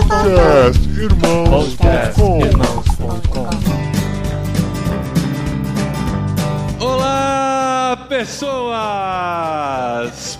Podcast 0.00 0.80
Irmãos. 0.98 1.50
Podcast 1.50 2.18
com. 2.18 2.40
Irmãos.com. 2.40 3.46
Olá, 6.82 8.06
pessoas! 8.08 8.70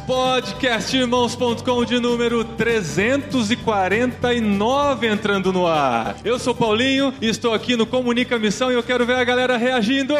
Podcastirmãos.com 0.06 1.84
de 1.84 2.00
número 2.00 2.42
349 2.42 5.06
entrando 5.06 5.52
no 5.52 5.66
ar. 5.66 6.16
Eu 6.24 6.38
sou 6.38 6.54
Paulinho 6.54 7.12
e 7.20 7.28
estou 7.28 7.52
aqui 7.52 7.76
no 7.76 7.84
Comunica 7.84 8.38
Missão 8.38 8.72
e 8.72 8.74
eu 8.74 8.82
quero 8.82 9.04
ver 9.04 9.16
a 9.16 9.24
galera 9.24 9.58
reagindo. 9.58 10.14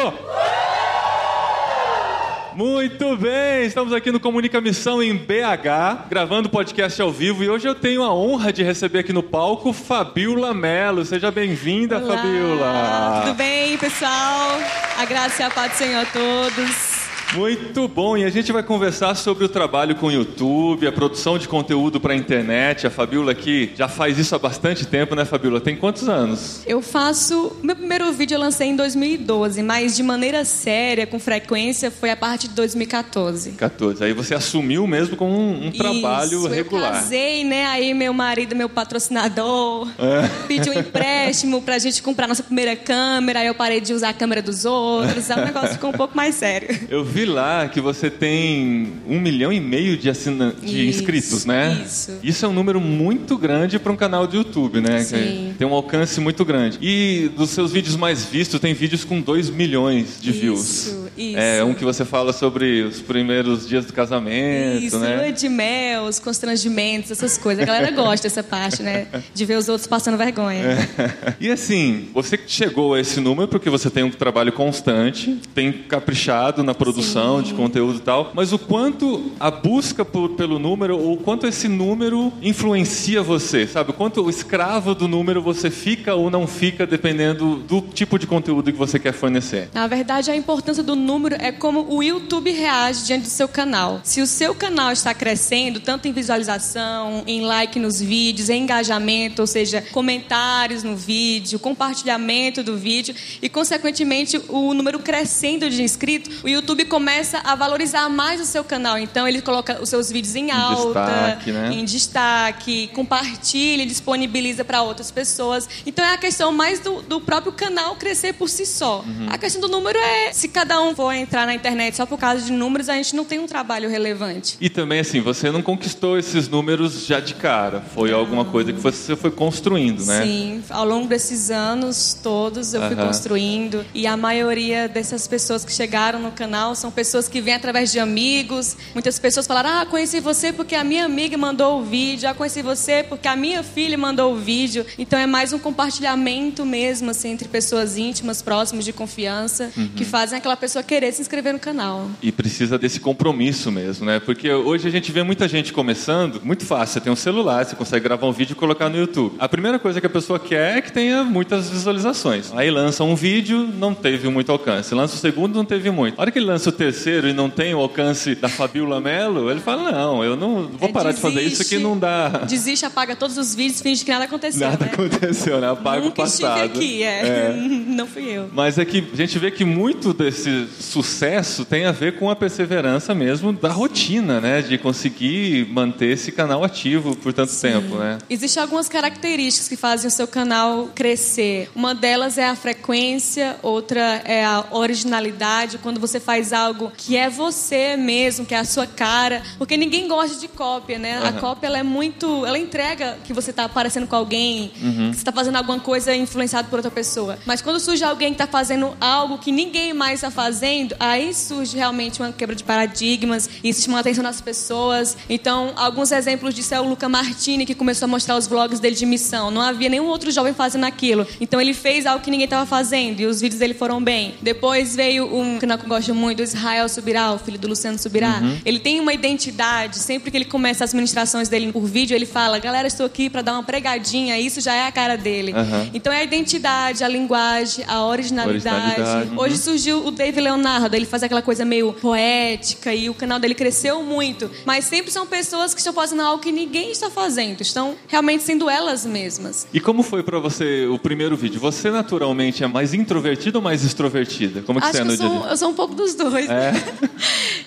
Muito 2.55 3.15
bem, 3.15 3.65
estamos 3.65 3.93
aqui 3.93 4.11
no 4.11 4.19
Comunica 4.19 4.59
Missão 4.59 5.01
em 5.01 5.15
BH, 5.15 6.09
gravando 6.09 6.49
podcast 6.49 7.01
ao 7.01 7.09
vivo 7.09 7.43
e 7.43 7.49
hoje 7.49 7.67
eu 7.67 7.73
tenho 7.73 8.03
a 8.03 8.13
honra 8.13 8.51
de 8.51 8.61
receber 8.61 8.99
aqui 8.99 9.13
no 9.13 9.23
palco 9.23 9.71
Fabiola 9.71 10.53
Melo. 10.53 11.05
Seja 11.05 11.31
bem-vinda, 11.31 11.97
Olá, 11.97 12.17
Fabiola. 12.17 13.21
Tudo 13.23 13.35
bem, 13.35 13.77
pessoal? 13.77 14.59
A 14.97 15.05
graça 15.05 15.43
e 15.43 15.45
a 15.45 15.49
paz 15.49 15.71
do 15.71 15.77
Senhor 15.77 16.01
a 16.01 16.05
todos. 16.05 17.00
Muito 17.35 17.87
bom, 17.87 18.17
e 18.17 18.25
a 18.25 18.29
gente 18.29 18.51
vai 18.51 18.61
conversar 18.61 19.15
sobre 19.15 19.45
o 19.45 19.49
trabalho 19.49 19.95
com 19.95 20.07
o 20.07 20.11
YouTube, 20.11 20.85
a 20.85 20.91
produção 20.91 21.37
de 21.37 21.47
conteúdo 21.47 21.97
para 21.97 22.11
a 22.11 22.15
internet. 22.15 22.85
A 22.85 22.89
Fabiola 22.89 23.31
aqui 23.31 23.71
já 23.73 23.87
faz 23.87 24.17
isso 24.19 24.35
há 24.35 24.39
bastante 24.39 24.85
tempo, 24.85 25.15
né, 25.15 25.23
Fabiola? 25.23 25.61
Tem 25.61 25.77
quantos 25.77 26.09
anos? 26.09 26.61
Eu 26.67 26.81
faço. 26.81 27.55
Meu 27.63 27.73
primeiro 27.75 28.11
vídeo 28.11 28.35
eu 28.35 28.39
lancei 28.39 28.67
em 28.67 28.75
2012, 28.75 29.63
mas 29.63 29.95
de 29.95 30.03
maneira 30.03 30.43
séria, 30.43 31.07
com 31.07 31.17
frequência, 31.19 31.89
foi 31.89 32.09
a 32.09 32.17
partir 32.17 32.49
de 32.49 32.53
2014. 32.55 33.51
14. 33.51 34.03
Aí 34.03 34.11
você 34.11 34.35
assumiu 34.35 34.85
mesmo 34.85 35.15
com 35.15 35.31
um, 35.31 35.67
um 35.67 35.71
trabalho 35.71 36.39
Isso, 36.39 36.47
regular. 36.47 36.89
Eu 36.89 36.93
casei, 36.99 37.45
né? 37.45 37.65
Aí 37.67 37.93
meu 37.93 38.13
marido, 38.13 38.57
meu 38.57 38.67
patrocinador, 38.67 39.87
É. 39.97 40.27
pediu 40.47 40.73
um 40.73 40.79
empréstimo 40.79 41.61
pra 41.61 41.79
gente 41.79 42.03
comprar 42.03 42.27
nossa 42.27 42.43
primeira 42.43 42.75
câmera. 42.75 43.39
Aí 43.39 43.47
eu 43.47 43.55
parei 43.55 43.79
de 43.79 43.93
usar 43.93 44.09
a 44.09 44.13
câmera 44.13 44.41
dos 44.41 44.65
outros. 44.65 45.31
Aí 45.31 45.41
o 45.41 45.45
negócio 45.45 45.69
ficou 45.69 45.91
um 45.91 45.93
pouco 45.93 46.15
mais 46.15 46.35
sério. 46.35 46.67
Eu 46.89 47.05
vi 47.05 47.20
lá 47.25 47.67
que 47.67 47.79
você 47.81 48.09
tem 48.09 48.93
um 49.07 49.19
milhão 49.19 49.51
e 49.51 49.59
meio 49.59 49.97
de, 49.97 50.09
assina... 50.09 50.53
de 50.61 50.89
Isso, 50.89 50.99
inscritos, 50.99 51.45
né? 51.45 51.81
isso. 51.85 52.11
Isso 52.23 52.45
é 52.45 52.47
um 52.47 52.53
número 52.53 52.79
muito 52.79 53.37
grande 53.37 53.79
para 53.79 53.91
um 53.91 53.95
canal 53.95 54.27
de 54.27 54.37
YouTube, 54.37 54.81
né? 54.81 55.03
Sim. 55.03 55.53
Tem 55.57 55.67
um 55.67 55.73
alcance 55.73 56.19
muito 56.19 56.43
grande. 56.45 56.77
E 56.81 57.29
dos 57.35 57.49
seus 57.49 57.71
vídeos 57.71 57.95
mais 57.95 58.25
vistos, 58.25 58.59
tem 58.59 58.73
vídeos 58.73 59.03
com 59.03 59.19
2 59.21 59.49
milhões 59.49 60.17
de 60.21 60.31
views. 60.31 60.59
Isso, 60.61 61.11
isso. 61.17 61.37
É 61.37 61.63
um 61.63 61.73
que 61.73 61.83
você 61.83 62.05
fala 62.05 62.33
sobre 62.33 62.81
os 62.83 62.99
primeiros 63.01 63.67
dias 63.67 63.85
do 63.85 63.93
casamento, 63.93 64.83
Isso, 64.83 64.99
né? 64.99 65.17
lua 65.17 65.31
de 65.31 65.49
mel, 65.49 66.03
os 66.03 66.19
constrangimentos, 66.19 67.11
essas 67.11 67.37
coisas. 67.37 67.63
A 67.63 67.65
galera 67.65 67.91
gosta 67.95 68.27
dessa 68.27 68.43
parte, 68.43 68.81
né? 68.83 69.07
De 69.33 69.45
ver 69.45 69.57
os 69.57 69.67
outros 69.69 69.87
passando 69.87 70.17
vergonha. 70.17 70.61
E 71.39 71.49
assim, 71.49 72.07
você 72.13 72.39
chegou 72.45 72.93
a 72.93 72.99
esse 72.99 73.19
número 73.19 73.47
porque 73.47 73.69
você 73.69 73.89
tem 73.89 74.03
um 74.03 74.11
trabalho 74.11 74.51
constante, 74.51 75.39
tem 75.55 75.71
caprichado 75.71 76.63
na 76.63 76.73
produção 76.73 77.10
de 77.43 77.53
conteúdo 77.53 77.97
e 77.97 78.01
tal, 78.01 78.31
mas 78.33 78.53
o 78.53 78.57
quanto 78.59 79.31
a 79.39 79.51
busca 79.51 80.05
por- 80.05 80.29
pelo 80.29 80.57
número, 80.57 80.97
ou 80.97 81.17
quanto 81.17 81.45
esse 81.45 81.67
número 81.67 82.31
influencia 82.41 83.21
você, 83.21 83.67
sabe? 83.67 83.91
O 83.91 83.93
quanto 83.93 84.21
o 84.21 84.29
escravo 84.29 84.95
do 84.95 85.07
número 85.09 85.41
você 85.41 85.69
fica 85.69 86.15
ou 86.15 86.29
não 86.29 86.47
fica 86.47 86.87
dependendo 86.87 87.57
do 87.67 87.81
tipo 87.81 88.17
de 88.17 88.25
conteúdo 88.25 88.71
que 88.71 88.77
você 88.77 88.97
quer 88.97 89.11
fornecer. 89.13 89.67
Na 89.73 89.87
verdade, 89.87 90.31
a 90.31 90.35
importância 90.35 90.81
do 90.81 90.95
número 90.95 91.35
é 91.37 91.51
como 91.51 91.85
o 91.93 92.01
YouTube 92.01 92.49
reage 92.51 93.05
diante 93.05 93.23
do 93.23 93.29
seu 93.29 93.47
canal. 93.47 93.99
Se 94.03 94.21
o 94.21 94.27
seu 94.27 94.55
canal 94.55 94.91
está 94.93 95.13
crescendo, 95.13 95.79
tanto 95.81 96.07
em 96.07 96.13
visualização, 96.13 97.23
em 97.27 97.41
like 97.41 97.77
nos 97.77 98.01
vídeos, 98.01 98.49
em 98.49 98.63
engajamento, 98.63 99.41
ou 99.41 99.47
seja, 99.47 99.83
comentários 99.91 100.81
no 100.83 100.95
vídeo, 100.95 101.59
compartilhamento 101.59 102.63
do 102.63 102.77
vídeo 102.77 103.13
e, 103.41 103.49
consequentemente, 103.49 104.39
o 104.47 104.73
número 104.73 104.99
crescendo 104.99 105.69
de 105.69 105.83
inscritos, 105.83 106.43
o 106.43 106.47
YouTube 106.47 106.85
começa 106.85 107.00
a 107.43 107.55
valorizar 107.55 108.09
mais 108.09 108.41
o 108.41 108.45
seu 108.45 108.63
canal. 108.63 108.97
Então, 108.97 109.27
ele 109.27 109.41
coloca 109.41 109.81
os 109.81 109.89
seus 109.89 110.11
vídeos 110.11 110.35
em, 110.35 110.51
alta, 110.51 111.01
destaque, 111.01 111.51
né? 111.51 111.69
em 111.73 111.85
destaque, 111.85 112.87
compartilha 112.93 113.83
e 113.83 113.85
disponibiliza 113.85 114.63
para 114.63 114.81
outras 114.81 115.11
pessoas. 115.11 115.67
Então 115.85 116.03
é 116.03 116.13
a 116.13 116.17
questão 116.17 116.51
mais 116.51 116.79
do, 116.79 117.01
do 117.01 117.21
próprio 117.21 117.51
canal 117.51 117.95
crescer 117.95 118.33
por 118.33 118.49
si 118.49 118.65
só. 118.65 118.99
Uhum. 118.99 119.27
A 119.29 119.37
questão 119.37 119.61
do 119.61 119.67
número 119.67 119.97
é, 119.97 120.33
se 120.33 120.47
cada 120.47 120.81
um 120.81 120.95
for 120.95 121.13
entrar 121.13 121.45
na 121.45 121.53
internet 121.53 121.95
só 121.95 122.05
por 122.05 122.17
causa 122.17 122.43
de 122.45 122.51
números, 122.51 122.89
a 122.89 122.95
gente 122.95 123.15
não 123.15 123.25
tem 123.25 123.39
um 123.39 123.47
trabalho 123.47 123.89
relevante. 123.89 124.57
E 124.59 124.69
também 124.69 124.99
assim, 124.99 125.21
você 125.21 125.51
não 125.51 125.61
conquistou 125.61 126.17
esses 126.17 126.47
números 126.47 127.05
já 127.05 127.19
de 127.19 127.35
cara, 127.35 127.81
foi 127.93 128.11
alguma 128.11 128.45
coisa 128.45 128.73
que 128.73 128.79
você 128.79 129.15
foi 129.15 129.31
construindo, 129.31 130.05
né? 130.05 130.23
Sim, 130.23 130.63
ao 130.69 130.85
longo 130.85 131.07
desses 131.07 131.49
anos 131.49 132.17
todos 132.21 132.73
eu 132.73 132.81
fui 132.81 132.95
Aham. 132.95 133.07
construindo 133.07 133.85
e 133.93 134.05
a 134.05 134.15
maioria 134.17 134.87
dessas 134.87 135.27
pessoas 135.27 135.63
que 135.65 135.71
chegaram 135.71 136.19
no 136.19 136.31
canal 136.31 136.75
são 136.75 136.90
pessoas 136.91 137.27
que 137.27 137.41
vêm 137.41 137.53
através 137.55 137.91
de 137.91 137.99
amigos. 137.99 138.77
Muitas 138.93 139.17
pessoas 139.19 139.47
falaram: 139.47 139.69
"Ah, 139.81 139.85
conheci 139.85 140.19
você 140.19 140.51
porque 140.53 140.75
a 140.75 140.83
minha 140.83 141.05
amiga 141.05 141.37
mandou 141.37 141.79
o 141.79 141.83
vídeo, 141.83 142.29
ah, 142.29 142.33
conheci 142.33 142.61
você 142.61 143.03
porque 143.03 143.27
a 143.27 143.35
minha 143.35 143.63
filha 143.63 143.97
mandou 143.97 144.33
o 144.33 144.35
vídeo". 144.37 144.85
Então 144.97 145.17
é 145.19 145.25
mais 145.25 145.53
um 145.53 145.59
compartilhamento 145.59 146.65
mesmo 146.65 147.09
assim 147.11 147.29
entre 147.31 147.47
pessoas 147.47 147.97
íntimas, 147.97 148.41
próximas 148.41 148.85
de 148.85 148.93
confiança, 148.93 149.71
Uhum. 149.77 149.89
que 149.95 150.05
fazem 150.05 150.37
aquela 150.37 150.55
pessoa 150.57 150.81
querer 150.83 151.11
se 151.11 151.21
inscrever 151.21 151.53
no 151.53 151.59
canal. 151.59 152.09
E 152.21 152.31
precisa 152.31 152.77
desse 152.77 152.99
compromisso 152.99 153.71
mesmo, 153.71 154.05
né? 154.05 154.19
Porque 154.19 154.51
hoje 154.51 154.87
a 154.87 154.91
gente 154.91 155.11
vê 155.11 155.23
muita 155.23 155.47
gente 155.47 155.71
começando, 155.73 156.41
muito 156.43 156.65
fácil. 156.65 156.93
Você 156.93 157.01
tem 157.01 157.11
um 157.13 157.15
celular, 157.15 157.65
você 157.65 157.75
consegue 157.75 158.03
gravar 158.03 158.27
um 158.27 158.31
vídeo 158.31 158.53
e 158.53 158.55
colocar 158.55 158.89
no 158.89 158.97
YouTube. 158.97 159.35
A 159.39 159.47
primeira 159.49 159.77
coisa 159.79 159.99
que 159.99 160.07
a 160.07 160.09
pessoa 160.09 160.39
quer 160.39 160.77
é 160.77 160.81
que 160.81 160.91
tenha 160.91 161.23
muitas 161.23 161.69
visualizações. 161.69 162.51
Aí 162.55 162.69
lança 162.71 163.03
um 163.03 163.15
vídeo, 163.15 163.67
não 163.77 163.93
teve 163.93 164.27
muito 164.29 164.51
alcance. 164.51 164.93
Lança 164.93 165.15
o 165.15 165.17
segundo, 165.17 165.55
não 165.55 165.65
teve 165.65 165.89
muito. 165.91 166.17
A 166.17 166.21
hora 166.21 166.31
que 166.31 166.39
ele 166.39 166.45
lança 166.45 166.69
o 166.69 166.71
terceiro 166.81 167.27
e 167.29 167.33
não 167.33 167.47
tem 167.47 167.75
o 167.75 167.79
alcance 167.79 168.33
da 168.33 168.49
Fabiola 168.49 168.99
Melo, 168.99 169.51
ele 169.51 169.59
fala: 169.59 169.91
Não, 169.91 170.23
eu 170.23 170.35
não 170.35 170.67
vou 170.67 170.89
É, 170.89 170.91
parar 170.91 171.11
de 171.11 171.19
fazer 171.21 171.41
isso 171.41 171.57
desiste. 171.59 171.75
que 171.75 171.81
não 171.83 171.97
dá. 171.97 172.29
Desiste, 172.47 172.85
apaga 172.87 173.15
todos 173.15 173.37
os 173.37 173.53
vídeos, 173.53 173.81
finge 173.81 174.03
que 174.03 174.09
nada 174.11 174.25
aconteceu, 174.25 174.67
Nada 174.67 174.85
né? 174.85 174.91
aconteceu, 174.93 175.61
né? 175.61 175.69
Apaga 175.69 176.01
o 176.01 176.05
Nunca 176.05 176.23
passado. 176.23 176.65
estive 176.73 176.79
aqui, 176.79 177.03
é. 177.03 177.53
Não 177.91 178.07
fui 178.07 178.23
eu. 178.23 178.49
Mas 178.53 178.77
é 178.79 178.85
que 178.85 179.05
a 179.13 179.15
gente 179.15 179.37
vê 179.37 179.51
que 179.51 179.63
muito 179.63 180.11
desse 180.13 180.67
sucesso 180.79 181.65
tem 181.65 181.85
a 181.85 181.91
ver 181.91 182.17
com 182.17 182.29
a 182.29 182.35
perseverança 182.35 183.13
mesmo 183.13 183.53
da 183.53 183.69
rotina, 183.69 184.39
né? 184.41 184.61
De 184.63 184.77
conseguir 184.77 185.67
manter 185.71 186.07
esse 186.13 186.31
canal 186.31 186.63
ativo 186.63 187.15
por 187.15 187.31
tanto 187.33 187.53
tempo, 187.55 187.95
né? 187.97 188.17
Existem 188.29 188.63
algumas 188.63 188.87
características 188.89 189.67
que 189.67 189.75
fazem 189.75 190.07
o 190.07 190.11
seu 190.11 190.27
canal 190.27 190.89
crescer. 190.95 191.69
Uma 191.75 191.93
delas 191.93 192.37
é 192.37 192.47
a 192.47 192.55
frequência, 192.55 193.55
outra 193.61 194.21
é 194.25 194.43
a 194.45 194.63
originalidade, 194.71 195.77
quando 195.77 195.99
você 195.99 196.19
faz 196.19 196.53
algo 196.53 196.60
que 196.97 197.17
é 197.17 197.29
você 197.29 197.95
mesmo, 197.97 198.45
que 198.45 198.53
é 198.53 198.59
a 198.59 198.65
sua 198.65 198.85
cara, 198.87 199.41
porque 199.57 199.75
ninguém 199.77 200.07
gosta 200.07 200.37
de 200.39 200.47
cópia, 200.47 200.97
né? 200.99 201.17
A 201.17 201.29
Aham. 201.29 201.39
cópia 201.39 201.67
ela 201.67 201.77
é 201.79 201.83
muito, 201.83 202.45
ela 202.45 202.57
entrega 202.57 203.17
que 203.23 203.33
você 203.33 203.49
está 203.51 203.65
aparecendo 203.65 204.07
com 204.07 204.15
alguém, 204.15 204.71
Uhum. 204.81 205.09
que 205.09 205.15
você 205.15 205.21
está 205.21 205.31
fazendo 205.31 205.55
alguma 205.57 205.79
coisa 205.79 206.15
influenciado 206.15 206.67
por 206.69 206.77
outra 206.77 206.91
pessoa. 206.91 207.37
Mas 207.45 207.61
quando 207.61 207.79
surge 207.79 208.03
alguém 208.03 208.29
que 208.29 208.41
está 208.41 208.47
fazendo 208.47 208.95
algo 208.99 209.37
que 209.37 209.51
ninguém 209.51 209.93
mais 209.93 210.15
está 210.15 210.29
fazendo, 210.31 210.95
aí 210.99 211.33
surge 211.33 211.75
realmente 211.77 212.21
uma 212.21 212.31
quebra 212.31 212.55
de 212.55 212.63
paradigmas, 212.63 213.49
e 213.63 213.69
isso 213.69 213.81
chama 213.83 213.97
a 213.97 214.01
atenção 214.01 214.23
das 214.23 214.41
pessoas. 214.41 215.17
Então, 215.29 215.73
alguns 215.75 216.11
exemplos 216.11 216.53
disso 216.53 216.73
é 216.75 216.79
o 216.79 216.87
Luca 216.87 217.07
Martini, 217.09 217.65
que 217.65 217.75
começou 217.75 218.05
a 218.05 218.07
mostrar 218.09 218.35
os 218.37 218.47
vlogs 218.47 218.79
dele 218.79 218.95
de 218.95 219.05
missão. 219.05 219.49
Não 219.51 219.61
havia 219.61 219.89
nenhum 219.89 220.05
outro 220.07 220.31
jovem 220.31 220.53
fazendo 220.53 220.83
aquilo. 220.85 221.25
Então, 221.39 221.59
ele 221.59 221.73
fez 221.73 222.05
algo 222.05 222.23
que 222.23 222.31
ninguém 222.31 222.45
estava 222.45 222.65
fazendo, 222.65 223.19
e 223.21 223.25
os 223.25 223.41
vídeos 223.41 223.59
dele 223.59 223.73
foram 223.73 224.01
bem. 224.03 224.35
Depois 224.41 224.95
veio 224.95 225.25
um 225.35 225.57
canal 225.59 225.77
que 225.77 225.85
eu 225.85 225.89
gosto 225.89 226.13
muito, 226.15 226.41
Israel 226.53 226.87
Subirá, 226.89 227.33
o 227.33 227.37
filho 227.39 227.57
do 227.57 227.67
Luciano 227.67 227.97
Subirá. 227.97 228.41
Ele 228.65 228.79
tem 228.79 228.99
uma 228.99 229.13
identidade, 229.13 229.97
sempre 229.97 230.31
que 230.31 230.37
ele 230.37 230.45
começa 230.45 230.83
as 230.83 230.93
ministrações 230.93 231.49
dele 231.49 231.71
por 231.71 231.83
vídeo, 231.85 232.15
ele 232.15 232.25
fala: 232.25 232.59
Galera, 232.59 232.87
estou 232.87 233.05
aqui 233.05 233.29
para 233.29 233.41
dar 233.41 233.53
uma 233.53 233.63
pregadinha, 233.63 234.39
isso 234.39 234.61
já 234.61 234.73
é 234.73 234.87
a 234.87 234.91
cara 234.91 235.17
dele. 235.17 235.53
Aham. 235.53 235.89
Então, 235.93 236.11
é 236.11 236.19
a 236.19 236.23
identidade, 236.23 237.03
a 237.03 237.07
linguagem, 237.07 237.85
a 237.87 238.05
originalidade. 238.05 238.91
Originalidade, 238.91 239.29
uhum. 239.31 239.39
Hoje 239.39 239.57
surgiu 239.57 240.05
o 240.05 240.11
Dave 240.11 240.39
Leonardo, 240.39 240.95
ele 240.95 241.05
faz 241.05 241.23
aquela 241.23 241.41
coisa 241.41 241.63
meio 241.65 241.93
poética 241.93 242.93
e 242.93 243.09
o 243.09 243.13
canal 243.13 243.39
dele 243.39 243.55
cresceu 243.55 244.03
muito. 244.03 244.49
Mas 244.65 244.85
sempre 244.85 245.11
são 245.11 245.25
pessoas 245.25 245.73
que 245.73 245.79
estão 245.79 245.93
fazendo 245.93 246.21
algo 246.21 246.41
que 246.41 246.51
ninguém 246.51 246.91
está 246.91 247.09
fazendo, 247.09 247.61
estão 247.61 247.95
realmente 248.07 248.43
sendo 248.43 248.69
elas 248.69 249.05
mesmas. 249.05 249.67
E 249.73 249.79
como 249.79 250.03
foi 250.03 250.23
pra 250.23 250.39
você 250.39 250.85
o 250.87 250.97
primeiro 250.99 251.35
vídeo? 251.35 251.59
Você 251.59 251.89
naturalmente 251.89 252.63
é 252.63 252.67
mais 252.67 252.93
introvertida 252.93 253.57
ou 253.57 253.63
mais 253.63 253.83
extrovertida? 253.83 254.61
Como 254.61 254.79
que 254.79 254.85
Acho 254.85 254.97
você 254.97 255.01
é 255.01 255.01
que 255.01 255.07
no 255.07 255.13
eu 255.13 255.17
dia 255.17 255.25
a 255.25 255.29
sou, 255.29 255.41
dia? 255.41 255.49
eu 255.51 255.57
sou 255.57 255.69
um 255.69 255.73
pouco 255.73 255.95
dos 255.95 256.13
dois. 256.15 256.40
Mas 256.47 256.49
É. 256.49 256.71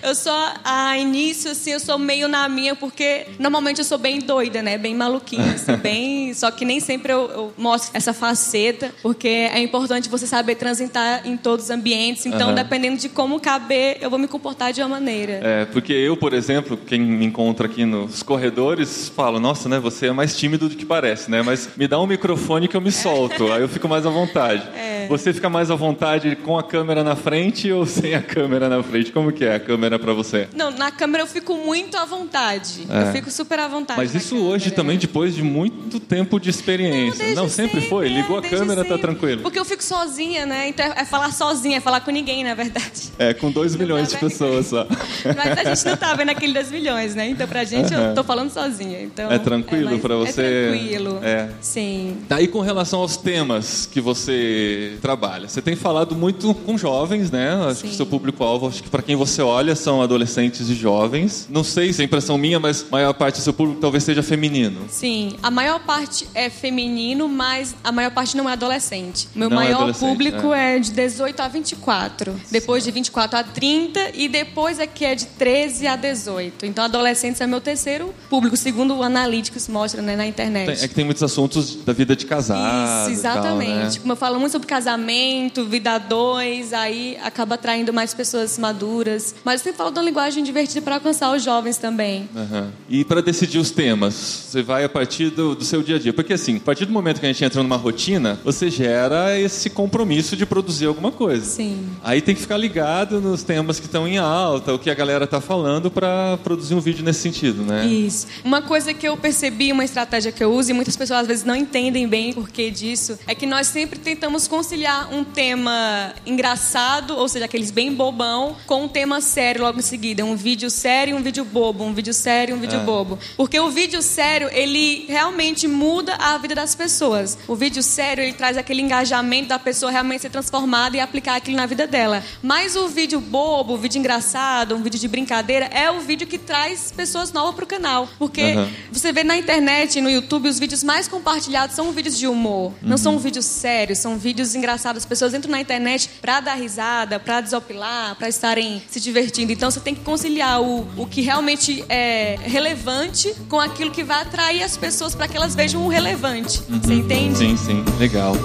eu 0.09 0.15
sou 0.15 0.33
a 0.63 0.97
início 0.97 1.51
assim, 1.51 1.71
eu 1.71 1.79
sou 1.79 1.97
meio 1.97 2.27
na 2.27 2.47
minha 2.47 2.75
porque 2.75 3.25
normalmente 3.39 3.79
eu 3.79 3.85
sou 3.85 3.97
bem 3.97 4.19
doida, 4.19 4.61
né? 4.61 4.77
Bem 4.77 4.93
maluquinha, 4.95 5.53
assim, 5.53 5.75
bem, 5.81 6.33
só 6.33 6.51
que 6.51 6.65
nem 6.65 6.79
sempre 6.79 7.11
eu, 7.11 7.29
eu 7.31 7.53
mostro 7.57 7.91
essa 7.93 8.13
faceta, 8.13 8.91
porque 9.01 9.27
é 9.27 9.59
importante 9.59 10.09
você 10.09 10.27
saber 10.27 10.55
transitar 10.55 11.21
em 11.25 11.37
todos 11.37 11.65
os 11.65 11.71
ambientes. 11.71 12.25
Então, 12.25 12.47
Aham. 12.47 12.55
dependendo 12.55 12.97
de 12.97 13.09
como 13.09 13.39
caber, 13.39 13.97
eu 14.01 14.09
vou 14.09 14.19
me 14.19 14.27
comportar 14.27 14.71
de 14.73 14.81
uma 14.81 14.89
maneira. 14.89 15.39
É, 15.43 15.65
porque 15.65 15.93
eu, 15.93 16.15
por 16.17 16.33
exemplo, 16.33 16.77
quem 16.77 16.99
me 16.99 17.25
encontra 17.25 17.67
aqui 17.67 17.85
nos 17.85 18.21
corredores, 18.23 19.09
fala, 19.09 19.39
nossa, 19.39 19.67
né, 19.69 19.79
você 19.79 20.07
é 20.07 20.11
mais 20.11 20.35
tímido 20.37 20.69
do 20.69 20.75
que 20.75 20.85
parece, 20.85 21.29
né? 21.29 21.41
Mas 21.41 21.69
me 21.75 21.87
dá 21.87 21.99
um 21.99 22.07
microfone 22.07 22.67
que 22.67 22.75
eu 22.75 22.81
me 22.81 22.91
solto, 22.93 23.51
aí 23.51 23.61
eu 23.61 23.69
fico 23.69 23.87
mais 23.87 24.05
à 24.05 24.09
vontade. 24.09 24.63
É. 24.75 25.05
Você 25.07 25.33
fica 25.33 25.49
mais 25.49 25.69
à 25.69 25.75
vontade 25.75 26.35
com 26.37 26.57
a 26.57 26.63
câmera 26.63 27.03
na 27.03 27.15
frente 27.15 27.71
ou 27.71 27.85
sem 27.85 28.15
a 28.15 28.21
câmera 28.21 28.64
na 28.69 28.81
frente? 28.83 29.11
Como 29.11 29.31
que 29.31 29.43
é 29.45 29.55
a 29.55 29.59
câmera 29.59 29.97
pra 29.99 30.13
você? 30.13 30.47
Não, 30.55 30.71
na 30.71 30.91
câmera 30.91 31.23
eu 31.23 31.27
fico 31.27 31.55
muito 31.57 31.97
à 31.97 32.05
vontade. 32.05 32.85
É. 32.89 33.03
Eu 33.09 33.11
fico 33.11 33.31
super 33.31 33.59
à 33.59 33.67
vontade. 33.67 33.99
Mas 33.99 34.13
isso 34.15 34.35
hoje 34.37 34.65
câmera. 34.65 34.75
também, 34.75 34.97
depois 34.97 35.35
de 35.35 35.43
muito 35.43 35.99
tempo 35.99 36.39
de 36.39 36.49
experiência. 36.49 37.19
desde 37.19 37.35
Não, 37.35 37.47
sempre, 37.49 37.81
foi? 37.81 38.07
Ligou 38.09 38.37
a 38.37 38.41
desde 38.41 38.57
câmera, 38.57 38.81
tá 38.83 38.95
sempre. 38.95 39.01
tranquilo. 39.01 39.41
Porque 39.41 39.59
eu 39.59 39.65
fico 39.65 39.83
sozinha, 39.83 40.45
né? 40.45 40.69
Então 40.69 40.85
é 40.85 41.05
falar 41.05 41.31
sozinha, 41.31 41.77
é 41.77 41.79
falar 41.79 42.01
com 42.01 42.11
ninguém, 42.11 42.43
na 42.43 42.53
verdade. 42.53 43.11
É, 43.19 43.33
com 43.33 43.51
2 43.51 43.75
milhões 43.75 44.07
de 44.09 44.13
tá 44.15 44.19
vendo? 44.19 44.29
pessoas 44.29 44.67
só. 44.67 44.85
Mas 45.35 45.57
a 45.59 45.73
gente 45.75 45.85
não 45.85 45.97
tá 45.97 46.13
vendo 46.13 46.29
aquele 46.29 46.53
2 46.53 46.71
milhões, 46.71 47.15
né? 47.15 47.29
Então 47.29 47.47
pra 47.47 47.63
gente 47.63 47.93
eu 47.93 48.13
tô 48.13 48.23
falando 48.23 48.49
sozinha. 48.51 49.01
Então, 49.01 49.31
É 49.31 49.37
tranquilo 49.39 49.89
mais- 49.91 50.01
pra 50.01 50.15
você? 50.15 50.41
É 50.41 50.69
tranquilo. 50.71 51.19
É. 51.23 51.49
Sim. 51.61 52.17
Daí 52.29 52.47
com 52.47 52.61
relação 52.61 52.99
aos 53.01 53.17
temas 53.17 53.85
que 53.91 53.99
você 54.01 54.97
trabalha, 55.01 55.47
você 55.47 55.61
tem 55.61 55.75
falado 55.75 56.15
muito 56.15 56.53
com 56.53 56.77
jovens, 56.77 57.31
né? 57.31 57.53
Acho 57.69 57.81
que 57.81 57.87
Sim. 57.87 57.93
o 57.93 57.97
seu 57.97 58.05
público-alvo, 58.05 58.54
acho 58.67 58.83
que 58.83 58.89
para 58.89 59.01
quem 59.01 59.15
você 59.15 59.41
olha 59.41 59.75
são 59.75 60.01
adolescentes 60.01 60.69
e 60.69 60.75
jovens. 60.75 61.47
Não 61.49 61.63
sei 61.63 61.91
se 61.93 62.01
é 62.01 62.05
impressão 62.05 62.37
minha, 62.37 62.59
mas 62.59 62.83
a 62.83 62.91
maior 62.91 63.13
parte 63.13 63.37
do 63.39 63.41
seu 63.43 63.53
público 63.53 63.81
talvez 63.81 64.03
seja 64.03 64.21
feminino. 64.23 64.81
Sim, 64.89 65.35
a 65.41 65.49
maior 65.51 65.79
parte 65.79 66.27
é 66.33 66.49
feminino, 66.49 67.27
mas 67.27 67.75
a 67.83 67.91
maior 67.91 68.11
parte 68.11 68.35
não 68.37 68.49
é 68.49 68.53
adolescente. 68.53 69.27
Meu 69.35 69.49
Não 69.49 69.61
é 69.61 69.65
maior 69.65 69.77
adolescente, 69.77 70.09
público 70.09 70.53
é. 70.53 70.79
de 70.79 70.91
18 70.91 71.39
a 71.41 71.47
24. 71.47 72.35
Depois 72.51 72.83
de 72.83 72.91
24 72.91 73.39
a 73.39 73.43
30 73.43 74.11
e 74.13 74.27
depois 74.27 74.79
aqui 74.79 75.05
é 75.05 75.15
de 75.15 75.25
13 75.25 75.87
a 75.87 75.95
18. 75.95 76.65
Então 76.65 76.83
adolescentes 76.83 77.41
é 77.41 77.47
meu 77.47 77.61
terceiro 77.61 78.13
público, 78.29 78.55
segundo 78.57 78.95
o 78.95 79.03
Analytics 79.03 79.67
mostra 79.67 80.01
né, 80.01 80.15
na 80.15 80.25
internet. 80.25 80.65
Tem- 80.75 80.83
é 80.85 80.87
que 80.87 80.93
tem 80.95 81.05
muitos 81.05 81.23
assuntos 81.23 81.75
da 81.83 81.93
vida 81.93 82.15
de 82.15 82.25
casado. 82.25 83.11
Isso, 83.11 83.19
e 83.19 83.23
tal, 83.23 83.33
exatamente. 83.37 83.95
né? 83.95 83.99
Como 84.01 84.11
eu 84.13 84.17
falo 84.17 84.39
muito 84.39 84.51
sobre 84.51 84.67
casamento, 84.67 85.65
vida 85.65 85.93
a 85.93 85.97
dois, 85.97 86.73
aí 86.73 87.17
acaba 87.23 87.55
atraindo 87.55 87.91
mais 87.93 88.13
pessoas 88.13 88.44
maduras. 88.57 89.35
Mas 89.43 89.61
eu 89.61 89.65
sempre 89.65 89.77
falo 89.77 89.91
de 89.91 89.99
uma 89.99 90.05
linguagem 90.05 90.43
divertida 90.43 90.81
para 90.81 90.95
alcançar 90.95 91.35
os 91.35 91.43
jovens 91.43 91.77
também. 91.77 92.29
Aham. 92.35 92.71
E 92.89 93.03
para 93.03 93.21
decidir 93.21 93.59
os 93.59 93.71
temas, 93.71 94.13
você 94.13 94.61
vai 94.61 94.83
a 94.83 94.89
partir 94.89 95.29
do, 95.29 95.55
do 95.55 95.63
seu 95.63 95.81
dia 95.81 95.95
a 95.95 95.99
dia. 95.99 96.13
Porque 96.13 96.33
assim, 96.33 96.57
a 96.57 96.59
partir 96.59 96.85
do 96.85 96.93
momento 96.93 97.19
que 97.19 97.25
a 97.25 97.31
gente 97.31 97.43
entra 97.43 97.61
numa 97.61 97.77
rotina, 97.77 98.39
você 98.43 98.69
gera 98.69 99.39
esse 99.39 99.69
compromisso 99.69 100.35
de 100.35 100.45
produzir 100.45 100.85
alguma 100.85 101.11
coisa. 101.11 101.45
Sim. 101.45 101.89
Aí 102.03 102.21
tem 102.21 102.35
que 102.35 102.41
ficar 102.41 102.57
ligado 102.57 103.19
nos 103.21 103.43
temas 103.43 103.79
que 103.79 103.85
estão 103.85 104.07
em 104.07 104.17
alta, 104.17 104.73
o 104.73 104.79
que 104.79 104.89
a 104.89 104.93
galera 104.93 105.27
tá 105.27 105.41
falando 105.41 105.89
para 105.91 106.37
produzir 106.43 106.75
um 106.75 106.79
vídeo 106.79 107.03
nesse 107.03 107.21
sentido, 107.21 107.63
né? 107.63 107.85
Isso. 107.85 108.27
Uma 108.43 108.61
coisa 108.61 108.93
que 108.93 109.07
eu 109.07 109.17
percebi, 109.17 109.71
uma 109.71 109.83
estratégia 109.83 110.31
que 110.31 110.43
eu 110.43 110.53
uso, 110.53 110.71
e 110.71 110.73
muitas 110.73 110.95
pessoas 110.95 111.21
às 111.21 111.27
vezes 111.27 111.43
não 111.43 111.55
entendem 111.55 112.07
bem 112.07 112.31
o 112.31 112.35
porquê 112.35 112.69
disso, 112.69 113.17
é 113.27 113.33
que 113.33 113.45
nós 113.45 113.67
sempre 113.67 113.99
tentamos 113.99 114.47
conciliar 114.47 115.13
um 115.13 115.23
tema 115.23 116.13
engraçado, 116.25 117.15
ou 117.15 117.27
seja, 117.27 117.45
aqueles 117.45 117.71
bem 117.71 117.93
bobão, 117.93 118.34
com 118.65 118.83
um 118.83 118.87
tema 118.87 119.21
sério 119.21 119.61
logo 119.61 119.79
em 119.79 119.81
seguida. 119.81 120.23
Um 120.25 120.35
vídeo 120.35 120.69
sério 120.69 121.11
e 121.11 121.13
um 121.19 121.21
vídeo 121.23 121.43
bobo, 121.45 121.83
um 121.83 121.93
vídeo 121.93 122.13
sério 122.13 122.53
e 122.53 122.57
um 122.57 122.59
vídeo 122.59 122.79
Ah. 122.79 122.83
bobo. 122.83 123.17
Porque 123.37 123.59
o 123.59 123.69
vídeo 123.69 124.01
sério, 124.01 124.49
ele 124.51 125.05
realmente 125.07 125.67
muda 125.67 126.15
a 126.15 126.37
vida 126.37 126.55
das 126.55 126.75
pessoas. 126.75 127.37
O 127.47 127.55
vídeo 127.55 127.81
sério, 127.81 128.23
ele 128.23 128.33
traz 128.33 128.57
aquele 128.57 128.81
engajamento 128.81 129.49
da 129.49 129.59
pessoa 129.59 129.91
realmente 129.91 130.21
ser 130.21 130.29
transformada 130.29 130.97
e 130.97 130.99
aplicar 130.99 131.35
aquilo 131.35 131.57
na 131.57 131.65
vida 131.65 131.87
dela. 131.87 132.23
Mas 132.41 132.75
o 132.75 132.87
vídeo 132.87 133.19
bobo, 133.19 133.73
o 133.73 133.77
vídeo 133.77 133.99
engraçado, 133.99 134.75
um 134.75 134.81
vídeo 134.83 134.99
de 134.99 135.07
brincadeira, 135.07 135.65
é 135.67 135.89
o 135.89 135.99
vídeo 136.01 136.27
que 136.27 136.37
traz 136.37 136.91
pessoas 136.91 137.31
novas 137.31 137.55
pro 137.55 137.65
canal. 137.65 138.07
Porque 138.19 138.41
Aham. 138.41 138.69
você 138.91 139.11
vê 139.11 139.23
na 139.23 139.37
internet, 139.37 140.01
no 140.01 140.09
YouTube, 140.09 140.49
os 140.49 140.59
vídeos 140.59 140.83
mais 140.83 141.07
compartilhados 141.07 141.75
são 141.75 141.91
vídeos 141.91 142.17
de 142.17 142.27
humor. 142.27 142.73
Não 142.81 142.97
são 142.97 143.17
vídeos 143.19 143.45
sérios, 143.45 143.99
são 143.99 144.17
vídeos 144.17 144.55
engraçados. 144.55 145.03
As 145.03 145.05
pessoas 145.05 145.33
entram 145.33 145.51
na 145.51 145.61
internet 145.61 146.09
pra 146.21 146.39
dar 146.39 146.55
risada, 146.55 147.19
pra 147.19 147.41
desopilar, 147.41 148.15
pra 148.15 148.24
estarem 148.29 148.81
se 148.89 148.99
divertindo. 148.99 149.51
Então 149.51 149.69
você 149.69 149.79
tem 149.79 149.95
que 149.95 150.01
conciliar 150.01 150.61
o, 150.61 150.87
o 150.97 151.05
que 151.05 151.21
realmente 151.21 151.83
é 151.89 152.37
relevante 152.43 153.33
com 153.49 153.59
aquilo 153.59 153.91
que 153.91 154.03
vai 154.03 154.21
atrair 154.21 154.63
as 154.63 154.77
pessoas 154.77 155.15
para 155.15 155.27
que 155.27 155.37
elas 155.37 155.55
vejam 155.55 155.85
o 155.85 155.87
relevante. 155.87 156.61
Você 156.69 156.93
entende? 156.93 157.37
Sim, 157.37 157.57
sim, 157.57 157.83
legal. 157.99 158.35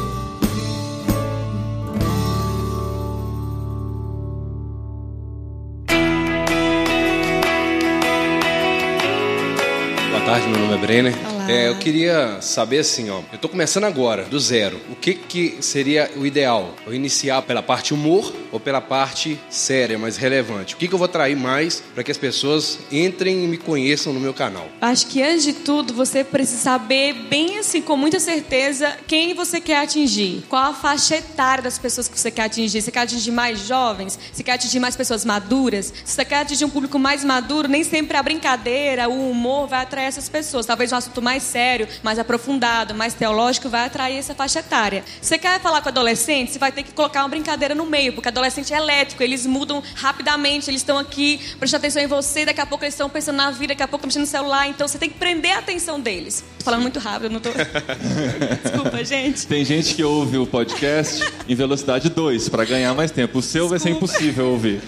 Boa 10.11 10.21
tarde, 10.25 10.49
meu 10.49 10.61
nome 10.61 10.75
é 10.75 10.79
Brenner. 10.79 11.15
Olá. 11.29 11.40
É, 11.51 11.69
eu 11.69 11.77
queria 11.77 12.41
saber 12.41 12.79
assim, 12.79 13.11
ó. 13.11 13.23
Eu 13.33 13.39
tô 13.39 13.49
começando 13.49 13.83
agora, 13.83 14.23
do 14.25 14.39
zero. 14.39 14.81
O 14.89 14.95
que 14.95 15.15
que 15.15 15.57
seria 15.61 16.09
o 16.17 16.25
ideal? 16.25 16.77
Eu 16.87 16.95
iniciar 16.95 17.43
pela 17.43 17.61
parte 17.61 17.93
humor 17.93 18.33
ou 18.53 18.61
pela 18.61 18.81
parte 18.81 19.37
séria, 19.49 19.99
mais 19.99 20.17
relevante? 20.17 20.75
O 20.75 20.79
que 20.79 20.87
que 20.87 20.95
eu 20.95 20.99
vou 20.99 21.07
atrair 21.07 21.37
mais 21.37 21.83
para 21.93 22.05
que 22.05 22.11
as 22.11 22.17
pessoas 22.17 22.79
entrem 22.93 23.45
e 23.45 23.49
me 23.49 23.57
conheçam 23.57 24.13
no 24.13 24.21
meu 24.21 24.33
canal? 24.33 24.69
Acho 24.81 25.07
que 25.09 25.21
antes 25.21 25.43
de 25.43 25.53
tudo 25.53 25.93
você 25.93 26.23
precisa 26.23 26.63
saber 26.63 27.15
bem 27.29 27.59
assim, 27.59 27.83
com 27.83 27.97
muita 27.97 28.21
certeza, 28.21 28.97
quem 29.09 29.35
você 29.35 29.61
quer 29.61 29.79
atingir. 29.79 30.45
Qual 30.49 30.63
a 30.63 30.73
faixa 30.73 31.17
etária 31.17 31.65
das 31.65 31.79
pessoas 31.79 32.07
que 32.07 32.19
você 32.19 32.31
quer 32.31 32.43
atingir. 32.43 32.81
Você 32.81 32.93
quer 32.93 33.01
atingir 33.01 33.33
mais 33.33 33.67
jovens? 33.67 34.19
Você 34.33 34.43
quer 34.45 34.53
atingir 34.53 34.79
mais 34.79 34.95
pessoas 34.95 35.25
maduras? 35.25 35.93
Se 36.05 36.15
você 36.15 36.25
quer 36.25 36.43
atingir 36.43 36.65
um 36.65 36.71
público 36.71 36.99
mais 36.99 37.25
maduro, 37.25 37.67
nem 37.67 37.83
sempre 37.83 38.17
a 38.17 38.23
brincadeira, 38.23 39.09
o 39.09 39.31
humor 39.31 39.67
vai 39.67 39.83
atrair 39.83 40.07
essas 40.07 40.29
pessoas. 40.29 40.65
Talvez 40.65 40.93
um 40.93 40.97
assunto 40.97 41.21
mais 41.21 41.40
sério, 41.41 41.89
mais 42.03 42.19
aprofundado, 42.19 42.95
mais 42.95 43.15
teológico 43.15 43.69
vai 43.69 43.87
atrair 43.87 44.19
essa 44.19 44.35
faixa 44.35 44.61
etária. 44.61 45.05
Você 45.21 45.39
quer 45.39 45.61
falar 45.61 45.81
com 45.83 45.89
adolescente? 45.89 46.53
Você 46.53 46.59
vai 46.59 46.71
ter 46.73 46.83
que 46.83 46.93
colocar 46.93 47.23
uma 47.23 47.29
brincadeira 47.29 47.75
no 47.75 47.87
meio, 47.87 48.13
porque 48.13 48.29
adolescente 48.29 48.73
é 48.73 48.77
elétrico, 48.77 49.23
eles 49.23 49.47
mudam 49.47 49.83
rapidamente, 49.95 50.71
eles 50.71 50.81
estão 50.81 50.99
aqui 50.99 51.41
prestando 51.59 51.81
atenção 51.81 52.03
em 52.03 52.07
você, 52.07 52.45
daqui 52.45 52.61
a 52.61 52.67
pouco 52.67 52.85
eles 52.85 52.95
estão 52.95 53.09
pensando 53.09 53.37
na 53.37 53.51
vida, 53.51 53.69
daqui 53.69 53.83
a 53.83 53.89
pouco 53.89 54.07
mexendo 54.07 54.23
no 54.23 54.27
celular, 54.27 54.69
então 54.69 54.87
você 54.87 54.99
tem 54.99 55.09
que 55.09 55.19
prender 55.19 55.53
a 55.53 55.59
atenção 55.59 56.01
deles. 56.01 56.45
Tô 56.59 56.65
falando 56.65 56.83
muito 56.83 56.99
rápido, 56.99 57.33
não 57.33 57.41
tô. 57.41 57.51
Desculpa, 58.63 59.05
gente. 59.05 59.47
Tem 59.47 59.65
gente 59.65 59.95
que 59.95 60.05
ouve 60.05 60.37
o 60.39 60.47
podcast 60.47 61.25
em 61.49 61.55
velocidade 61.55 62.11
2 62.11 62.49
para 62.49 62.65
ganhar 62.65 62.95
mais 62.95 63.11
tempo. 63.11 63.39
O 63.39 63.43
seu 63.43 63.69
vai 63.69 63.79
ser 63.79 63.91
Desculpa. 63.91 64.13
impossível 64.13 64.47
ouvir. 64.51 64.81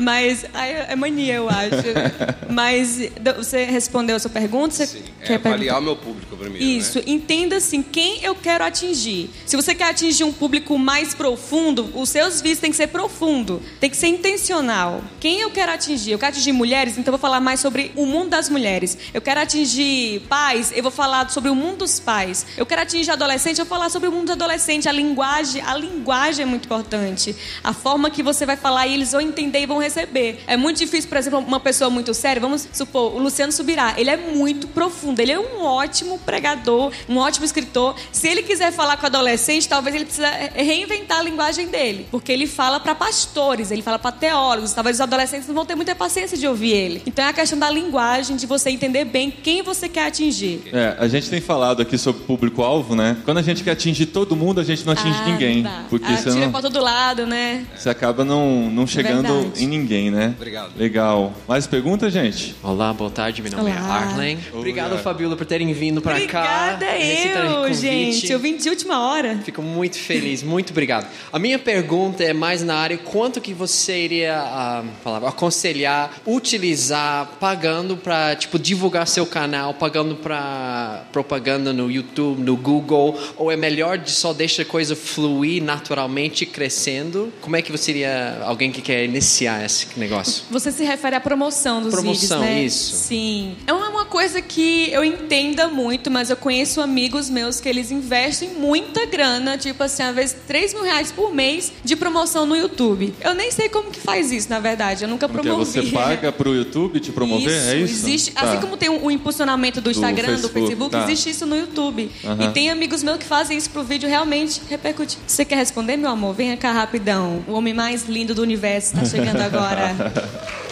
Mas 0.00 0.44
aí 0.54 0.72
é 0.88 0.96
mania, 0.96 1.34
eu 1.34 1.48
acho. 1.48 1.72
Mas 2.48 3.10
você 3.36 3.64
respondeu 3.64 4.16
a 4.16 4.18
sua 4.18 4.30
pergunta? 4.30 4.61
Você 4.70 4.86
Sim, 4.86 5.02
é 5.20 5.26
quer 5.26 5.34
avaliar 5.34 5.58
perguntar? 5.58 5.78
o 5.78 5.82
meu 5.82 5.96
público 5.96 6.36
primeiro, 6.36 6.64
Isso, 6.64 6.98
né? 6.98 7.04
entenda 7.06 7.56
assim, 7.56 7.82
quem 7.82 8.22
eu 8.22 8.34
quero 8.34 8.64
atingir. 8.64 9.30
Se 9.46 9.56
você 9.56 9.74
quer 9.74 9.90
atingir 9.90 10.24
um 10.24 10.32
público 10.32 10.78
mais 10.78 11.14
profundo, 11.14 11.90
os 11.94 12.08
seus 12.08 12.40
vídeos 12.40 12.58
têm 12.60 12.70
que 12.70 12.76
ser 12.76 12.88
profundo, 12.88 13.62
tem 13.80 13.90
que 13.90 13.96
ser 13.96 14.08
intencional. 14.08 15.02
Quem 15.20 15.40
eu 15.40 15.50
quero 15.50 15.72
atingir? 15.72 16.12
Eu 16.12 16.18
quero 16.18 16.32
atingir 16.32 16.52
mulheres, 16.52 16.98
então 16.98 17.12
eu 17.12 17.18
vou 17.18 17.20
falar 17.20 17.40
mais 17.40 17.60
sobre 17.60 17.92
o 17.96 18.04
mundo 18.06 18.30
das 18.30 18.48
mulheres. 18.48 18.96
Eu 19.12 19.20
quero 19.20 19.40
atingir 19.40 20.20
pais, 20.28 20.72
eu 20.74 20.82
vou 20.82 20.92
falar 20.92 21.28
sobre 21.30 21.50
o 21.50 21.54
mundo 21.54 21.78
dos 21.78 21.98
pais. 21.98 22.46
Eu 22.56 22.66
quero 22.66 22.82
atingir 22.82 23.10
adolescente, 23.10 23.58
eu 23.58 23.64
vou 23.64 23.76
falar 23.76 23.88
sobre 23.88 24.08
o 24.08 24.12
mundo 24.12 24.26
do 24.26 24.32
adolescente. 24.32 24.88
A 24.88 24.92
linguagem, 24.92 25.62
a 25.62 25.74
linguagem 25.76 26.42
é 26.42 26.46
muito 26.46 26.64
importante. 26.66 27.34
A 27.64 27.72
forma 27.72 28.10
que 28.10 28.22
você 28.22 28.44
vai 28.44 28.56
falar 28.56 28.86
e 28.86 28.94
eles 28.94 29.12
vão 29.12 29.20
entender 29.20 29.60
e 29.60 29.66
vão 29.66 29.78
receber. 29.78 30.40
É 30.46 30.56
muito 30.56 30.78
difícil, 30.78 31.08
por 31.08 31.16
exemplo, 31.18 31.38
uma 31.40 31.60
pessoa 31.60 31.88
muito 31.90 32.12
séria, 32.14 32.40
vamos 32.40 32.68
supor, 32.72 33.14
o 33.14 33.18
Luciano 33.18 33.52
Subirá, 33.52 33.94
ele 33.96 34.10
é 34.10 34.16
muito 34.16 34.41
profundo, 34.74 35.20
ele 35.20 35.32
é 35.32 35.38
um 35.38 35.62
ótimo 35.64 36.18
pregador, 36.18 36.92
um 37.08 37.16
ótimo 37.18 37.44
escritor. 37.44 37.94
Se 38.10 38.28
ele 38.28 38.42
quiser 38.42 38.72
falar 38.72 38.96
com 38.96 39.06
adolescente, 39.06 39.68
talvez 39.68 39.94
ele 39.94 40.04
precisa 40.04 40.28
reinventar 40.54 41.18
a 41.18 41.22
linguagem 41.22 41.68
dele, 41.68 42.06
porque 42.10 42.32
ele 42.32 42.46
fala 42.46 42.80
para 42.80 42.94
pastores, 42.94 43.70
ele 43.70 43.82
fala 43.82 43.98
para 43.98 44.12
teólogos, 44.12 44.72
talvez 44.72 44.96
os 44.96 45.00
adolescentes 45.00 45.46
não 45.48 45.54
vão 45.54 45.64
ter 45.64 45.74
muita 45.74 45.94
paciência 45.94 46.36
de 46.36 46.46
ouvir 46.46 46.72
ele. 46.72 47.02
Então 47.06 47.24
é 47.24 47.28
a 47.28 47.32
questão 47.32 47.58
da 47.58 47.70
linguagem, 47.70 48.36
de 48.36 48.46
você 48.46 48.70
entender 48.70 49.04
bem 49.04 49.30
quem 49.30 49.62
você 49.62 49.88
quer 49.88 50.06
atingir. 50.06 50.62
É, 50.72 50.96
a 50.98 51.08
gente 51.08 51.28
tem 51.28 51.40
falado 51.40 51.82
aqui 51.82 51.96
sobre 51.98 52.22
público-alvo, 52.24 52.94
né? 52.94 53.16
Quando 53.24 53.38
a 53.38 53.42
gente 53.42 53.62
quer 53.62 53.72
atingir 53.72 54.06
todo 54.06 54.34
mundo, 54.36 54.60
a 54.60 54.64
gente 54.64 54.84
não 54.84 54.92
atinge 54.92 55.18
Ah, 55.22 55.26
ninguém. 55.28 55.62
dá. 55.62 55.84
Porque 55.88 56.06
ah, 56.06 56.16
você, 56.16 56.30
tira 56.30 56.44
não- 56.46 56.52
pra 56.52 56.62
todo 56.62 56.80
lado, 56.80 57.26
né? 57.26 57.64
você 57.76 57.88
acaba 57.90 58.24
não, 58.24 58.70
não 58.70 58.86
chegando 58.86 59.26
Verdade. 59.32 59.64
em 59.64 59.66
ninguém, 59.66 60.10
né? 60.10 60.34
Obrigado. 60.36 60.72
Legal. 60.76 61.32
Mais 61.48 61.66
pergunta, 61.66 62.10
gente? 62.10 62.54
Olá, 62.62 62.92
boa 62.92 63.10
tarde. 63.10 63.42
Meu 63.42 63.52
nome 63.52 63.70
é 63.70 63.74
Olá. 63.74 63.98
Arlen. 64.32 64.38
Obrigado, 64.52 64.98
Fabiola, 64.98 65.36
por 65.36 65.46
terem 65.46 65.72
vindo 65.72 66.00
para 66.00 66.14
cá. 66.26 66.74
Obrigada 66.74 66.98
eu, 66.98 67.72
gente. 67.74 68.30
Eu 68.30 68.38
vim 68.38 68.56
de 68.56 68.68
última 68.68 69.08
hora. 69.08 69.38
Fico 69.44 69.62
muito 69.62 69.98
feliz, 69.98 70.42
muito 70.42 70.70
obrigado. 70.70 71.08
A 71.32 71.38
minha 71.38 71.58
pergunta 71.58 72.22
é 72.22 72.32
mais 72.32 72.62
na 72.62 72.76
área 72.76 72.98
quanto 72.98 73.40
que 73.40 73.52
você 73.52 74.04
iria 74.04 74.36
ah, 74.38 74.84
aconselhar, 75.26 76.20
utilizar 76.26 77.32
pagando 77.40 77.96
para 77.96 78.34
tipo 78.36 78.58
divulgar 78.58 79.06
seu 79.06 79.26
canal, 79.26 79.74
pagando 79.74 80.16
para 80.16 81.04
propaganda 81.12 81.72
no 81.72 81.90
YouTube, 81.90 82.42
no 82.42 82.56
Google, 82.56 83.18
ou 83.36 83.50
é 83.50 83.56
melhor 83.56 83.98
de 83.98 84.10
só 84.10 84.32
deixar 84.32 84.62
a 84.62 84.66
coisa 84.66 84.94
fluir 84.94 85.62
naturalmente 85.62 86.46
crescendo? 86.46 87.32
Como 87.40 87.56
é 87.56 87.62
que 87.62 87.72
você 87.72 87.90
iria 87.90 88.38
alguém 88.44 88.70
que 88.70 88.80
quer 88.80 89.04
iniciar 89.04 89.64
esse 89.64 89.86
negócio? 89.96 90.44
Você 90.50 90.70
se 90.70 90.84
refere 90.84 91.16
à 91.16 91.20
promoção 91.20 91.82
dos 91.82 91.92
Promoção, 91.92 92.40
vídeos, 92.40 92.56
né? 92.56 92.62
isso. 92.62 92.96
Sim. 92.96 93.56
É 93.66 93.72
uma 93.72 93.92
uma 93.92 94.04
coisa 94.22 94.40
que 94.40 94.88
eu 94.92 95.04
entenda 95.04 95.66
muito, 95.66 96.08
mas 96.08 96.30
eu 96.30 96.36
conheço 96.36 96.80
amigos 96.80 97.28
meus 97.28 97.58
que 97.60 97.68
eles 97.68 97.90
investem 97.90 98.50
muita 98.50 99.04
grana, 99.04 99.58
tipo 99.58 99.82
assim, 99.82 100.04
às 100.04 100.14
vezes 100.14 100.36
3 100.46 100.74
mil 100.74 100.84
reais 100.84 101.10
por 101.10 101.34
mês 101.34 101.72
de 101.82 101.96
promoção 101.96 102.46
no 102.46 102.54
YouTube. 102.54 103.12
Eu 103.20 103.34
nem 103.34 103.50
sei 103.50 103.68
como 103.68 103.90
que 103.90 103.98
faz 103.98 104.30
isso, 104.30 104.48
na 104.48 104.60
verdade. 104.60 105.02
Eu 105.02 105.08
nunca 105.08 105.28
Porque 105.28 105.48
promovi. 105.48 105.68
você 105.72 105.82
paga 105.90 106.30
pro 106.30 106.54
YouTube 106.54 107.00
te 107.00 107.10
promover? 107.10 107.50
é 107.52 107.78
isso? 107.78 107.94
Existe, 107.94 108.30
Tá. 108.30 108.42
assim 108.42 108.60
como 108.60 108.76
tem 108.76 108.88
o, 108.88 109.10
impulsionamento 109.10 109.80
do 109.80 109.90
Instagram, 109.90 110.36
do 110.36 110.48
Facebook, 110.48 110.66
Facebook, 110.68 110.90
tá. 110.92 111.02
existe 111.02 111.30
isso 111.30 111.44
no 111.44 111.56
YouTube. 111.56 112.08
Aham. 112.24 112.44
E 112.44 112.48
tem 112.52 112.70
amigos 112.70 113.02
meus 113.02 113.18
que 113.18 113.24
fazem 113.24 113.58
isso 113.58 113.70
pro 113.70 113.82
vídeo 113.82 114.08
realmente 114.08 114.62
repercutir. 114.70 115.18
Você 115.26 115.44
quer 115.44 115.56
responder, 115.56 115.96
meu 115.96 116.10
amor? 116.10 116.32
Venha 116.32 116.56
cá 116.56 116.70
rapidão. 116.70 117.42
O 117.48 117.54
homem 117.54 117.74
mais 117.74 118.08
lindo 118.08 118.36
do 118.36 118.42
universo 118.42 118.94
está 118.94 119.04
chegando 119.04 119.40
agora. 119.40 119.96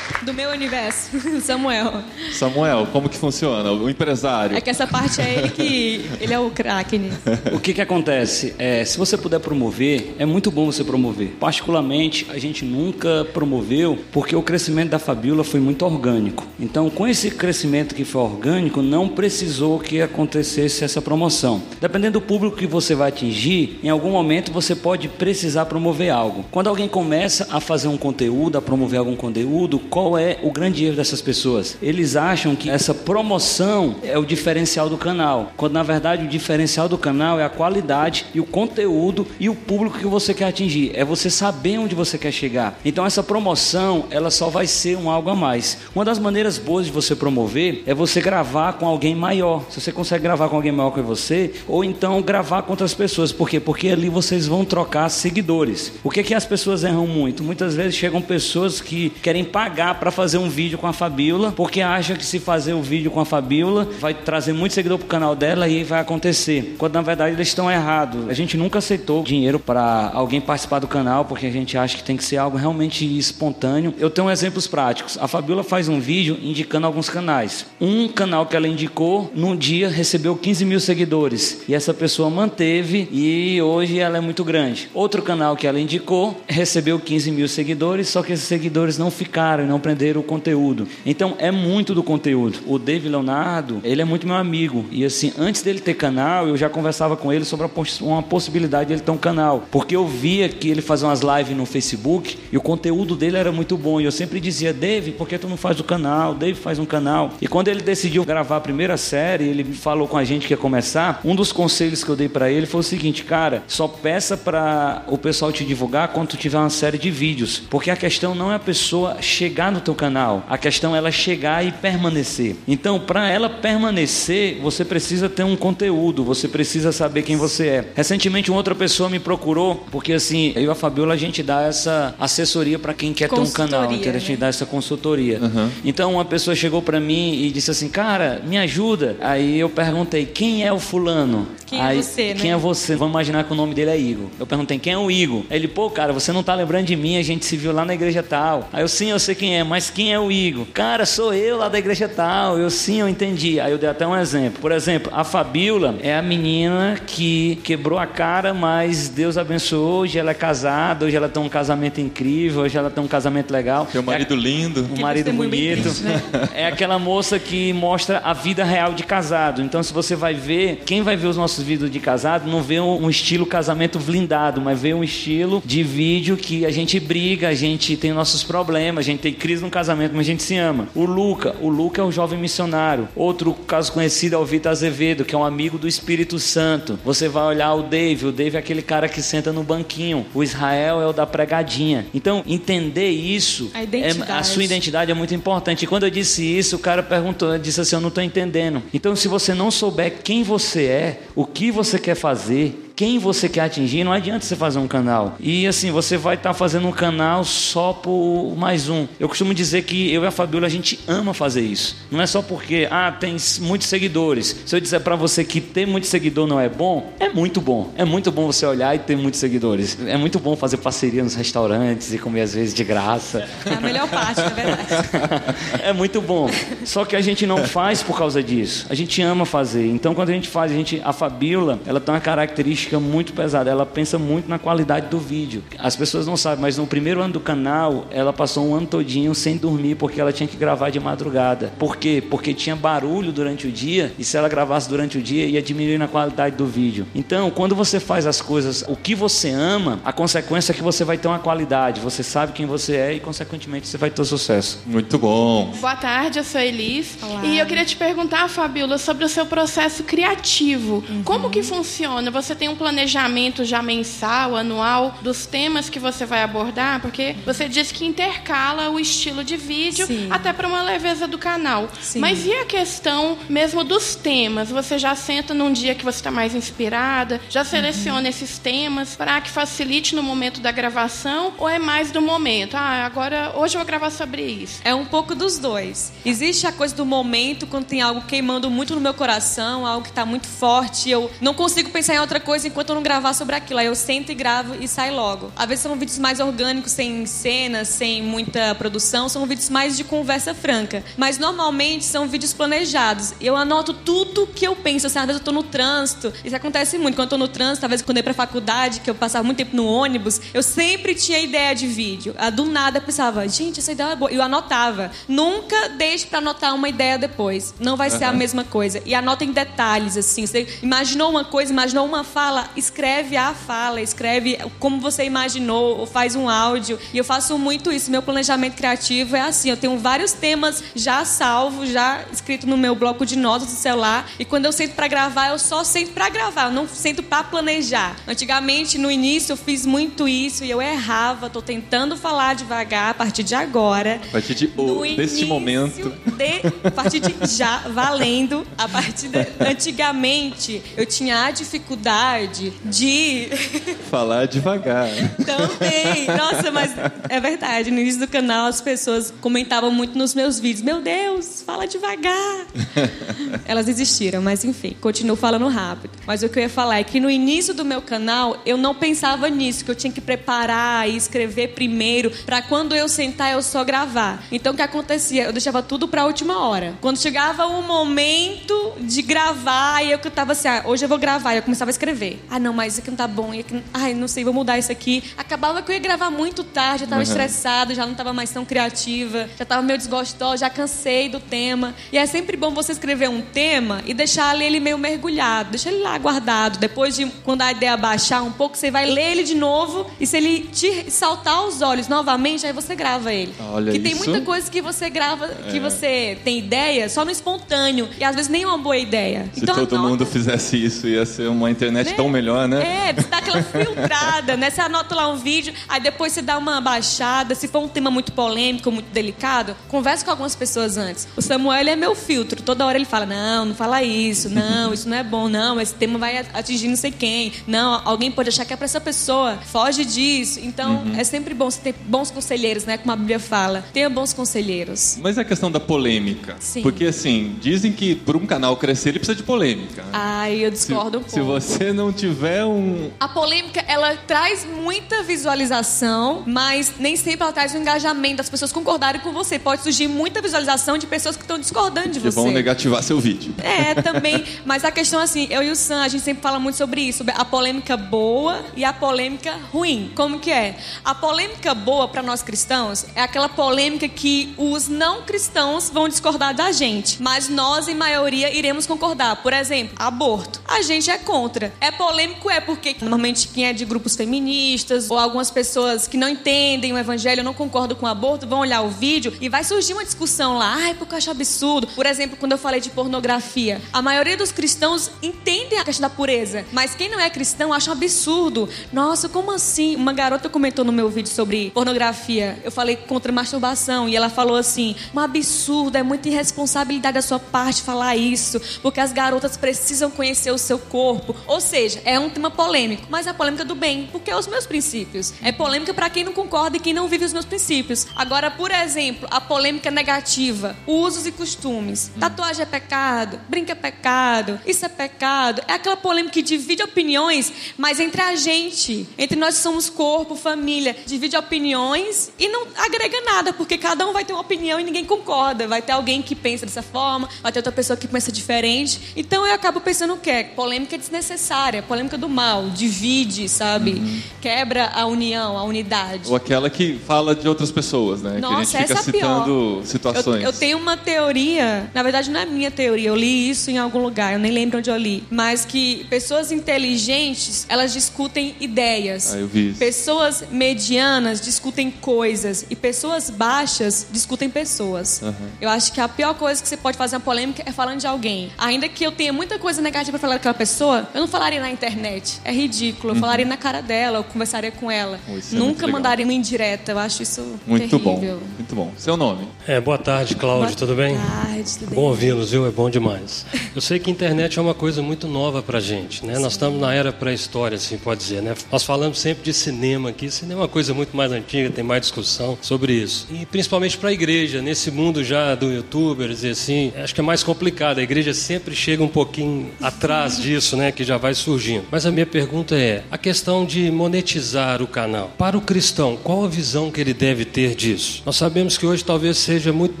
do 0.22 0.34
meu 0.34 0.50
universo, 0.50 1.10
Samuel. 1.40 2.02
Samuel, 2.32 2.86
como 2.92 3.08
que 3.08 3.16
funciona? 3.16 3.70
O 3.72 3.88
empresário. 3.88 4.56
É 4.56 4.60
que 4.60 4.70
essa 4.70 4.86
parte 4.86 5.20
é 5.20 5.34
ele 5.34 5.48
que. 5.50 6.10
Ele 6.20 6.34
é 6.34 6.38
o 6.38 6.50
craque 6.50 6.98
nisso. 6.98 7.18
O 7.52 7.60
que, 7.60 7.72
que 7.72 7.80
acontece? 7.80 8.54
É, 8.58 8.84
se 8.84 8.98
você 8.98 9.16
puder 9.16 9.40
promover, 9.40 10.14
é 10.18 10.26
muito 10.26 10.50
bom 10.50 10.66
você 10.66 10.84
promover. 10.84 11.36
Particularmente, 11.40 12.26
a 12.30 12.38
gente 12.38 12.64
nunca 12.64 13.26
promoveu 13.32 13.98
porque 14.12 14.34
o 14.36 14.42
crescimento 14.42 14.90
da 14.90 14.98
Fabiola 14.98 15.44
foi 15.44 15.60
muito 15.60 15.84
orgânico. 15.84 16.46
Então, 16.58 16.90
com 16.90 17.06
esse 17.06 17.30
crescimento 17.30 17.94
que 17.94 18.04
foi 18.04 18.22
orgânico, 18.22 18.82
não 18.82 19.08
precisou 19.08 19.78
que 19.78 20.02
acontecesse 20.02 20.84
essa 20.84 21.00
promoção. 21.00 21.62
Dependendo 21.80 22.20
do 22.20 22.20
público 22.20 22.56
que 22.56 22.66
você 22.66 22.94
vai 22.94 23.08
atingir, 23.08 23.78
em 23.82 23.88
algum 23.88 24.10
momento 24.10 24.52
você 24.52 24.74
pode 24.74 25.08
precisar 25.08 25.66
promover 25.66 26.10
algo. 26.10 26.44
Quando 26.50 26.68
alguém 26.68 26.88
começa 26.88 27.48
a 27.50 27.60
fazer 27.60 27.88
um 27.88 27.96
conteúdo, 27.96 28.58
a 28.58 28.62
promover 28.62 28.98
algum 28.98 29.16
conteúdo, 29.16 29.78
qual 29.78 30.09
é 30.16 30.38
o 30.42 30.50
grande 30.50 30.84
erro 30.84 30.96
dessas 30.96 31.20
pessoas? 31.20 31.76
Eles 31.82 32.16
acham 32.16 32.54
que 32.56 32.70
essa 32.70 32.94
promoção 32.94 33.96
é 34.02 34.18
o 34.18 34.24
diferencial 34.24 34.88
do 34.88 34.96
canal, 34.96 35.52
quando 35.56 35.72
na 35.72 35.82
verdade 35.82 36.24
o 36.24 36.28
diferencial 36.28 36.88
do 36.88 36.98
canal 36.98 37.38
é 37.38 37.44
a 37.44 37.48
qualidade 37.48 38.26
e 38.34 38.40
o 38.40 38.44
conteúdo 38.44 39.26
e 39.38 39.48
o 39.48 39.54
público 39.54 39.98
que 39.98 40.06
você 40.06 40.34
quer 40.34 40.46
atingir. 40.46 40.92
É 40.94 41.04
você 41.04 41.30
saber 41.30 41.78
onde 41.78 41.94
você 41.94 42.18
quer 42.18 42.32
chegar. 42.32 42.78
Então 42.84 43.04
essa 43.06 43.22
promoção, 43.22 44.04
ela 44.10 44.30
só 44.30 44.48
vai 44.48 44.66
ser 44.66 44.96
um 44.96 45.10
algo 45.10 45.30
a 45.30 45.36
mais. 45.36 45.78
Uma 45.94 46.04
das 46.04 46.18
maneiras 46.18 46.58
boas 46.58 46.86
de 46.86 46.92
você 46.92 47.14
promover 47.14 47.82
é 47.86 47.94
você 47.94 48.20
gravar 48.20 48.74
com 48.74 48.86
alguém 48.86 49.14
maior. 49.14 49.64
Se 49.70 49.80
você 49.80 49.92
consegue 49.92 50.22
gravar 50.22 50.48
com 50.48 50.56
alguém 50.56 50.72
maior 50.72 50.90
que 50.90 51.00
você, 51.00 51.52
ou 51.66 51.84
então 51.84 52.20
gravar 52.22 52.62
com 52.62 52.72
outras 52.72 52.94
pessoas. 52.94 53.32
Por 53.32 53.48
quê? 53.48 53.60
Porque 53.60 53.88
ali 53.88 54.08
vocês 54.08 54.46
vão 54.46 54.64
trocar 54.64 55.08
seguidores. 55.08 55.92
O 56.02 56.10
que 56.10 56.22
que 56.22 56.34
as 56.34 56.44
pessoas 56.44 56.84
erram 56.84 57.06
muito? 57.06 57.42
Muitas 57.42 57.74
vezes 57.74 57.94
chegam 57.94 58.20
pessoas 58.20 58.80
que 58.80 59.10
querem 59.10 59.44
pagar 59.44 59.99
para 60.00 60.10
fazer 60.10 60.38
um 60.38 60.48
vídeo 60.48 60.78
com 60.78 60.86
a 60.86 60.92
Fabiola, 60.92 61.52
porque 61.52 61.82
acham 61.82 62.16
que 62.16 62.24
se 62.24 62.40
fazer 62.40 62.72
o 62.72 62.82
vídeo 62.82 63.10
com 63.10 63.20
a 63.20 63.24
Fabiola 63.24 63.86
vai 64.00 64.14
trazer 64.14 64.54
muito 64.54 64.72
seguidor 64.72 64.98
pro 64.98 65.06
canal 65.06 65.36
dela 65.36 65.68
e 65.68 65.84
vai 65.84 66.00
acontecer. 66.00 66.74
Quando 66.78 66.94
na 66.94 67.02
verdade 67.02 67.36
eles 67.36 67.48
estão 67.48 67.70
errados. 67.70 68.28
A 68.28 68.32
gente 68.32 68.56
nunca 68.56 68.78
aceitou 68.78 69.22
dinheiro 69.22 69.58
para 69.58 70.10
alguém 70.14 70.40
participar 70.40 70.78
do 70.78 70.88
canal, 70.88 71.26
porque 71.26 71.46
a 71.46 71.50
gente 71.50 71.76
acha 71.76 71.96
que 71.96 72.02
tem 72.02 72.16
que 72.16 72.24
ser 72.24 72.38
algo 72.38 72.56
realmente 72.56 73.04
espontâneo. 73.18 73.94
Eu 73.98 74.08
tenho 74.08 74.30
exemplos 74.30 74.66
práticos. 74.66 75.18
A 75.20 75.28
Fabiola 75.28 75.62
faz 75.62 75.88
um 75.88 76.00
vídeo 76.00 76.38
indicando 76.42 76.86
alguns 76.86 77.10
canais. 77.10 77.66
Um 77.80 78.08
canal 78.08 78.46
que 78.46 78.56
ela 78.56 78.66
indicou, 78.66 79.30
num 79.34 79.54
dia 79.54 79.88
recebeu 79.88 80.34
15 80.34 80.64
mil 80.64 80.80
seguidores. 80.80 81.62
E 81.68 81.74
essa 81.74 81.92
pessoa 81.92 82.30
manteve 82.30 83.08
e 83.12 83.60
hoje 83.60 83.98
ela 83.98 84.16
é 84.16 84.20
muito 84.20 84.42
grande. 84.44 84.88
Outro 84.94 85.20
canal 85.20 85.56
que 85.56 85.66
ela 85.66 85.78
indicou 85.78 86.40
recebeu 86.48 86.98
15 86.98 87.30
mil 87.30 87.48
seguidores, 87.48 88.08
só 88.08 88.22
que 88.22 88.32
esses 88.32 88.46
seguidores 88.46 88.96
não 88.96 89.10
ficaram, 89.10 89.66
não 89.66 89.78
prenderam 89.90 90.20
o 90.20 90.24
conteúdo. 90.24 90.86
Então 91.04 91.34
é 91.38 91.50
muito 91.50 91.94
do 91.94 92.02
conteúdo. 92.02 92.60
O 92.66 92.78
David 92.78 93.08
Leonardo, 93.08 93.80
ele 93.82 94.00
é 94.00 94.04
muito 94.04 94.26
meu 94.26 94.36
amigo. 94.36 94.84
E 94.90 95.04
assim, 95.04 95.32
antes 95.36 95.62
dele 95.62 95.80
ter 95.80 95.94
canal, 95.94 96.46
eu 96.46 96.56
já 96.56 96.68
conversava 96.68 97.16
com 97.16 97.32
ele 97.32 97.44
sobre 97.44 97.68
uma 98.00 98.22
possibilidade 98.22 98.88
de 98.88 98.94
ele 98.94 99.02
ter 99.02 99.10
um 99.10 99.18
canal. 99.18 99.64
Porque 99.70 99.96
eu 99.96 100.06
via 100.06 100.48
que 100.48 100.68
ele 100.68 100.80
fazia 100.80 101.08
umas 101.08 101.22
lives 101.22 101.56
no 101.56 101.66
Facebook 101.66 102.38
e 102.52 102.56
o 102.56 102.60
conteúdo 102.60 103.16
dele 103.16 103.36
era 103.36 103.50
muito 103.50 103.76
bom. 103.76 104.00
E 104.00 104.04
eu 104.04 104.12
sempre 104.12 104.38
dizia, 104.38 104.72
Dave, 104.72 105.10
por 105.10 105.26
que 105.26 105.36
tu 105.36 105.48
não 105.48 105.56
faz 105.56 105.80
o 105.80 105.84
canal? 105.84 106.34
Dave 106.34 106.58
faz 106.58 106.78
um 106.78 106.86
canal. 106.86 107.32
E 107.40 107.48
quando 107.48 107.68
ele 107.68 107.82
decidiu 107.82 108.24
gravar 108.24 108.58
a 108.58 108.60
primeira 108.60 108.96
série, 108.96 109.44
ele 109.44 109.64
falou 109.64 110.06
com 110.06 110.16
a 110.16 110.24
gente 110.24 110.46
que 110.46 110.52
ia 110.52 110.58
começar. 110.58 111.20
Um 111.24 111.34
dos 111.34 111.50
conselhos 111.50 112.04
que 112.04 112.10
eu 112.10 112.16
dei 112.16 112.28
para 112.28 112.50
ele 112.50 112.66
foi 112.66 112.80
o 112.80 112.84
seguinte, 112.84 113.24
cara, 113.24 113.64
só 113.66 113.88
peça 113.88 114.36
para 114.36 115.02
o 115.08 115.18
pessoal 115.18 115.50
te 115.50 115.64
divulgar 115.64 116.08
quando 116.08 116.28
tu 116.28 116.36
tiver 116.36 116.58
uma 116.58 116.70
série 116.70 116.96
de 116.96 117.10
vídeos. 117.10 117.60
Porque 117.68 117.90
a 117.90 117.96
questão 117.96 118.34
não 118.34 118.52
é 118.52 118.54
a 118.54 118.60
pessoa 118.60 119.20
chegar 119.20 119.72
no 119.72 119.79
teu 119.80 119.94
canal, 119.94 120.44
a 120.48 120.58
questão 120.58 120.94
é 120.94 120.98
ela 120.98 121.10
chegar 121.10 121.64
e 121.64 121.72
permanecer. 121.72 122.56
Então, 122.66 122.98
para 122.98 123.28
ela 123.28 123.48
permanecer, 123.48 124.58
você 124.60 124.84
precisa 124.84 125.28
ter 125.28 125.44
um 125.44 125.56
conteúdo, 125.56 126.24
você 126.24 126.48
precisa 126.48 126.92
saber 126.92 127.22
quem 127.22 127.36
você 127.36 127.66
é. 127.68 127.84
Recentemente, 127.94 128.50
uma 128.50 128.58
outra 128.58 128.74
pessoa 128.74 129.08
me 129.08 129.18
procurou, 129.18 129.86
porque 129.90 130.12
assim, 130.12 130.52
eu 130.54 130.62
e 130.62 130.68
a 130.68 130.74
Fabiola 130.74 131.14
a 131.14 131.16
gente 131.16 131.42
dá 131.42 131.62
essa 131.62 132.14
assessoria 132.18 132.78
para 132.78 132.94
quem 132.94 133.12
quer 133.12 133.28
ter 133.28 133.40
um 133.40 133.50
canal, 133.50 133.84
entendeu? 133.92 134.14
a 134.14 134.18
gente 134.18 134.32
né? 134.32 134.36
dá 134.36 134.46
essa 134.48 134.66
consultoria. 134.66 135.40
Então, 135.84 136.14
uma 136.14 136.24
pessoa 136.24 136.54
chegou 136.54 136.82
para 136.82 137.00
mim 137.00 137.34
e 137.34 137.50
disse 137.50 137.70
assim, 137.70 137.88
cara, 137.88 138.42
me 138.44 138.58
ajuda. 138.58 139.16
Aí 139.20 139.58
eu 139.58 139.68
perguntei, 139.68 140.26
quem 140.26 140.64
é 140.64 140.72
o 140.72 140.78
fulano? 140.78 141.46
Quem 141.66 141.78
é 141.78 141.82
Aí, 141.82 142.02
você, 142.02 142.34
né? 142.34 142.40
Quem 142.40 142.50
é 142.50 142.56
você? 142.56 142.96
Vamos 142.96 143.12
imaginar 143.12 143.44
que 143.44 143.52
o 143.52 143.56
nome 143.56 143.74
dele 143.74 143.90
é 143.90 143.98
Igor. 143.98 144.26
Eu 144.38 144.46
perguntei, 144.46 144.78
quem 144.78 144.92
é 144.92 144.98
o 144.98 145.10
Igor? 145.10 145.44
Aí 145.48 145.56
ele, 145.56 145.68
pô, 145.68 145.88
cara, 145.88 146.12
você 146.12 146.32
não 146.32 146.42
tá 146.42 146.54
lembrando 146.54 146.86
de 146.86 146.96
mim, 146.96 147.16
a 147.16 147.22
gente 147.22 147.44
se 147.44 147.56
viu 147.56 147.72
lá 147.72 147.84
na 147.84 147.94
igreja 147.94 148.22
tal. 148.22 148.68
Aí 148.72 148.82
eu, 148.82 148.88
sim, 148.88 149.10
eu 149.10 149.18
sei 149.18 149.34
quem 149.34 149.56
é, 149.56 149.62
mas 149.70 149.88
quem 149.88 150.12
é 150.12 150.18
o 150.18 150.32
Igor? 150.32 150.66
Cara, 150.74 151.06
sou 151.06 151.32
eu 151.32 151.56
lá 151.56 151.68
da 151.68 151.78
igreja 151.78 152.08
tal. 152.08 152.58
Eu, 152.58 152.68
sim, 152.70 152.98
eu 153.00 153.08
entendi. 153.08 153.60
Aí 153.60 153.70
eu 153.70 153.78
dei 153.78 153.88
até 153.88 154.04
um 154.04 154.16
exemplo. 154.16 154.60
Por 154.60 154.72
exemplo, 154.72 155.12
a 155.14 155.22
Fabiola 155.22 155.94
é 156.02 156.12
a 156.12 156.20
menina 156.20 156.98
que 157.06 157.54
quebrou 157.62 157.96
a 157.96 158.04
cara, 158.04 158.52
mas 158.52 159.08
Deus 159.08 159.38
abençoou. 159.38 160.00
Hoje 160.00 160.18
ela 160.18 160.32
é 160.32 160.34
casada, 160.34 161.06
hoje 161.06 161.14
ela 161.14 161.28
tem 161.28 161.40
um 161.40 161.48
casamento 161.48 162.00
incrível, 162.00 162.62
hoje 162.62 162.76
ela 162.76 162.90
tem 162.90 163.02
um 163.04 163.06
casamento 163.06 163.52
legal. 163.52 163.86
Teu 163.86 164.02
marido 164.02 164.34
lindo. 164.34 164.80
Um 164.90 164.94
Que 164.94 165.02
marido 165.02 165.32
bonito. 165.32 165.88
né? 166.02 166.20
É 166.52 166.66
aquela 166.66 166.98
moça 166.98 167.38
que 167.38 167.72
mostra 167.72 168.18
a 168.24 168.32
vida 168.32 168.64
real 168.64 168.92
de 168.92 169.04
casado. 169.04 169.62
Então, 169.62 169.84
se 169.84 169.92
você 169.92 170.16
vai 170.16 170.34
ver, 170.34 170.82
quem 170.84 171.00
vai 171.02 171.14
ver 171.16 171.28
os 171.28 171.36
nossos 171.36 171.62
vídeos 171.62 171.88
de 171.88 172.00
casado 172.00 172.50
não 172.50 172.60
vê 172.60 172.80
um, 172.80 173.04
um 173.04 173.08
estilo 173.08 173.46
casamento 173.46 174.00
blindado, 174.00 174.60
mas 174.60 174.80
vê 174.82 174.92
um 174.92 175.04
estilo 175.04 175.62
de 175.64 175.84
vídeo 175.84 176.36
que 176.36 176.66
a 176.66 176.72
gente 176.72 176.98
briga, 176.98 177.46
a 177.50 177.54
gente 177.54 177.96
tem 177.96 178.12
nossos 178.12 178.42
problemas, 178.42 178.98
a 178.98 179.06
gente 179.06 179.20
tem 179.20 179.32
crise 179.32 179.59
no 179.60 179.70
casamento, 179.70 180.12
mas 180.12 180.20
a 180.26 180.30
gente 180.30 180.42
se 180.42 180.56
ama. 180.56 180.88
O 180.94 181.04
Luca, 181.04 181.54
o 181.60 181.68
Luca 181.68 182.00
é 182.00 182.04
o 182.04 182.10
jovem 182.12 182.38
missionário. 182.38 183.08
Outro 183.14 183.52
caso 183.52 183.92
conhecido 183.92 184.34
é 184.34 184.38
o 184.38 184.44
Vitor 184.44 184.72
Azevedo, 184.72 185.24
que 185.24 185.34
é 185.34 185.38
um 185.38 185.44
amigo 185.44 185.78
do 185.78 185.86
Espírito 185.88 186.38
Santo. 186.38 186.98
Você 187.04 187.28
vai 187.28 187.44
olhar 187.44 187.74
o 187.74 187.82
Dave, 187.82 188.26
o 188.26 188.32
Dave 188.32 188.56
é 188.56 188.58
aquele 188.60 188.82
cara 188.82 189.08
que 189.08 189.22
senta 189.22 189.52
no 189.52 189.62
banquinho. 189.62 190.26
O 190.34 190.42
Israel 190.42 191.00
é 191.00 191.06
o 191.06 191.12
da 191.12 191.26
pregadinha. 191.26 192.06
Então, 192.14 192.42
entender 192.46 193.10
isso, 193.10 193.70
A 193.74 193.82
é- 193.82 194.32
a 194.38 194.42
sua 194.42 194.64
identidade 194.64 195.10
é 195.10 195.14
muito 195.14 195.34
importante. 195.34 195.84
E 195.84 195.86
quando 195.86 196.04
eu 196.04 196.10
disse 196.10 196.42
isso, 196.42 196.76
o 196.76 196.78
cara 196.78 197.02
perguntou, 197.02 197.56
disse 197.58 197.80
assim: 197.80 197.96
Eu 197.96 198.00
não 198.00 198.08
estou 198.08 198.22
entendendo. 198.22 198.82
Então, 198.92 199.14
se 199.16 199.28
você 199.28 199.54
não 199.54 199.70
souber 199.70 200.18
quem 200.22 200.42
você 200.42 200.84
é, 200.84 201.20
o 201.34 201.44
que 201.44 201.70
você 201.70 201.98
quer 201.98 202.14
fazer, 202.14 202.89
quem 203.00 203.18
você 203.18 203.48
quer 203.48 203.62
atingir, 203.62 204.04
não 204.04 204.12
adianta 204.12 204.44
você 204.44 204.54
fazer 204.54 204.78
um 204.78 204.86
canal. 204.86 205.34
E 205.40 205.66
assim, 205.66 205.90
você 205.90 206.18
vai 206.18 206.34
estar 206.34 206.52
fazendo 206.52 206.86
um 206.86 206.92
canal 206.92 207.44
só 207.44 207.94
por 207.94 208.54
mais 208.58 208.90
um. 208.90 209.08
Eu 209.18 209.26
costumo 209.26 209.54
dizer 209.54 209.84
que 209.84 210.12
eu 210.12 210.22
e 210.22 210.26
a 210.26 210.30
Fabiola, 210.30 210.66
a 210.66 210.68
gente 210.68 211.00
ama 211.08 211.32
fazer 211.32 211.62
isso. 211.62 211.96
Não 212.10 212.20
é 212.20 212.26
só 212.26 212.42
porque, 212.42 212.86
ah, 212.90 213.10
tem 213.10 213.38
muitos 213.60 213.88
seguidores. 213.88 214.54
Se 214.66 214.76
eu 214.76 214.80
disser 214.82 215.00
para 215.00 215.16
você 215.16 215.42
que 215.42 215.62
ter 215.62 215.86
muito 215.86 216.06
seguidor 216.08 216.46
não 216.46 216.60
é 216.60 216.68
bom, 216.68 217.10
é 217.18 217.30
muito 217.30 217.58
bom. 217.58 217.90
É 217.96 218.04
muito 218.04 218.30
bom 218.30 218.44
você 218.44 218.66
olhar 218.66 218.94
e 218.94 218.98
ter 218.98 219.16
muitos 219.16 219.40
seguidores. 219.40 219.96
É 220.06 220.18
muito 220.18 220.38
bom 220.38 220.54
fazer 220.54 220.76
parceria 220.76 221.24
nos 221.24 221.34
restaurantes 221.34 222.12
e 222.12 222.18
comer 222.18 222.42
às 222.42 222.52
vezes 222.52 222.74
de 222.74 222.84
graça. 222.84 223.48
É 223.64 223.76
a 223.76 223.80
melhor 223.80 224.10
parte, 224.10 224.42
na 224.42 224.50
verdade. 224.50 224.88
é 225.82 225.94
muito 225.94 226.20
bom. 226.20 226.50
Só 226.84 227.06
que 227.06 227.16
a 227.16 227.22
gente 227.22 227.46
não 227.46 227.64
faz 227.64 228.02
por 228.02 228.18
causa 228.18 228.42
disso. 228.42 228.84
A 228.90 228.94
gente 228.94 229.22
ama 229.22 229.46
fazer. 229.46 229.86
Então, 229.86 230.14
quando 230.14 230.28
a 230.28 230.34
gente 230.34 230.50
faz, 230.50 230.70
a 230.70 230.74
gente, 230.74 231.00
a 231.02 231.14
Fabiola, 231.14 231.80
ela 231.86 231.98
tem 231.98 232.14
uma 232.14 232.20
característica 232.20 232.89
crítica 232.90 232.98
muito 232.98 233.32
pesada. 233.32 233.70
Ela 233.70 233.86
pensa 233.86 234.18
muito 234.18 234.48
na 234.48 234.58
qualidade 234.58 235.06
do 235.06 235.18
vídeo. 235.18 235.62
As 235.78 235.94
pessoas 235.94 236.26
não 236.26 236.36
sabem, 236.36 236.60
mas 236.60 236.76
no 236.76 236.86
primeiro 236.86 237.20
ano 237.20 237.34
do 237.34 237.40
canal, 237.40 238.06
ela 238.10 238.32
passou 238.32 238.66
um 238.66 238.74
ano 238.74 238.86
todinho 238.86 239.34
sem 239.34 239.56
dormir 239.56 239.94
porque 239.94 240.20
ela 240.20 240.32
tinha 240.32 240.48
que 240.48 240.56
gravar 240.56 240.90
de 240.90 240.98
madrugada. 240.98 241.72
Por 241.78 241.96
quê? 241.96 242.22
Porque 242.28 242.52
tinha 242.52 242.74
barulho 242.74 243.30
durante 243.30 243.66
o 243.66 243.70
dia 243.70 244.12
e 244.18 244.24
se 244.24 244.36
ela 244.36 244.48
gravasse 244.48 244.88
durante 244.88 245.18
o 245.18 245.22
dia 245.22 245.46
ia 245.46 245.62
diminuir 245.62 245.98
na 245.98 246.08
qualidade 246.08 246.56
do 246.56 246.66
vídeo. 246.66 247.06
Então, 247.14 247.50
quando 247.50 247.74
você 247.74 248.00
faz 248.00 248.26
as 248.26 248.40
coisas, 248.40 248.84
o 248.88 248.96
que 248.96 249.14
você 249.14 249.50
ama, 249.50 250.00
a 250.04 250.12
consequência 250.12 250.72
é 250.72 250.74
que 250.74 250.82
você 250.82 251.04
vai 251.04 251.16
ter 251.16 251.28
uma 251.28 251.38
qualidade. 251.38 252.00
Você 252.00 252.22
sabe 252.22 252.52
quem 252.52 252.66
você 252.66 252.96
é 252.96 253.14
e, 253.14 253.20
consequentemente, 253.20 253.86
você 253.86 253.98
vai 253.98 254.10
ter 254.10 254.24
sucesso. 254.24 254.80
Muito 254.86 255.18
bom. 255.18 255.72
Boa 255.80 255.96
tarde, 255.96 256.38
eu 256.38 256.44
sou 256.44 256.60
Elis. 256.60 257.18
E 257.44 257.58
eu 257.58 257.66
queria 257.66 257.84
te 257.84 257.96
perguntar, 257.96 258.48
Fabiola, 258.48 258.98
sobre 258.98 259.24
o 259.24 259.28
seu 259.28 259.46
processo 259.46 260.02
criativo. 260.04 261.04
Como 261.24 261.50
que 261.50 261.62
funciona? 261.62 262.30
Você 262.30 262.54
tem 262.54 262.69
um 262.70 262.76
planejamento 262.76 263.64
já 263.64 263.82
mensal, 263.82 264.56
anual, 264.56 265.18
dos 265.22 265.46
temas 265.46 265.88
que 265.88 265.98
você 265.98 266.24
vai 266.24 266.42
abordar? 266.42 267.00
Porque 267.00 267.36
você 267.44 267.68
disse 267.68 267.92
que 267.92 268.06
intercala 268.06 268.90
o 268.90 268.98
estilo 268.98 269.44
de 269.44 269.56
vídeo 269.56 270.06
Sim. 270.06 270.28
até 270.30 270.52
para 270.52 270.66
uma 270.66 270.82
leveza 270.82 271.26
do 271.26 271.38
canal. 271.38 271.88
Sim. 272.00 272.20
Mas 272.20 272.46
e 272.46 272.52
a 272.52 272.64
questão 272.64 273.36
mesmo 273.48 273.84
dos 273.84 274.14
temas? 274.14 274.70
Você 274.70 274.98
já 274.98 275.14
senta 275.14 275.52
num 275.52 275.72
dia 275.72 275.94
que 275.94 276.04
você 276.04 276.18
está 276.18 276.30
mais 276.30 276.54
inspirada, 276.54 277.40
já 277.48 277.64
seleciona 277.64 278.28
esses 278.28 278.58
temas 278.58 279.16
para 279.16 279.40
que 279.40 279.50
facilite 279.50 280.14
no 280.14 280.22
momento 280.22 280.60
da 280.60 280.70
gravação 280.70 281.52
ou 281.58 281.68
é 281.68 281.78
mais 281.78 282.10
do 282.10 282.22
momento? 282.22 282.76
Ah, 282.76 283.04
agora 283.04 283.52
hoje 283.56 283.74
eu 283.74 283.80
vou 283.80 283.86
gravar 283.86 284.10
sobre 284.10 284.42
isso. 284.42 284.80
É 284.84 284.94
um 284.94 285.04
pouco 285.04 285.34
dos 285.34 285.58
dois. 285.58 286.12
Existe 286.24 286.66
a 286.66 286.72
coisa 286.72 286.94
do 286.94 287.04
momento, 287.04 287.66
quando 287.66 287.86
tem 287.86 288.00
algo 288.00 288.22
queimando 288.22 288.70
muito 288.70 288.94
no 288.94 289.00
meu 289.00 289.14
coração, 289.14 289.86
algo 289.86 290.02
que 290.02 290.10
está 290.10 290.24
muito 290.24 290.46
forte, 290.46 291.10
eu 291.10 291.30
não 291.40 291.54
consigo 291.54 291.90
pensar 291.90 292.14
em 292.14 292.20
outra 292.20 292.38
coisa 292.38 292.59
enquanto 292.64 292.90
eu 292.90 292.94
não 292.94 293.02
gravar 293.02 293.32
sobre 293.34 293.54
aquilo. 293.56 293.80
Aí 293.80 293.86
eu 293.86 293.94
sento 293.94 294.30
e 294.32 294.34
gravo 294.34 294.74
e 294.80 294.88
sai 294.88 295.10
logo. 295.10 295.52
Às 295.56 295.68
vezes 295.68 295.82
são 295.82 295.96
vídeos 295.96 296.18
mais 296.18 296.40
orgânicos, 296.40 296.92
sem 296.92 297.26
cenas, 297.26 297.88
sem 297.88 298.22
muita 298.22 298.74
produção, 298.74 299.28
são 299.28 299.46
vídeos 299.46 299.68
mais 299.70 299.96
de 299.96 300.04
conversa 300.04 300.54
franca. 300.54 301.04
Mas 301.16 301.38
normalmente 301.38 302.04
são 302.04 302.26
vídeos 302.26 302.52
planejados. 302.52 303.34
Eu 303.40 303.56
anoto 303.56 303.92
tudo 303.92 304.46
que 304.46 304.66
eu 304.66 304.74
penso. 304.76 305.06
Assim, 305.06 305.18
às 305.18 305.26
vezes 305.26 305.40
eu 305.40 305.44
tô 305.44 305.52
no 305.52 305.62
trânsito. 305.62 306.32
Isso 306.44 306.56
acontece 306.56 306.98
muito. 306.98 307.14
Quando 307.14 307.26
eu 307.26 307.30
tô 307.30 307.38
no 307.38 307.48
trânsito, 307.48 307.86
às 307.86 307.90
vezes 307.90 308.04
quando 308.04 308.16
eu 308.16 308.20
ia 308.20 308.24
pra 308.24 308.34
faculdade, 308.34 309.00
que 309.00 309.10
eu 309.10 309.14
passava 309.14 309.44
muito 309.44 309.58
tempo 309.58 309.76
no 309.76 309.86
ônibus, 309.86 310.40
eu 310.52 310.62
sempre 310.62 311.14
tinha 311.14 311.38
ideia 311.38 311.74
de 311.74 311.86
vídeo. 311.86 312.34
Ah, 312.38 312.50
Do 312.50 312.64
nada 312.64 312.98
eu 312.98 313.02
pensava, 313.02 313.46
gente, 313.48 313.80
essa 313.80 313.92
ideia 313.92 314.12
é 314.12 314.16
boa. 314.16 314.30
E 314.30 314.36
eu 314.36 314.42
anotava. 314.42 315.10
Nunca 315.28 315.88
deixe 315.90 316.26
pra 316.26 316.38
anotar 316.38 316.74
uma 316.74 316.88
ideia 316.88 317.18
depois. 317.18 317.74
Não 317.78 317.96
vai 317.96 318.10
ser 318.10 318.24
a 318.24 318.32
mesma 318.32 318.64
coisa. 318.64 319.02
E 319.04 319.14
anota 319.14 319.44
em 319.44 319.52
detalhes, 319.52 320.16
assim. 320.16 320.46
Você 320.46 320.66
imaginou 320.82 321.30
uma 321.30 321.44
coisa, 321.44 321.72
imaginou 321.72 322.04
uma 322.04 322.24
fala, 322.24 322.49
escreve 322.76 323.36
a 323.36 323.52
fala, 323.54 324.00
escreve 324.00 324.58
como 324.78 325.00
você 325.00 325.24
imaginou, 325.24 325.98
ou 325.98 326.06
faz 326.06 326.34
um 326.34 326.48
áudio. 326.48 326.98
E 327.12 327.18
eu 327.18 327.24
faço 327.24 327.56
muito 327.58 327.92
isso. 327.92 328.10
Meu 328.10 328.22
planejamento 328.22 328.74
criativo 328.76 329.36
é 329.36 329.40
assim. 329.42 329.70
Eu 329.70 329.76
tenho 329.76 329.98
vários 329.98 330.32
temas 330.32 330.82
já 330.94 331.24
salvos, 331.24 331.88
já 331.90 332.24
escrito 332.32 332.66
no 332.66 332.76
meu 332.76 332.94
bloco 332.94 333.24
de 333.24 333.36
notas 333.36 333.68
do 333.68 333.74
celular. 333.74 334.28
E 334.38 334.44
quando 334.44 334.64
eu 334.66 334.72
sento 334.72 334.94
pra 334.94 335.08
gravar, 335.08 335.48
eu 335.50 335.58
só 335.58 335.84
sento 335.84 336.10
pra 336.12 336.28
gravar. 336.28 336.64
Eu 336.66 336.72
não 336.72 336.86
sento 336.88 337.22
pra 337.22 337.42
planejar. 337.44 338.16
Antigamente, 338.26 338.98
no 338.98 339.10
início, 339.10 339.52
eu 339.52 339.56
fiz 339.56 339.84
muito 339.86 340.28
isso 340.28 340.64
e 340.64 340.70
eu 340.70 340.80
errava. 340.82 341.48
Tô 341.50 341.62
tentando 341.62 342.16
falar 342.16 342.54
devagar 342.54 343.10
a 343.10 343.14
partir 343.14 343.42
de 343.42 343.54
agora. 343.54 344.20
A 344.28 344.32
partir 344.32 344.54
de, 344.54 344.66
No 344.68 344.98
o- 345.00 345.02
deste 345.02 345.20
início 345.38 345.48
momento. 345.48 346.10
de- 346.36 346.86
a 346.86 346.90
partir 346.90 347.20
de 347.20 347.34
já, 347.56 347.78
valendo. 347.88 348.66
A 348.78 348.88
partir 348.88 349.28
de, 349.28 349.38
antigamente, 349.68 350.82
eu 350.96 351.04
tinha 351.06 351.44
a 351.44 351.50
dificuldade 351.50 352.39
de 352.48 353.48
Falar 354.10 354.46
devagar. 354.46 355.08
também. 355.44 356.26
Nossa, 356.36 356.70
mas 356.70 356.92
é 357.28 357.40
verdade. 357.40 357.90
No 357.90 358.00
início 358.00 358.20
do 358.20 358.28
canal, 358.28 358.66
as 358.66 358.80
pessoas 358.80 359.32
comentavam 359.40 359.90
muito 359.90 360.16
nos 360.18 360.34
meus 360.34 360.58
vídeos: 360.58 360.82
Meu 360.82 361.00
Deus, 361.00 361.62
fala 361.64 361.86
devagar. 361.86 362.66
Elas 363.64 363.86
desistiram, 363.86 364.42
mas 364.42 364.64
enfim, 364.64 364.96
continuo 365.00 365.36
falando 365.36 365.68
rápido. 365.68 366.10
Mas 366.26 366.42
o 366.42 366.48
que 366.48 366.58
eu 366.58 366.62
ia 366.64 366.68
falar 366.68 366.98
é 366.98 367.04
que 367.04 367.20
no 367.20 367.30
início 367.30 367.72
do 367.72 367.84
meu 367.84 368.02
canal, 368.02 368.60
eu 368.66 368.76
não 368.76 368.94
pensava 368.94 369.48
nisso, 369.48 369.84
que 369.84 369.90
eu 369.90 369.94
tinha 369.94 370.12
que 370.12 370.20
preparar 370.20 371.08
e 371.08 371.16
escrever 371.16 371.68
primeiro, 371.68 372.30
para 372.44 372.62
quando 372.62 372.94
eu 372.94 373.08
sentar, 373.08 373.52
eu 373.52 373.62
só 373.62 373.84
gravar. 373.84 374.42
Então 374.50 374.72
o 374.72 374.76
que 374.76 374.82
acontecia? 374.82 375.44
Eu 375.44 375.52
deixava 375.52 375.82
tudo 375.82 376.08
pra 376.08 376.24
última 376.26 376.66
hora. 376.66 376.94
Quando 377.00 377.18
chegava 377.18 377.66
o 377.66 377.82
momento 377.82 378.92
de 379.00 379.22
gravar, 379.22 380.04
e 380.04 380.12
eu 380.12 380.18
que 380.18 380.30
tava 380.30 380.52
assim, 380.52 380.68
ah, 380.68 380.82
hoje 380.86 381.04
eu 381.04 381.08
vou 381.08 381.18
gravar, 381.18 381.54
e 381.54 381.58
eu 381.58 381.62
começava 381.62 381.90
a 381.90 381.92
escrever. 381.92 382.29
Ah, 382.48 382.58
não, 382.58 382.72
mas 382.72 382.92
isso 382.92 383.00
aqui 383.00 383.10
não 383.10 383.16
tá 383.16 383.26
bom, 383.26 383.52
aqui, 383.52 383.82
ai, 383.92 384.14
não 384.14 384.28
sei, 384.28 384.44
vou 384.44 384.52
mudar 384.52 384.78
isso 384.78 384.92
aqui. 384.92 385.22
Acabava 385.36 385.82
que 385.82 385.90
eu 385.90 385.94
ia 385.94 386.00
gravar 386.00 386.30
muito 386.30 386.62
tarde, 386.62 387.04
eu 387.04 387.08
tava 387.08 387.22
estressada, 387.22 387.94
já 387.94 388.06
não 388.06 388.14
tava 388.14 388.32
mais 388.32 388.50
tão 388.50 388.64
criativa, 388.64 389.48
já 389.58 389.64
tava 389.64 389.82
meio 389.82 389.98
desgostosa, 389.98 390.58
já 390.58 390.70
cansei 390.70 391.28
do 391.28 391.40
tema. 391.40 391.94
E 392.12 392.18
é 392.18 392.26
sempre 392.26 392.56
bom 392.56 392.70
você 392.70 392.92
escrever 392.92 393.28
um 393.28 393.40
tema 393.40 394.02
e 394.06 394.14
deixar 394.14 394.50
ali 394.50 394.64
ele 394.64 394.80
meio 394.80 394.98
mergulhado, 394.98 395.70
deixa 395.70 395.90
ele 395.90 396.02
lá 396.02 396.16
guardado. 396.18 396.78
Depois 396.78 397.16
de 397.16 397.26
quando 397.44 397.62
a 397.62 397.72
ideia 397.72 397.96
baixar 397.96 398.42
um 398.42 398.52
pouco, 398.52 398.76
você 398.76 398.90
vai 398.90 399.06
ler 399.06 399.32
ele 399.32 399.42
de 399.42 399.54
novo 399.54 400.06
e 400.20 400.26
se 400.26 400.36
ele 400.36 400.60
te 400.72 401.10
saltar 401.10 401.54
aos 401.54 401.82
olhos 401.82 402.08
novamente, 402.08 402.66
aí 402.66 402.72
você 402.72 402.94
grava 402.94 403.32
ele. 403.32 403.54
Olha 403.72 403.92
que 403.92 403.98
tem 403.98 404.12
isso. 404.12 404.28
muita 404.28 404.44
coisa 404.44 404.70
que 404.70 404.80
você 404.80 405.10
grava, 405.10 405.48
que 405.70 405.80
você 405.80 406.38
tem 406.44 406.58
ideia 406.58 407.08
só 407.08 407.24
no 407.24 407.30
espontâneo 407.30 408.08
e 408.18 408.24
às 408.24 408.34
vezes 408.34 408.50
nem 408.50 408.62
é 408.62 408.66
uma 408.66 408.78
boa 408.78 408.96
ideia. 408.96 409.48
Se 409.52 409.66
todo 409.66 409.94
anota. 409.94 409.98
mundo 409.98 410.26
fizesse 410.26 410.82
isso, 410.82 411.06
ia 411.08 411.24
ser 411.26 411.48
uma 411.48 411.70
internet? 411.70 412.14
Tão 412.20 412.28
melhor, 412.28 412.68
né? 412.68 413.08
É, 413.08 413.12
você 413.14 413.28
dá 413.28 413.38
aquela 413.38 413.62
filtrada, 413.62 414.56
né? 414.56 414.68
Você 414.68 414.80
anota 414.82 415.14
lá 415.14 415.28
um 415.28 415.36
vídeo, 415.36 415.72
aí 415.88 416.00
depois 416.00 416.32
você 416.32 416.42
dá 416.42 416.58
uma 416.58 416.78
baixada. 416.80 417.54
Se 417.54 417.66
for 417.66 417.80
um 417.80 417.88
tema 417.88 418.10
muito 418.10 418.32
polêmico, 418.32 418.90
muito 418.90 419.10
delicado, 419.10 419.74
conversa 419.88 420.22
com 420.24 420.30
algumas 420.30 420.54
pessoas 420.54 420.98
antes. 420.98 421.26
O 421.34 421.40
Samuel 421.40 421.80
ele 421.80 421.90
é 421.90 421.96
meu 421.96 422.14
filtro. 422.14 422.62
Toda 422.62 422.84
hora 422.84 422.98
ele 422.98 423.06
fala: 423.06 423.24
não, 423.24 423.64
não 423.64 423.74
fala 423.74 424.02
isso, 424.02 424.50
não, 424.50 424.92
isso 424.92 425.08
não 425.08 425.16
é 425.16 425.24
bom, 425.24 425.48
não, 425.48 425.80
esse 425.80 425.94
tema 425.94 426.18
vai 426.18 426.44
atingir 426.52 426.88
não 426.88 426.96
sei 426.96 427.10
quem. 427.10 427.52
Não, 427.66 428.02
alguém 428.04 428.30
pode 428.30 428.50
achar 428.50 428.66
que 428.66 428.74
é 428.74 428.76
pra 428.76 428.84
essa 428.84 429.00
pessoa. 429.00 429.56
Foge 429.56 430.04
disso. 430.04 430.60
Então, 430.62 431.02
é 431.16 431.24
sempre 431.24 431.54
bom 431.54 431.70
você 431.70 431.80
ter 431.80 431.94
bons 432.06 432.30
conselheiros, 432.30 432.84
né? 432.84 432.98
Como 432.98 433.12
a 433.12 433.16
Bíblia 433.16 433.40
fala. 433.40 433.84
Tenha 433.94 434.10
bons 434.10 434.34
conselheiros. 434.34 435.18
Mas 435.22 435.38
a 435.38 435.44
questão 435.44 435.70
da 435.70 435.80
polêmica. 435.80 436.56
Sim. 436.60 436.82
Porque 436.82 437.06
assim, 437.06 437.56
dizem 437.60 437.92
que 437.92 438.14
para 438.14 438.36
um 438.36 438.44
canal 438.44 438.76
crescer 438.76 439.10
ele 439.10 439.20
precisa 439.20 439.36
de 439.36 439.42
polêmica. 439.42 440.02
né? 440.02 440.10
Ai, 440.12 440.64
eu 440.64 440.70
se, 440.70 440.88
discordo 440.88 441.18
um 441.18 441.22
pouco. 441.22 441.30
se 441.30 441.40
você 441.40 441.92
não 441.92 442.09
tiver 442.12 442.64
um. 442.64 443.10
A 443.18 443.28
polêmica, 443.28 443.84
ela 443.86 444.16
traz 444.16 444.64
muita 444.64 445.22
visualização, 445.22 446.42
mas 446.46 446.92
nem 446.98 447.16
sempre 447.16 447.42
ela 447.42 447.52
traz 447.52 447.74
o 447.74 447.78
engajamento 447.78 448.36
das 448.36 448.48
pessoas 448.48 448.72
concordarem 448.72 449.20
com 449.20 449.32
você. 449.32 449.58
Pode 449.58 449.82
surgir 449.82 450.08
muita 450.08 450.40
visualização 450.40 450.98
de 450.98 451.06
pessoas 451.06 451.36
que 451.36 451.42
estão 451.42 451.58
discordando 451.58 452.10
de 452.10 452.20
que 452.20 452.30
você. 452.30 452.36
vão 452.36 452.50
negativar 452.50 453.02
seu 453.02 453.20
vídeo. 453.20 453.54
É, 453.62 453.94
também. 454.00 454.44
Mas 454.64 454.84
a 454.84 454.90
questão 454.90 455.20
assim, 455.20 455.46
eu 455.50 455.62
e 455.62 455.70
o 455.70 455.76
Sam, 455.76 456.02
a 456.02 456.08
gente 456.08 456.22
sempre 456.22 456.42
fala 456.42 456.58
muito 456.58 456.76
sobre 456.76 457.02
isso, 457.02 457.18
sobre 457.18 457.34
a 457.36 457.44
polêmica 457.44 457.96
boa 457.96 458.64
e 458.76 458.84
a 458.84 458.92
polêmica 458.92 459.54
ruim. 459.72 460.12
Como 460.14 460.38
que 460.38 460.50
é? 460.50 460.76
A 461.04 461.14
polêmica 461.14 461.74
boa 461.74 462.08
para 462.08 462.22
nós 462.22 462.42
cristãos 462.42 463.06
é 463.14 463.22
aquela 463.22 463.48
polêmica 463.48 464.08
que 464.08 464.54
os 464.56 464.88
não 464.88 465.22
cristãos 465.22 465.90
vão 465.90 466.08
discordar 466.08 466.54
da 466.54 466.72
gente, 466.72 467.22
mas 467.22 467.48
nós 467.48 467.88
em 467.88 467.94
maioria 467.94 468.54
iremos 468.56 468.86
concordar. 468.86 469.36
Por 469.36 469.52
exemplo, 469.52 469.94
aborto. 469.98 470.60
A 470.66 470.82
gente 470.82 471.10
é 471.10 471.18
contra. 471.18 471.72
É 471.80 471.90
polêmico 472.00 472.48
é 472.48 472.60
porque 472.60 472.96
normalmente 473.02 473.48
quem 473.48 473.66
é 473.66 473.74
de 473.74 473.84
grupos 473.84 474.16
feministas 474.16 475.10
ou 475.10 475.18
algumas 475.18 475.50
pessoas 475.50 476.08
que 476.08 476.16
não 476.16 476.30
entendem 476.30 476.94
o 476.94 476.98
evangelho, 476.98 477.44
não 477.44 477.52
concordam 477.52 477.94
com 477.94 478.06
o 478.06 478.08
aborto, 478.08 478.46
vão 478.46 478.60
olhar 478.60 478.80
o 478.80 478.88
vídeo 478.88 479.36
e 479.38 479.50
vai 479.50 479.62
surgir 479.62 479.92
uma 479.92 480.02
discussão 480.02 480.56
lá. 480.56 480.76
Ai, 480.76 480.94
porque 480.94 481.12
eu 481.12 481.18
acho 481.18 481.30
absurdo. 481.30 481.88
Por 481.88 482.06
exemplo, 482.06 482.38
quando 482.40 482.52
eu 482.52 482.58
falei 482.58 482.80
de 482.80 482.88
pornografia, 482.88 483.82
a 483.92 484.00
maioria 484.00 484.34
dos 484.34 484.50
cristãos 484.50 485.10
entendem 485.22 485.78
a 485.78 485.84
questão 485.84 486.08
da 486.08 486.14
pureza, 486.14 486.64
mas 486.72 486.94
quem 486.94 487.10
não 487.10 487.20
é 487.20 487.28
cristão 487.28 487.70
acha 487.70 487.90
um 487.90 487.92
absurdo. 487.92 488.66
Nossa, 488.90 489.28
como 489.28 489.50
assim? 489.50 489.94
Uma 489.94 490.14
garota 490.14 490.48
comentou 490.48 490.86
no 490.86 490.92
meu 490.92 491.10
vídeo 491.10 491.30
sobre 491.30 491.70
pornografia. 491.70 492.58
Eu 492.64 492.72
falei 492.72 492.96
contra 492.96 493.30
masturbação 493.30 494.08
e 494.08 494.16
ela 494.16 494.30
falou 494.30 494.56
assim: 494.56 494.96
um 495.14 495.20
absurdo, 495.20 495.98
é 495.98 496.02
muita 496.02 496.30
irresponsabilidade 496.30 497.16
da 497.16 497.22
sua 497.22 497.38
parte 497.38 497.82
falar 497.82 498.16
isso, 498.16 498.58
porque 498.80 499.00
as 499.00 499.12
garotas 499.12 499.58
precisam 499.58 500.10
conhecer 500.10 500.50
o 500.50 500.56
seu 500.56 500.78
corpo. 500.78 501.36
Ou 501.46 501.60
seja, 501.60 501.89
é 502.04 502.18
um 502.18 502.30
tema 502.30 502.50
polêmico, 502.50 503.06
mas 503.08 503.26
é 503.26 503.30
a 503.30 503.34
polêmica 503.34 503.64
do 503.64 503.74
bem, 503.74 504.08
porque 504.12 504.30
é 504.30 504.36
os 504.36 504.46
meus 504.46 504.66
princípios. 504.66 505.32
É 505.42 505.52
polêmica 505.52 505.94
para 505.94 506.10
quem 506.10 506.24
não 506.24 506.32
concorda 506.32 506.76
e 506.76 506.80
quem 506.80 506.92
não 506.92 507.08
vive 507.08 507.24
os 507.24 507.32
meus 507.32 507.44
princípios. 507.44 508.06
Agora, 508.14 508.50
por 508.50 508.70
exemplo, 508.70 509.28
a 509.30 509.40
polêmica 509.40 509.90
negativa, 509.90 510.76
usos 510.86 511.26
e 511.26 511.32
costumes. 511.32 512.10
Tatuagem 512.18 512.62
é 512.62 512.66
pecado, 512.66 513.40
brinca 513.48 513.72
é 513.72 513.74
pecado, 513.74 514.60
isso 514.66 514.84
é 514.84 514.88
pecado. 514.88 515.62
É 515.66 515.74
aquela 515.74 515.96
polêmica 515.96 516.34
que 516.34 516.42
divide 516.42 516.82
opiniões, 516.82 517.52
mas 517.76 518.00
entre 518.00 518.20
a 518.20 518.34
gente, 518.34 519.08
entre 519.18 519.38
nós 519.38 519.56
que 519.56 519.62
somos 519.62 519.88
corpo, 519.88 520.34
família, 520.34 520.96
divide 521.06 521.36
opiniões 521.36 522.30
e 522.38 522.48
não 522.48 522.66
agrega 522.76 523.20
nada, 523.22 523.52
porque 523.52 523.78
cada 523.78 524.06
um 524.06 524.12
vai 524.12 524.24
ter 524.24 524.32
uma 524.32 524.42
opinião 524.42 524.78
e 524.80 524.84
ninguém 524.84 525.04
concorda. 525.04 525.66
Vai 525.66 525.82
ter 525.82 525.92
alguém 525.92 526.22
que 526.22 526.34
pensa 526.34 526.66
dessa 526.66 526.82
forma, 526.82 527.28
vai 527.42 527.52
ter 527.52 527.58
outra 527.58 527.72
pessoa 527.72 527.96
que 527.96 528.08
pensa 528.08 528.32
diferente. 528.32 529.12
Então 529.16 529.46
eu 529.46 529.54
acabo 529.54 529.80
pensando 529.80 530.14
o 530.14 530.18
quê? 530.18 530.48
Polêmica 530.54 530.94
é 530.94 530.98
desnecessária. 530.98 531.69
Contrária, 531.70 531.82
polêmica 531.82 532.18
do 532.18 532.28
mal, 532.28 532.68
divide, 532.70 533.48
sabe? 533.48 534.22
Quebra 534.40 534.90
a 534.92 535.06
união, 535.06 535.56
a 535.56 535.62
unidade. 535.64 536.28
Ou 536.28 536.34
aquela 536.34 536.68
que 536.68 536.98
fala 537.06 537.34
de 537.34 537.48
outras 537.48 537.70
pessoas, 537.70 538.22
né? 538.22 538.38
Nossa, 538.40 538.70
que 538.72 538.76
a 538.76 538.80
gente 538.80 538.88
fica 538.88 539.00
essa 539.00 539.10
é 539.10 539.10
a 539.10 539.12
pior. 539.12 539.44
citando 539.44 539.80
situações. 539.84 540.42
Eu, 540.42 540.50
eu 540.50 540.52
tenho 540.52 540.78
uma 540.78 540.96
teoria, 540.96 541.90
na 541.94 542.02
verdade 542.02 542.30
não 542.30 542.40
é 542.40 542.46
minha 542.46 542.70
teoria, 542.70 543.08
eu 543.08 543.16
li 543.16 543.50
isso 543.50 543.70
em 543.70 543.78
algum 543.78 544.00
lugar, 544.00 544.32
eu 544.32 544.38
nem 544.38 544.50
lembro 544.50 544.78
onde 544.78 544.90
eu 544.90 544.96
li, 544.96 545.22
mas 545.30 545.64
que 545.64 546.04
pessoas 546.10 546.50
inteligentes, 546.50 547.66
elas 547.68 547.92
discutem 547.92 548.54
ideias. 548.60 549.34
Ah, 549.34 549.38
eu 549.38 549.46
vi 549.46 549.70
isso. 549.70 549.78
Pessoas 549.78 550.44
medianas 550.50 551.40
discutem 551.40 551.90
coisas 551.90 552.66
e 552.68 552.74
pessoas 552.74 553.30
baixas 553.30 554.06
discutem 554.10 554.50
pessoas. 554.50 555.22
Eu 555.60 555.68
acho 555.68 555.92
que 555.92 556.00
a 556.00 556.08
pior 556.08 556.34
coisa 556.34 556.60
que 556.60 556.68
você 556.68 556.76
pode 556.76 556.96
fazer 556.96 557.16
uma 557.16 557.20
polêmica 557.20 557.62
é 557.64 557.72
falando 557.72 558.00
de 558.00 558.06
alguém. 558.06 558.50
Ainda 558.58 558.88
que 558.88 559.04
eu 559.04 559.12
tenha 559.12 559.32
muita 559.32 559.58
coisa 559.58 559.80
negativa 559.80 560.18
pra 560.18 560.18
falar 560.18 560.34
daquela 560.34 560.54
pessoa, 560.54 561.08
eu 561.14 561.20
não 561.20 561.28
falaria 561.28 561.59
na 561.60 561.70
internet. 561.70 562.40
É 562.44 562.52
ridículo. 562.52 563.12
Eu 563.14 563.16
falaria 563.20 563.44
na 563.46 563.56
cara 563.56 563.80
dela, 563.80 564.18
eu 564.18 564.24
conversaria 564.24 564.70
com 564.72 564.90
ela. 564.90 565.18
Oh, 565.28 565.36
isso 565.38 565.54
é 565.54 565.58
Nunca 565.58 565.86
legal. 565.86 566.00
mandaria 566.00 566.24
uma 566.24 566.32
indireta. 566.32 566.92
Eu 566.92 566.98
acho 566.98 567.22
isso 567.22 567.56
Muito 567.66 567.98
bom. 567.98 568.14
terrível. 568.14 568.40
Muito 568.58 568.74
bom. 568.74 568.92
Seu 568.96 569.16
nome? 569.16 569.46
É, 569.66 569.80
boa 569.80 569.98
tarde, 569.98 570.34
Cláudio, 570.34 570.66
Boa 570.68 570.76
tudo 570.76 570.94
bem? 570.94 571.16
tarde, 571.16 571.78
tudo 571.78 571.86
bem? 571.90 571.94
Bom 571.94 572.02
ouvi-los, 572.08 572.50
viu? 572.50 572.66
É 572.66 572.70
bom 572.70 572.88
demais. 572.90 573.44
Eu 573.74 573.80
sei 573.80 573.98
que 573.98 574.10
a 574.10 574.12
internet 574.12 574.58
é 574.58 574.62
uma 574.62 574.74
coisa 574.74 575.02
muito 575.02 575.26
nova 575.28 575.62
pra 575.62 575.80
gente, 575.80 576.24
né? 576.24 576.38
Nós 576.38 576.52
estamos 576.52 576.80
na 576.80 576.92
era 576.94 577.12
pré-história, 577.12 577.76
assim 577.76 577.96
pode 577.98 578.20
dizer, 578.20 578.42
né? 578.42 578.54
Nós 578.70 578.82
falamos 578.82 579.18
sempre 579.18 579.44
de 579.44 579.52
cinema 579.52 580.10
aqui. 580.10 580.30
Cinema 580.30 580.60
é 580.60 580.62
uma 580.62 580.68
coisa 580.68 580.94
muito 580.94 581.16
mais 581.16 581.30
antiga, 581.32 581.70
tem 581.70 581.84
mais 581.84 582.02
discussão 582.02 582.56
sobre 582.62 582.92
isso. 582.92 583.26
E 583.30 583.44
principalmente 583.46 583.98
pra 583.98 584.12
igreja, 584.12 584.60
nesse 584.62 584.90
mundo 584.90 585.22
já 585.22 585.54
do 585.54 585.70
youtubers 585.70 586.42
e 586.44 586.48
assim, 586.50 586.92
acho 586.96 587.14
que 587.14 587.20
é 587.20 587.24
mais 587.24 587.42
complicado. 587.42 587.98
A 587.98 588.02
igreja 588.02 588.32
sempre 588.34 588.74
chega 588.74 589.02
um 589.02 589.08
pouquinho 589.08 589.70
atrás 589.80 590.40
disso, 590.40 590.76
né? 590.76 590.90
Que 590.92 591.04
já 591.04 591.16
vai 591.18 591.34
surgindo. 591.50 591.84
Mas 591.90 592.06
a 592.06 592.12
minha 592.12 592.26
pergunta 592.26 592.76
é, 592.76 593.02
a 593.10 593.18
questão 593.18 593.64
de 593.64 593.90
monetizar 593.90 594.80
o 594.80 594.86
canal. 594.86 595.32
Para 595.36 595.58
o 595.58 595.60
cristão, 595.60 596.16
qual 596.22 596.44
a 596.44 596.48
visão 596.48 596.90
que 596.90 597.00
ele 597.00 597.12
deve 597.12 597.44
ter 597.44 597.74
disso? 597.74 598.22
Nós 598.24 598.36
sabemos 598.36 598.78
que 598.78 598.86
hoje 598.86 599.04
talvez 599.04 599.36
seja 599.38 599.72
muito 599.72 600.00